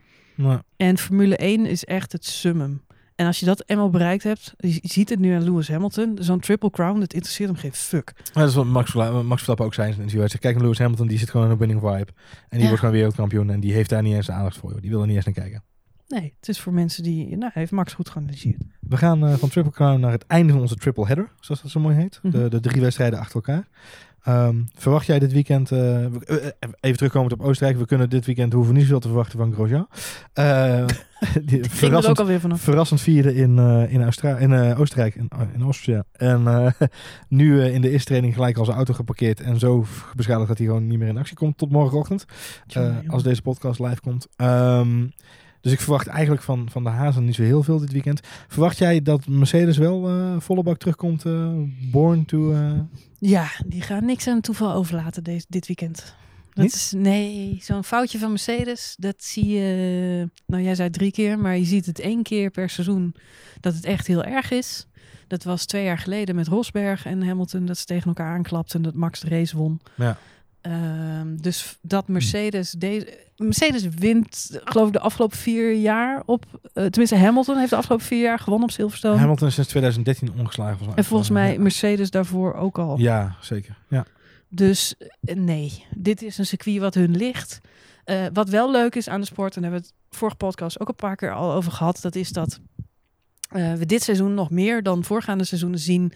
En 0.78 0.98
Formule 0.98 1.38
1 1.38 1.66
is 1.66 1.86
echt 1.86 2.12
het 2.12 2.26
summum. 2.26 2.82
En 3.16 3.26
als 3.26 3.40
je 3.40 3.46
dat 3.46 3.64
eenmaal 3.66 3.90
bereikt 3.90 4.24
hebt, 4.24 4.54
je 4.58 4.80
ziet 4.82 5.10
het 5.10 5.20
nu 5.20 5.34
aan 5.34 5.44
Lewis 5.44 5.68
Hamilton, 5.68 6.18
zo'n 6.20 6.40
triple 6.40 6.70
crown, 6.70 7.00
dat 7.00 7.14
interesseert 7.14 7.50
hem 7.50 7.58
geen 7.58 7.74
fuck. 7.74 8.14
dat 8.34 8.50
is 8.50 8.56
wat 8.56 8.66
Max, 8.66 8.94
Max 8.94 9.28
Verstappen 9.28 9.66
ook 9.66 9.74
zei 9.74 9.88
in 9.98 10.10
zijn 10.10 10.30
kijk 10.40 10.54
naar 10.54 10.64
Lewis 10.64 10.80
Hamilton, 10.80 11.08
die 11.08 11.18
zit 11.18 11.30
gewoon 11.30 11.46
in 11.46 11.52
een 11.52 11.58
winning 11.58 11.80
vibe. 11.80 11.96
En 11.96 12.06
die 12.50 12.60
Ja. 12.60 12.66
wordt 12.66 12.80
gewoon 12.80 12.94
wereldkampioen 12.96 13.50
en 13.50 13.60
die 13.60 13.74
heeft 13.74 13.90
daar 13.90 14.02
niet 14.02 14.14
eens 14.16 14.26
de 14.26 14.32
aandacht 14.32 14.58
voor. 14.58 14.72
joh. 14.72 14.82
Die 14.82 14.90
wil 14.90 15.02
er 15.02 15.08
niet 15.08 15.16
eens 15.16 15.26
naar 15.26 15.34
kijken. 15.34 15.64
Nee, 16.08 16.34
het 16.40 16.50
is 16.50 16.60
voor 16.60 16.74
mensen 16.74 17.04
die, 17.04 17.38
nou, 17.38 17.52
heeft 17.54 17.72
Max 17.72 17.94
goed 17.94 18.10
geanalyseerd. 18.10 18.62
We 18.80 18.98
gaan 18.98 19.28
eh, 19.28 19.34
van 19.34 19.50
Triple 19.50 19.72
Crown 19.72 20.00
naar 20.00 20.12
het 20.12 20.26
einde 20.28 20.52
van 20.52 20.62
onze 20.62 20.76
triple 20.76 21.06
header, 21.06 21.32
zoals 21.40 21.62
dat 21.62 21.72
zo 21.72 21.80
mooi 21.80 21.96
heet. 21.96 22.20
Mhm. 22.24 22.38
de, 22.40 22.50
de 22.50 22.60
drie 22.60 22.82
wedstrijden 22.82 23.20
achter 23.20 23.36
elkaar. 23.36 23.68
Ehm, 24.26 24.56
verwacht 24.74 25.06
jij 25.06 25.20
dit 25.20 25.34
weekend, 25.34 25.72
eh, 25.72 26.06
eh, 26.06 26.12
eh, 26.26 26.70
even 26.80 26.98
terugkomend 26.98 27.34
op 27.34 27.42
Oostenrijk, 27.42 27.80
we 27.80 27.86
kunnen 27.86 28.10
dit 28.10 28.26
weekend, 28.26 28.54
hoeven 28.54 28.74
niet 28.74 28.84
zoveel 28.84 29.00
te 29.00 29.08
verwachten 29.08 29.40
van 29.40 29.54
Grosjean. 29.54 29.88
Die 31.46 31.50
ging 31.50 31.62
er 31.62 31.66
ook 31.66 31.72
verrassend, 31.72 32.20
alweer 32.20 32.40
vanaf. 32.40 32.62
verrassend 32.62 33.02
vierde 33.02 33.36
in, 33.36 33.58
in, 33.90 34.04
Austra 34.04 34.38
in 34.38 34.76
Oostenrijk, 34.76 35.16
in, 35.16 35.30
in 35.54 35.62
Austria. 35.62 36.04
En 36.12 36.44
nu 37.28 37.64
in 37.64 37.82
de 37.82 37.90
eerste 37.90 38.08
training 38.08 38.34
gelijk 38.34 38.58
al 38.58 38.66
zijn 38.66 38.78
auto 38.78 38.94
geparkeerd 38.94 39.42
en 39.42 39.60
zo 39.60 39.86
beschadigd 40.16 40.48
dat 40.48 40.58
hij 40.58 40.68
gewoon 40.68 40.88
niet 40.88 41.00
meer 41.00 41.08
in 41.08 41.18
actie 41.18 41.36
komt 41.36 41.58
tot 41.58 41.72
morgenochtend. 41.72 42.26
Als 43.08 43.24
deze 43.24 43.42
podcast 43.42 43.80
live 43.80 44.02
komt. 44.02 44.28
Ehm, 44.36 45.08
dus 45.66 45.74
ik 45.74 45.82
verwacht 45.82 46.08
eigenlijk 46.08 46.42
van, 46.44 46.68
van 46.72 46.84
de 46.84 46.90
Hazen 46.90 47.26
niet 47.26 47.36
zo 47.36 47.42
heel 47.44 47.64
veel 47.64 47.80
dit 47.80 47.92
weekend. 47.92 48.20
Verwacht 48.48 48.78
jij 48.78 49.02
dat 49.02 49.28
Mercedes 49.28 49.78
wel 49.78 50.08
eh, 50.10 50.36
volle 50.40 50.64
bak 50.64 50.78
terugkomt? 50.78 51.26
eh, 51.26 51.52
born 51.92 52.26
to... 52.26 52.54
eh, 52.54 52.72
Ja, 53.20 53.48
die 53.66 53.82
gaan 53.82 54.06
niks 54.06 54.28
aan 54.28 54.42
toeval 54.42 54.74
overlaten 54.74 55.24
deze, 55.24 55.46
dit 55.50 55.68
weekend. 55.68 56.16
Dat 56.54 56.64
Niet? 56.64 56.74
is, 56.74 56.94
nee, 56.96 57.58
zo'n 57.62 57.84
foutje 57.84 58.20
van 58.20 58.30
Mercedes, 58.30 58.96
dat 59.00 59.24
zie 59.24 59.48
je, 59.48 60.30
nou 60.46 60.64
jij 60.64 60.76
zei 60.76 60.90
drie 60.90 61.12
keer, 61.12 61.40
maar 61.40 61.58
je 61.58 61.66
ziet 61.66 61.86
het 61.86 62.00
één 62.00 62.24
keer 62.24 62.50
per 62.52 62.70
seizoen 62.70 63.16
dat 63.60 63.74
het 63.74 63.86
echt 63.86 64.08
heel 64.08 64.24
erg 64.24 64.52
is. 64.52 64.88
Dat 65.28 65.44
was 65.44 65.66
twee 65.66 65.84
jaar 65.84 65.98
geleden 65.98 66.36
met 66.36 66.48
Rosberg 66.48 67.06
en 67.06 67.24
Hamilton, 67.28 67.66
dat 67.66 67.78
ze 67.78 67.86
tegen 67.86 68.08
elkaar 68.08 68.34
aanklapten 68.34 68.76
en 68.78 68.82
dat 68.84 68.94
Max 68.94 69.20
de 69.20 69.30
race 69.30 69.58
won. 69.58 69.80
Ja. 69.96 70.18
Ehm, 70.66 71.36
dus 71.36 71.78
dat 71.82 72.08
Mercedes 72.08 72.72
deze. 72.72 73.24
Mercedes 73.38 73.88
wint, 73.88 74.60
geloof 74.64 74.88
ik, 74.88 74.94
de 74.94 75.00
afgelopen 75.00 75.38
vier 75.38 75.74
jaar 75.74 76.24
op. 76.26 76.46
eh, 76.74 76.86
tenminste, 76.86 77.16
Hamilton 77.16 77.58
heeft 77.58 77.70
de 77.70 77.76
afgelopen 77.76 78.06
vier 78.06 78.22
jaar 78.22 78.40
gewonnen 78.40 78.68
op 78.68 78.74
Silverstone. 78.74 79.18
Hamilton 79.18 79.48
is 79.48 79.54
sinds 79.54 79.70
2013 79.70 80.32
ongeslagen. 80.40 80.78
volgens 80.78 80.88
mij. 80.96 81.04
en 81.04 81.10
volgens 81.10 81.30
mij 81.30 81.54
Ja. 81.54 81.60
Mercedes 81.60 82.10
daarvoor 82.10 82.54
ook 82.54 82.78
al. 82.80 82.98
Ja, 83.00 83.36
zeker. 83.42 83.78
Ja. 83.90 84.06
Dus 84.50 84.96
eh, 84.98 85.36
nee, 85.36 85.86
dit 85.96 86.22
is 86.22 86.38
een 86.38 86.46
circuit 86.46 86.78
wat 86.80 86.94
hun 86.94 87.16
ligt. 87.18 87.60
Eh, 88.04 88.26
wat 88.34 88.50
wel 88.50 88.72
leuk 88.72 88.96
is 88.96 89.10
aan 89.10 89.20
de 89.20 89.26
sport, 89.26 89.56
en 89.56 89.62
daar 89.62 89.72
hebben 89.72 89.90
we 89.90 89.96
het 90.08 90.18
vorige 90.18 90.38
podcast 90.38 90.80
ook 90.80 90.88
een 90.88 90.96
paar 90.96 91.16
keer 91.16 91.34
al 91.34 91.52
over 91.54 91.72
gehad, 91.72 92.00
dat 92.02 92.16
is 92.16 92.30
dat 92.30 92.60
eh, 93.50 93.74
we 93.74 93.86
dit 93.86 94.04
seizoen 94.04 94.34
nog 94.34 94.50
meer 94.50 94.84
dan 94.84 95.04
voorgaande 95.04 95.44
seizoenen 95.44 95.80
zien 95.80 96.12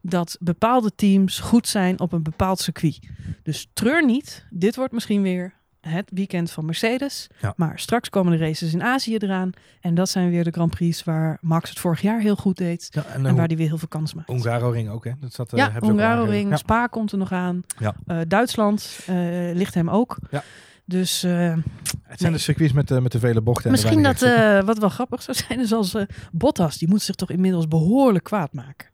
dat 0.00 0.36
bepaalde 0.40 0.94
teams 0.94 1.40
goed 1.40 1.68
zijn 1.68 2.00
op 2.00 2.12
een 2.12 2.22
bepaald 2.22 2.60
circuit. 2.60 2.98
Dus 3.42 3.70
treur 3.72 4.04
niet, 4.04 4.46
dit 4.50 4.76
wordt 4.76 4.92
misschien 4.92 5.22
weer 5.22 5.54
het 5.84 6.10
weekend 6.14 6.50
van 6.50 6.64
Mercedes. 6.64 7.26
Ja. 7.40 7.52
Maar 7.56 7.78
straks 7.78 8.10
komen 8.10 8.38
de 8.38 8.44
races 8.44 8.72
in 8.72 8.82
Azië 8.82 9.16
eraan. 9.16 9.50
En 9.80 9.94
dat 9.94 10.08
zijn 10.08 10.30
weer 10.30 10.44
de 10.44 10.50
Grand 10.50 10.70
Prix 10.70 11.04
waar 11.04 11.38
Max 11.40 11.68
het 11.68 11.78
vorig 11.78 12.00
jaar 12.00 12.20
heel 12.20 12.36
goed 12.36 12.56
deed. 12.56 12.88
ja 12.90 13.04
en 13.04 13.14
En 13.14 13.22
de 13.22 13.32
waar 13.34 13.46
hij 13.46 13.56
weer 13.56 13.68
heel 13.68 13.78
veel 13.78 13.88
kans 13.88 14.14
maakt. 14.14 14.28
Hongaro-ring 14.28 14.88
ook, 14.88 15.04
hè? 15.04 15.12
Dat 15.20 15.32
zat, 15.32 15.52
eh, 15.52 15.58
Ja, 15.58 15.72
Hungaroring, 15.72 16.28
aangegeven. 16.28 16.58
Spa 16.58 16.86
komt 16.86 17.12
er 17.12 17.18
nog 17.18 17.32
aan. 17.32 17.62
Ja. 17.78 17.94
Eh, 18.06 18.18
Duitsland 18.28 18.98
eh, 19.06 19.16
ligt 19.52 19.74
hem 19.74 19.90
ook. 19.90 20.16
Ja. 20.30 20.42
Dus 20.84 21.22
eh. 21.22 21.30
Het 21.32 22.18
zijn 22.20 22.30
Nee. 22.30 22.32
de 22.32 22.38
circuits 22.38 22.72
met, 22.72 22.90
eh, 22.90 22.98
met 22.98 23.12
de 23.12 23.18
vele 23.18 23.40
bochten. 23.40 23.70
misschien 23.70 24.02
dat 24.02 24.22
eh, 24.22 24.60
wat 24.70 24.78
wel 24.78 24.88
grappig 24.88 25.22
zou 25.22 25.36
zijn, 25.36 25.60
is 25.60 25.72
als 25.72 25.96
Bottas, 26.32 26.78
die 26.78 26.88
moet 26.88 27.02
zich 27.02 27.14
toch 27.14 27.30
inmiddels 27.30 27.68
behoorlijk 27.68 28.24
kwaad 28.24 28.52
maken. 28.52 28.88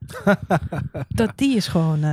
dat 1.08 1.32
die 1.34 1.56
is 1.56 1.66
gewoon 1.68 2.04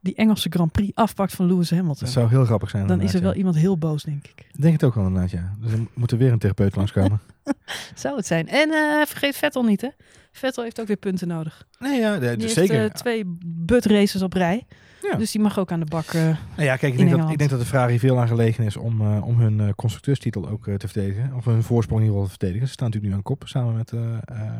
die 0.00 0.14
Engelse 0.14 0.48
Grand 0.50 0.72
Prix 0.72 0.94
afpakt 0.94 1.32
van 1.32 1.46
Lewis 1.46 1.70
Hamilton. 1.70 2.04
Dat 2.04 2.08
zou 2.12 2.28
heel 2.28 2.44
grappig 2.44 2.70
zijn. 2.70 2.86
Dan 2.86 3.00
is 3.00 3.14
er 3.14 3.22
wel 3.22 3.34
iemand 3.34 3.56
heel 3.56 3.78
boos, 3.78 4.02
denk 4.02 4.26
ik. 4.26 4.46
Denk 4.60 4.72
het 4.72 4.84
ook 4.84 4.94
wel 4.94 5.06
inderdaad, 5.06 5.30
ja. 5.30 5.54
Dus 5.60 5.72
er 5.72 5.78
moet 5.94 6.10
er 6.10 6.18
weer 6.18 6.32
een 6.32 6.38
therapeut 6.38 6.76
langskomen. 6.76 7.20
Zou 7.94 8.16
het 8.16 8.26
zijn. 8.26 8.48
En 8.48 8.68
vergeet 9.06 9.36
Vettel 9.36 9.62
niet, 9.62 9.80
hè? 9.80 9.88
Vettel 10.32 10.62
heeft 10.62 10.80
ook 10.80 10.86
weer 10.86 10.96
punten 10.96 11.28
nodig. 11.28 11.66
nee, 11.78 12.00
ja, 12.00 12.18
Die 12.36 12.48
zeker. 12.48 12.74
heeft 12.78 12.92
eh, 12.94 12.98
twee 13.00 13.24
but 13.46 13.84
races 13.84 14.22
op 14.22 14.32
rij. 14.32 14.66
Ja. 15.00 15.16
Dus 15.16 15.30
die 15.32 15.40
mag 15.40 15.58
ook 15.58 15.72
aan 15.72 15.80
de 15.80 15.86
bak. 15.86 16.12
Nou 16.12 16.36
ja, 16.56 16.76
kijk, 16.76 16.92
ik 16.92 16.98
in 16.98 17.06
denk, 17.06 17.20
dat, 17.20 17.30
ik 17.30 17.38
denk 17.38 17.50
dat 17.50 17.58
de 17.58 17.66
Ferrari 17.66 17.98
veel 17.98 18.18
aan 18.18 18.28
gelegen 18.28 18.64
is 18.64 18.76
om, 18.76 19.00
eh, 19.00 19.26
om 19.26 19.40
hun 19.40 19.60
eh, 19.60 19.68
constructeurstitel 19.76 20.48
ook 20.48 20.64
te 20.64 20.88
verdedigen. 20.88 21.34
Of 21.34 21.44
hun 21.44 21.62
voorsprong 21.62 22.00
in 22.00 22.06
ieder 22.06 22.20
geval 22.20 22.36
te 22.36 22.38
verdedigen. 22.38 22.66
Ze 22.66 22.72
staan 22.72 22.86
natuurlijk 22.86 23.12
nu 23.12 23.18
aan 23.18 23.24
kop, 23.24 23.42
samen 23.46 23.74
met, 23.74 23.92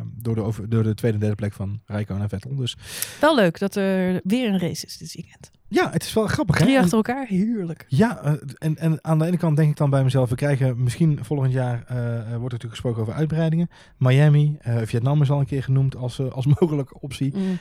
door, 0.04 0.34
de 0.34 0.42
over, 0.42 0.68
door 0.68 0.82
de 0.82 0.94
tweede 0.94 1.16
en 1.16 1.22
derde 1.22 1.36
plek 1.36 1.52
van 1.52 1.80
Rijkoon 1.86 2.22
en 2.22 2.28
Vettel. 2.28 2.56
Dus 2.56 2.76
wel 3.20 3.34
leuk 3.34 3.58
dat 3.58 3.76
er 3.76 4.20
weer 4.24 4.48
een 4.48 4.58
race 4.58 4.86
is 4.86 4.96
dit 4.96 5.14
weekend. 5.14 5.50
Ja, 5.70 5.90
het 5.90 6.02
is 6.02 6.12
wel 6.12 6.26
grappig? 6.26 6.56
Drie 6.56 6.78
achter 6.78 6.96
elkaar, 6.96 7.26
heerlijk. 7.26 7.84
Ja, 7.88 8.22
eh, 8.22 8.32
en, 8.58 8.76
en 8.76 8.98
aan 9.02 9.18
de 9.18 9.26
ene 9.26 9.36
kant 9.36 9.56
denk 9.56 9.70
ik 9.70 9.76
dan 9.76 9.90
bij 9.90 10.02
mezelf, 10.04 10.28
we 10.28 10.34
krijgen 10.34 10.82
misschien 10.82 11.18
volgend 11.22 11.52
jaar, 11.52 11.84
eh, 11.86 11.96
eh, 11.96 12.22
wordt 12.22 12.32
er 12.32 12.40
natuurlijk 12.40 12.70
gesproken 12.70 13.02
over 13.02 13.14
uitbreidingen. 13.14 13.68
Miami, 13.96 14.58
Vietnam 14.84 15.22
is 15.22 15.30
al 15.30 15.40
een 15.40 15.46
keer 15.46 15.62
genoemd 15.62 15.96
als, 15.96 16.30
als 16.30 16.46
mogelijke 16.60 17.00
optie. 17.00 17.34
Mm. 17.36 17.58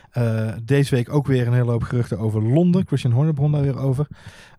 Deze 0.65 0.95
week 0.95 1.13
ook 1.13 1.28
weer 1.28 1.48
een 1.48 1.54
hele 1.54 1.72
hoop 1.72 1.84
geruchten 1.84 2.19
over 2.19 2.41
Londen. 2.41 2.88
Christian 2.88 3.13
Horner 3.13 3.34
begon 3.34 3.52
daar 3.52 3.62
weer 3.62 3.80
over. 3.80 4.08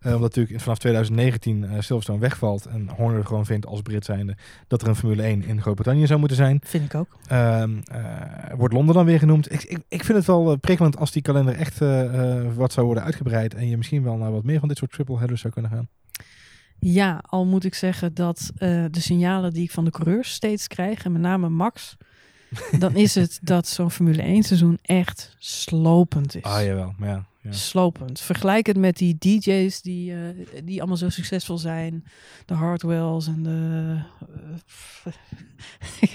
Eh, 0.01 0.15
omdat 0.15 0.37
natuurlijk 0.37 0.61
vanaf 0.61 0.79
2019 0.79 1.65
eh, 1.65 1.71
Silverstone 1.71 2.19
wegvalt 2.19 2.67
en 2.67 2.89
Horner 2.89 3.27
gewoon 3.27 3.47
vindt 3.47 3.67
als 3.67 3.83
Brit 3.83 4.05
zijnde 4.05 4.37
dat 4.67 4.83
er 4.83 4.89
een 4.89 4.97
Formule 4.97 5.23
1 5.23 5.45
in 5.45 5.61
Groot-Brittannië 5.61 6.07
zou 6.07 6.19
moeten 6.19 6.37
zijn. 6.37 6.61
Vind 6.65 6.85
ik 6.85 6.95
ook. 6.95 7.17
Ehm, 7.27 7.79
eh, 7.85 8.55
wordt 8.57 8.75
Londen 8.75 8.95
dan 8.95 9.05
weer 9.05 9.19
genoemd. 9.19 9.53
Ik, 9.53 9.63
ik, 9.63 9.79
ik 9.89 10.05
vind 10.05 10.19
het 10.19 10.27
wel 10.27 10.57
prikkelend 10.57 10.97
als 10.97 11.11
die 11.11 11.23
kalender 11.23 11.55
echt 11.55 11.79
wat 12.55 12.73
zou 12.73 12.87
worden 12.87 13.05
uitgebreid 13.05 13.55
en 13.55 13.69
je 13.69 13.77
misschien 13.77 14.03
wel 14.03 14.17
naar 14.17 14.33
wat 14.33 14.45
meer 14.45 14.59
van 14.59 14.69
dit 14.69 14.79
soort 14.79 14.93
triple 14.93 15.19
headers 15.19 15.41
zou 15.41 15.53
kunnen 15.53 15.71
gaan. 15.71 15.89
Ja, 16.79 17.23
al 17.27 17.47
moet 17.47 17.65
ik 17.65 17.75
zeggen 17.75 18.15
dat 18.15 18.51
de 18.57 18.89
signalen 18.91 19.53
die 19.53 19.63
ik 19.63 19.71
van 19.71 19.85
de 19.85 19.91
coureurs 19.91 20.33
steeds 20.33 20.67
krijg, 20.67 21.05
en 21.05 21.13
met 21.13 21.21
name 21.21 21.49
Max, 21.49 21.97
dan 22.79 22.97
is 22.97 23.15
het 23.15 23.39
dat 23.43 23.69
zo'n 23.69 23.91
Formule 23.91 24.23
1 24.23 24.43
seizoen 24.43 24.79
echt 24.83 25.35
slopend 25.39 26.35
is. 26.35 26.43
Ah 26.43 26.65
jawel, 26.65 26.95
maar 26.99 27.09
ja. 27.09 27.29
Ja. 27.43 27.53
Slopend. 27.53 28.21
Vergelijk 28.21 28.67
het 28.67 28.77
met 28.77 28.97
die 28.97 29.17
DJ's 29.19 29.81
die, 29.83 30.13
eh, 30.13 30.19
die 30.65 30.79
allemaal 30.79 30.97
zo 30.97 31.09
succesvol 31.09 31.59
zijn. 31.59 32.05
De 32.47 32.55
Hardwells 32.55 33.27
en 33.27 33.43
de... 33.43 33.97
eh, 35.05 35.13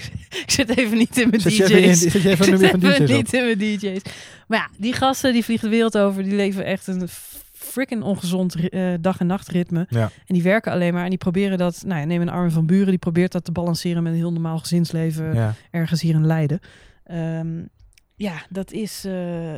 ik 0.44 0.44
zit 0.52 0.78
even 0.78 0.98
niet 0.98 1.18
in 1.18 1.30
mijn 1.30 1.42
Zit 1.42 1.52
DJ's. 1.58 1.68
je 1.68 1.76
even 1.76 2.14
in- 2.14 2.22
je 2.22 2.30
even 2.30 2.54
Ik 2.54 2.60
zit 2.60 2.62
even 2.62 2.80
DJ's 2.80 3.00
op? 3.00 3.08
niet 3.18 3.34
in 3.34 3.44
mijn 3.46 3.58
DJ's. 3.58 4.02
Maar 4.48 4.60
ja, 4.60 4.70
die 4.78 4.94
gasten 4.94 5.34
die 5.34 5.44
vliegen 5.44 5.70
de 5.70 5.76
wereld 5.76 5.98
over. 5.98 6.24
Die 6.24 6.34
leven 6.36 6.66
echt 6.66 6.88
een 6.88 7.08
freaking 7.54 8.04
ongezond 8.04 8.56
eh, 8.70 8.94
dag- 9.02 9.20
en 9.20 9.28
nachtritme. 9.28 9.86
Ja. 9.90 10.02
En 10.26 10.34
die 10.34 10.44
werken 10.44 10.72
alleen 10.72 10.94
maar. 10.94 11.04
En 11.04 11.10
die 11.10 11.18
proberen 11.18 11.58
dat... 11.58 11.84
Nou 11.86 12.00
ja, 12.00 12.06
neem 12.06 12.22
een 12.22 12.30
Armin 12.30 12.52
van 12.52 12.66
Buren. 12.66 12.88
Die 12.88 12.98
probeert 12.98 13.32
dat 13.32 13.46
te 13.46 13.52
balanceren 13.52 14.04
met 14.04 14.12
een 14.12 14.18
heel 14.18 14.32
normaal 14.34 14.60
gezinsleven 14.60 15.34
Ja. 15.34 15.54
ergens 15.72 16.02
hier 16.02 16.14
in 16.16 16.26
Leiden. 16.26 16.60
Ehm, 17.06 17.48
ja, 18.16 18.42
dat 18.50 18.72
is, 18.72 19.06
eh, 19.06 19.14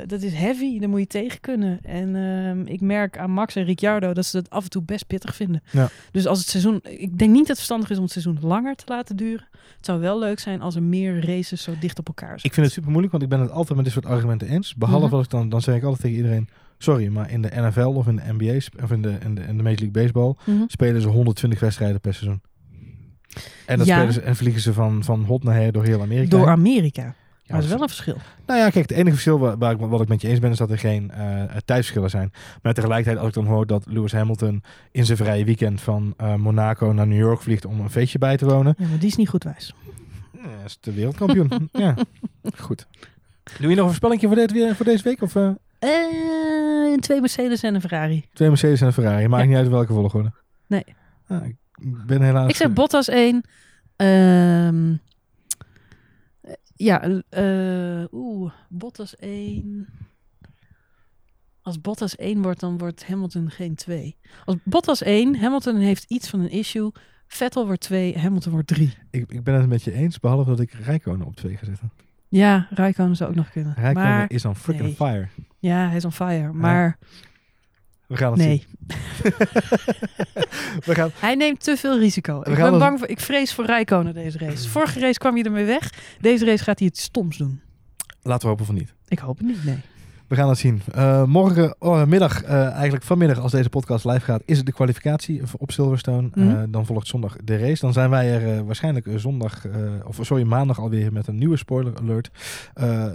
dat 0.05 0.21
is 0.21 0.33
heavy. 0.33 0.79
Daar 0.79 0.89
moet 0.89 0.99
je 0.99 1.07
tegen 1.07 1.39
kunnen. 1.39 1.79
En 1.83 2.15
ehm, 2.15 2.61
ik 2.73 2.81
merk 2.81 3.17
aan 3.17 3.31
Max 3.31 3.55
en 3.55 3.63
Ricciardo 3.63 4.13
dat 4.13 4.25
ze 4.25 4.37
dat 4.41 4.49
af 4.49 4.63
en 4.63 4.69
toe 4.69 4.81
best 4.83 5.07
pittig 5.07 5.35
vinden. 5.35 5.61
Ja. 5.71 5.89
Dus 6.11 6.25
als 6.27 6.39
het 6.39 6.47
seizoen... 6.47 6.79
Ik 6.83 7.17
denk 7.17 7.29
niet 7.31 7.37
dat 7.39 7.47
het 7.47 7.55
verstandig 7.57 7.89
is 7.89 7.97
om 7.97 8.03
het 8.03 8.11
seizoen 8.11 8.37
langer 8.41 8.75
te 8.75 8.83
laten 8.87 9.15
duren. 9.15 9.47
Het 9.75 9.85
zou 9.85 9.99
wel 9.99 10.19
leuk 10.19 10.39
zijn 10.39 10.61
als 10.61 10.75
er 10.75 10.83
meer 10.83 11.25
races 11.25 11.63
zo 11.63 11.73
dicht 11.79 11.99
op 11.99 12.07
elkaar 12.07 12.27
zijn. 12.27 12.43
Ik 12.43 12.53
vind 12.53 12.65
het 12.65 12.75
super 12.75 12.89
moeilijk, 12.89 13.11
want 13.11 13.23
ik 13.23 13.29
ben 13.29 13.39
het 13.39 13.51
altijd 13.51 13.75
met 13.75 13.83
dit 13.85 13.93
soort 13.93 14.05
argumenten 14.05 14.47
eens. 14.47 14.75
Behalve 14.75 15.05
Mhm. 15.05 15.15
als 15.15 15.23
ik 15.25 15.31
dan, 15.31 15.49
dan 15.49 15.61
zeg 15.61 15.75
ik 15.75 15.83
altijd 15.83 16.01
tegen 16.01 16.17
iedereen... 16.17 16.47
Sorry, 16.77 17.07
maar 17.07 17.31
in 17.31 17.41
de 17.41 17.49
NFL 17.53 17.79
of 17.81 18.07
in 18.07 18.15
de 18.15 18.21
NBA 18.37 18.83
of 18.83 18.91
in 18.91 19.01
de, 19.01 19.17
in 19.23 19.35
de, 19.35 19.41
in 19.41 19.57
de 19.57 19.63
Major 19.63 19.79
League 19.79 19.91
Baseball 19.91 20.33
Mhm. 20.45 20.63
spelen 20.67 21.01
ze 21.01 21.07
120 21.07 21.59
wedstrijden 21.59 22.01
per 22.01 22.13
seizoen. 22.13 22.41
En, 23.65 23.77
dat 23.77 23.87
Ja. 23.87 23.95
spelen 23.95 24.13
ze, 24.13 24.21
en 24.21 24.35
vliegen 24.35 24.61
ze 24.61 24.73
van, 24.73 25.03
van 25.03 25.23
hot 25.23 25.43
naar 25.43 25.55
her 25.55 25.71
door 25.71 25.83
heel 25.83 26.01
Amerika. 26.01 26.37
Door. 26.37 26.47
Amerika. 26.49 27.15
Ja, 27.47 27.53
Maar 27.53 27.61
dat 27.61 27.63
is 27.63 27.69
dat 27.69 27.79
wel 27.79 27.81
een 27.81 27.93
verschil. 27.93 28.17
Nou 28.45 28.59
ja, 28.59 28.69
kijk, 28.69 28.89
het 28.89 28.97
enige 28.97 29.11
verschil 29.11 29.39
waar, 29.39 29.57
waar 29.57 29.71
ik, 29.71 29.79
wat 29.79 30.01
ik 30.01 30.07
met 30.07 30.21
je 30.21 30.27
eens 30.27 30.39
ben, 30.39 30.51
is 30.51 30.57
dat 30.57 30.69
er 30.71 30.77
geen 30.77 31.11
eh, 31.11 31.43
tijdsverschillen 31.65 32.09
zijn. 32.09 32.31
Maar 32.61 32.73
tegelijkertijd, 32.73 33.17
als 33.17 33.27
ik 33.27 33.33
dan 33.33 33.45
hoor 33.45 33.65
dat 33.67 33.85
Lewis 33.87 34.11
Hamilton 34.11 34.63
in 34.91 35.05
zijn 35.05 35.17
vrije 35.17 35.45
weekend 35.45 35.81
van 35.81 36.13
eh, 36.17 36.35
Monaco 36.35 36.91
naar 36.91 37.07
New 37.07 37.17
York 37.19 37.41
vliegt 37.41 37.65
om 37.65 37.79
een 37.79 37.89
feestje 37.89 38.17
bij 38.17 38.37
te 38.37 38.45
wonen. 38.45 38.75
Ja, 38.77 38.87
maar 38.87 38.99
die 38.99 39.07
is 39.07 39.15
niet 39.15 39.29
goed 39.29 39.43
wijs. 39.43 39.73
Ja, 40.31 40.49
is 40.65 40.77
de 40.81 40.93
wereldkampioen. 40.93 41.69
ja, 41.71 41.95
goed. 42.57 42.87
Doe 43.59 43.69
je 43.69 43.75
nog 43.75 43.77
een 43.77 43.85
voorspelling 43.85 44.21
voor, 44.21 44.35
dit, 44.35 44.51
weer- 44.51 44.75
voor 44.75 44.85
deze 44.85 45.03
week? 45.03 45.21
Of 45.21 45.35
eh, 45.35 45.49
Eh, 45.79 46.97
twee 46.99 47.19
Mercedes 47.21 47.63
en 47.63 47.75
een 47.75 47.81
Ferrari. 47.81 48.25
twee 48.33 48.47
Mercedes 48.49 48.81
en 48.81 48.87
een 48.87 48.93
Ferrari? 48.93 49.27
Maakt 49.27 49.43
Ja. 49.43 49.49
niet 49.49 49.57
uit 49.57 49.67
welke 49.67 49.93
volgorde. 49.93 50.31
Nee. 50.67 50.83
Ah, 51.27 51.45
ik 51.45 51.55
ben 52.05 52.21
helaas... 52.21 52.49
Ik 52.49 52.55
zeg 52.55 52.73
Bottas 52.73 53.07
1. 53.07 53.43
Ehm, 53.95 54.07
eh, 54.91 54.97
ja, 56.77 57.21
eh 57.29 58.03
oeh, 58.11 58.51
Bottas 58.69 59.15
1. 59.15 59.87
Als 61.61 61.81
Bottas 61.81 62.15
1 62.15 62.41
wordt, 62.41 62.59
dan 62.59 62.77
wordt 62.77 63.07
Hamilton 63.07 63.49
geen 63.49 63.75
2. 63.75 64.17
Als 64.45 64.55
Bottas 64.63 65.01
1, 65.01 65.39
Hamilton 65.39 65.75
heeft 65.75 66.03
iets 66.07 66.29
van 66.29 66.39
een 66.39 66.49
issue. 66.49 66.91
Vettel 67.27 67.65
wordt 67.65 67.81
2, 67.81 68.17
Hamilton 68.17 68.51
wordt 68.51 68.67
3. 68.67 68.93
ik, 69.11 69.31
ik 69.31 69.43
ben 69.43 69.53
het 69.55 69.67
met 69.67 69.83
je 69.83 69.91
eens, 69.91 70.19
behalve 70.19 70.49
dat 70.49 70.59
ik 70.59 70.71
Rijkonen 70.71 71.27
op 71.27 71.35
twee 71.35 71.57
ga 71.57 71.65
zetten. 71.65 71.91
Ja, 72.27 72.67
Rijkonen 72.69 73.15
zou 73.15 73.29
ook 73.29 73.35
nog 73.35 73.49
kunnen. 73.49 73.73
Rijkonen 73.73 74.09
maar 74.09 74.31
is 74.31 74.41
dan 74.41 74.55
freaking 74.55 74.87
nee. 74.87 74.95
fire. 74.95 75.27
ja, 75.59 75.87
hij 75.87 75.95
is 75.95 76.05
on 76.05 76.11
fire. 76.11 76.53
Maar 76.53 76.97
We 78.07 78.17
gaan 78.17 78.31
het 78.31 78.41
zien. 78.41 78.49
nee, 78.49 78.65
We 80.85 80.95
gaan, 80.95 81.11
hij 81.19 81.35
neemt 81.35 81.63
te 81.63 81.77
veel 81.77 81.99
risico. 81.99 82.39
We 82.39 82.49
Ik 82.49 82.55
ben 82.57 82.79
bang 82.79 82.99
voor, 82.99 83.07
ik 83.07 83.19
vrees 83.19 83.53
voor 83.53 83.65
Rijkonen 83.65 84.13
deze 84.13 84.37
race. 84.37 84.69
Vorige 84.69 84.99
race 84.99 85.19
kwam 85.19 85.33
hij 85.33 85.43
ermee 85.43 85.65
weg. 85.65 85.89
Deze 86.19 86.45
race 86.45 86.63
gaat 86.63 86.79
hij 86.79 86.87
het 86.87 86.97
stoms 86.97 87.37
doen. 87.37 87.61
laten 88.21 88.41
we 88.41 88.47
hopen 88.47 88.65
van 88.65 88.75
niet. 88.75 88.93
Ik 89.07 89.19
hoop 89.19 89.37
het 89.37 89.47
niet, 89.47 89.63
nee. 89.65 89.77
We 90.27 90.35
gaan 90.35 90.49
het 90.49 90.57
zien. 90.57 90.81
Uh, 90.95 91.23
morgenmiddag, 91.23 92.43
uh, 92.43 92.71
eigenlijk 92.71 93.03
vanmiddag 93.03 93.39
als 93.39 93.51
deze 93.51 93.69
podcast 93.69 94.05
live 94.05 94.19
gaat, 94.19 94.41
is 94.45 94.57
het 94.57 94.65
de 94.65 94.71
kwalificatie 94.71 95.41
op 95.57 95.71
Silverstone. 95.71 96.29
Mhm. 96.33 96.49
Uh, 96.49 96.63
dan 96.69 96.85
volgt 96.85 97.07
zondag 97.07 97.35
de 97.43 97.57
race. 97.57 97.81
Dan 97.81 97.93
zijn 97.93 98.09
wij 98.09 98.41
er 98.41 98.65
waarschijnlijk 98.65 99.07
zondag, 99.15 99.65
of 100.05 100.19
sorry, 100.21 100.43
maandag 100.43 100.79
alweer 100.79 101.13
met 101.13 101.27
een 101.27 101.37
nieuwe 101.37 101.57
spoiler 101.57 101.93
alert. 101.97 102.29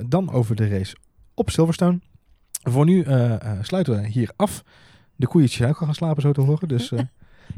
dan 0.06 0.32
over 0.32 0.56
de 0.56 0.68
race 0.68 0.96
op 1.34 1.50
Silverstone. 1.50 2.00
Voor 2.62 2.84
nu 2.84 3.06
sluiten 3.62 4.00
we 4.00 4.06
hier 4.06 4.30
af. 4.36 4.62
De 5.16 5.26
koeien 5.26 5.48
zijn 5.48 5.68
ook 5.68 5.80
al 5.80 5.86
gaan 5.86 5.94
slapen 5.94 6.22
zo 6.22 6.32
te 6.32 6.40
horen. 6.40 6.68
Dus 6.68 6.92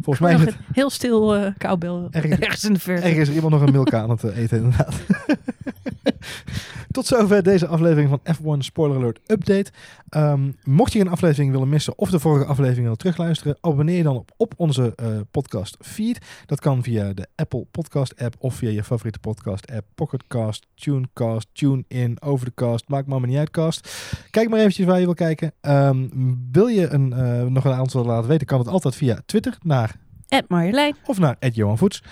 volgens 0.02 0.18
mij 0.18 0.34
is 0.34 0.40
het... 0.40 0.56
Heel 0.72 0.90
stil 0.90 1.36
uh, 1.36 1.50
koubel 1.58 2.08
ergens, 2.10 2.38
ergens 2.38 2.64
in 2.64 2.72
de 2.72 2.80
verte. 2.80 3.02
Ergens 3.02 3.28
is 3.28 3.34
iemand 3.34 3.52
nog 3.52 3.62
een 3.62 3.72
milk 3.72 3.92
aan 3.92 4.10
het 4.10 4.22
eten 4.22 4.56
inderdaad. 4.56 4.94
Tot 6.94 7.06
zover 7.06 7.42
deze 7.42 7.66
aflevering 7.66 8.08
van 8.08 8.20
F1 8.36 8.58
Spoiler 8.58 8.96
Alert 8.96 9.20
Update. 9.26 9.72
Um, 10.10 10.56
mocht 10.62 10.92
je 10.92 11.00
een 11.00 11.08
aflevering 11.08 11.52
willen 11.52 11.68
missen 11.68 11.98
of 11.98 12.10
de 12.10 12.18
vorige 12.18 12.44
aflevering 12.44 12.82
willen 12.82 12.98
terugluisteren, 12.98 13.56
abonneer 13.60 13.96
je 13.96 14.02
dan 14.02 14.16
op, 14.16 14.30
op 14.36 14.54
onze 14.56 14.92
uh, 15.02 15.08
podcast 15.30 15.76
feed. 15.80 16.18
Dat 16.46 16.60
kan 16.60 16.82
via 16.82 17.12
de 17.12 17.26
Apple 17.34 17.66
Podcast 17.70 18.20
app 18.20 18.34
of 18.38 18.54
via 18.54 18.70
je 18.70 18.84
favoriete 18.84 19.18
podcast 19.18 19.70
app. 19.72 19.86
Pocketcast, 19.94 20.66
Tunecast, 20.74 21.48
TuneIn, 21.52 22.22
Overcast, 22.22 22.88
maakt 22.88 23.06
maar 23.06 23.26
niet 23.26 23.38
uit 23.38 23.50
cast. 23.50 24.06
Kijk 24.30 24.48
maar 24.48 24.58
eventjes 24.58 24.86
waar 24.86 24.98
je 24.98 25.04
wil 25.04 25.14
kijken. 25.14 25.52
Um, 25.60 26.48
wil 26.52 26.66
je 26.66 26.88
een, 26.88 27.12
uh, 27.16 27.42
nog 27.42 27.64
een 27.64 27.72
aantal 27.72 28.04
laten 28.04 28.28
weten, 28.28 28.46
kan 28.46 28.58
het 28.58 28.68
altijd 28.68 28.96
via 28.96 29.22
Twitter 29.26 29.58
naar 29.62 29.96
Marjolein 30.48 30.96
of 31.04 31.18
naar 31.18 31.36
Johan 31.52 31.78
Voets. 31.78 32.02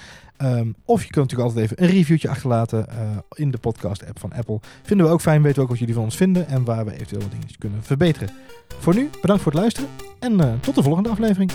Um, 0.43 0.75
of 0.85 1.05
je 1.05 1.11
kunt 1.11 1.31
natuurlijk 1.31 1.49
altijd 1.49 1.65
even 1.65 1.85
een 1.85 1.99
reviewtje 1.99 2.29
achterlaten 2.29 2.87
uh, 2.89 3.19
in 3.35 3.51
de 3.51 3.59
podcast-app 3.59 4.19
van 4.19 4.33
Apple. 4.33 4.61
Vinden 4.83 5.07
we 5.07 5.13
ook 5.13 5.21
fijn, 5.21 5.43
weten 5.43 5.57
we 5.57 5.63
ook 5.63 5.69
wat 5.69 5.79
jullie 5.79 5.95
van 5.95 6.03
ons 6.05 6.17
vinden 6.17 6.49
en 6.49 6.65
waar 6.65 6.85
we 6.85 6.93
eventueel 6.93 7.21
wat 7.21 7.31
dingetjes 7.31 7.59
kunnen 7.59 7.83
verbeteren. 7.83 8.31
Voor 8.79 8.95
nu, 8.95 9.11
bedankt 9.21 9.43
voor 9.43 9.53
het 9.53 9.61
luisteren 9.61 9.91
en 10.19 10.33
uh, 10.33 10.53
tot 10.61 10.75
de 10.75 10.83
volgende 10.83 11.09
aflevering. 11.09 11.53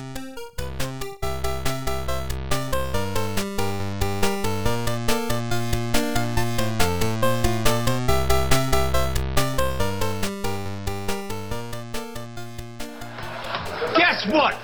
Guess 13.93 14.25
what? 14.25 14.55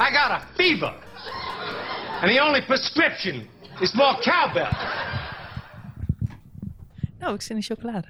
I 0.00 0.14
got 0.14 0.30
a 0.30 0.40
fever. 0.54 1.06
And 2.20 2.30
the 2.30 2.40
only 2.40 2.60
prescription 2.60 3.48
is 3.80 3.94
more 3.94 4.18
cowbell. 4.22 4.72
Nou, 7.18 7.34
ik 7.34 7.42
zit 7.42 7.56
in 7.56 7.62
chocolade. 7.62 8.08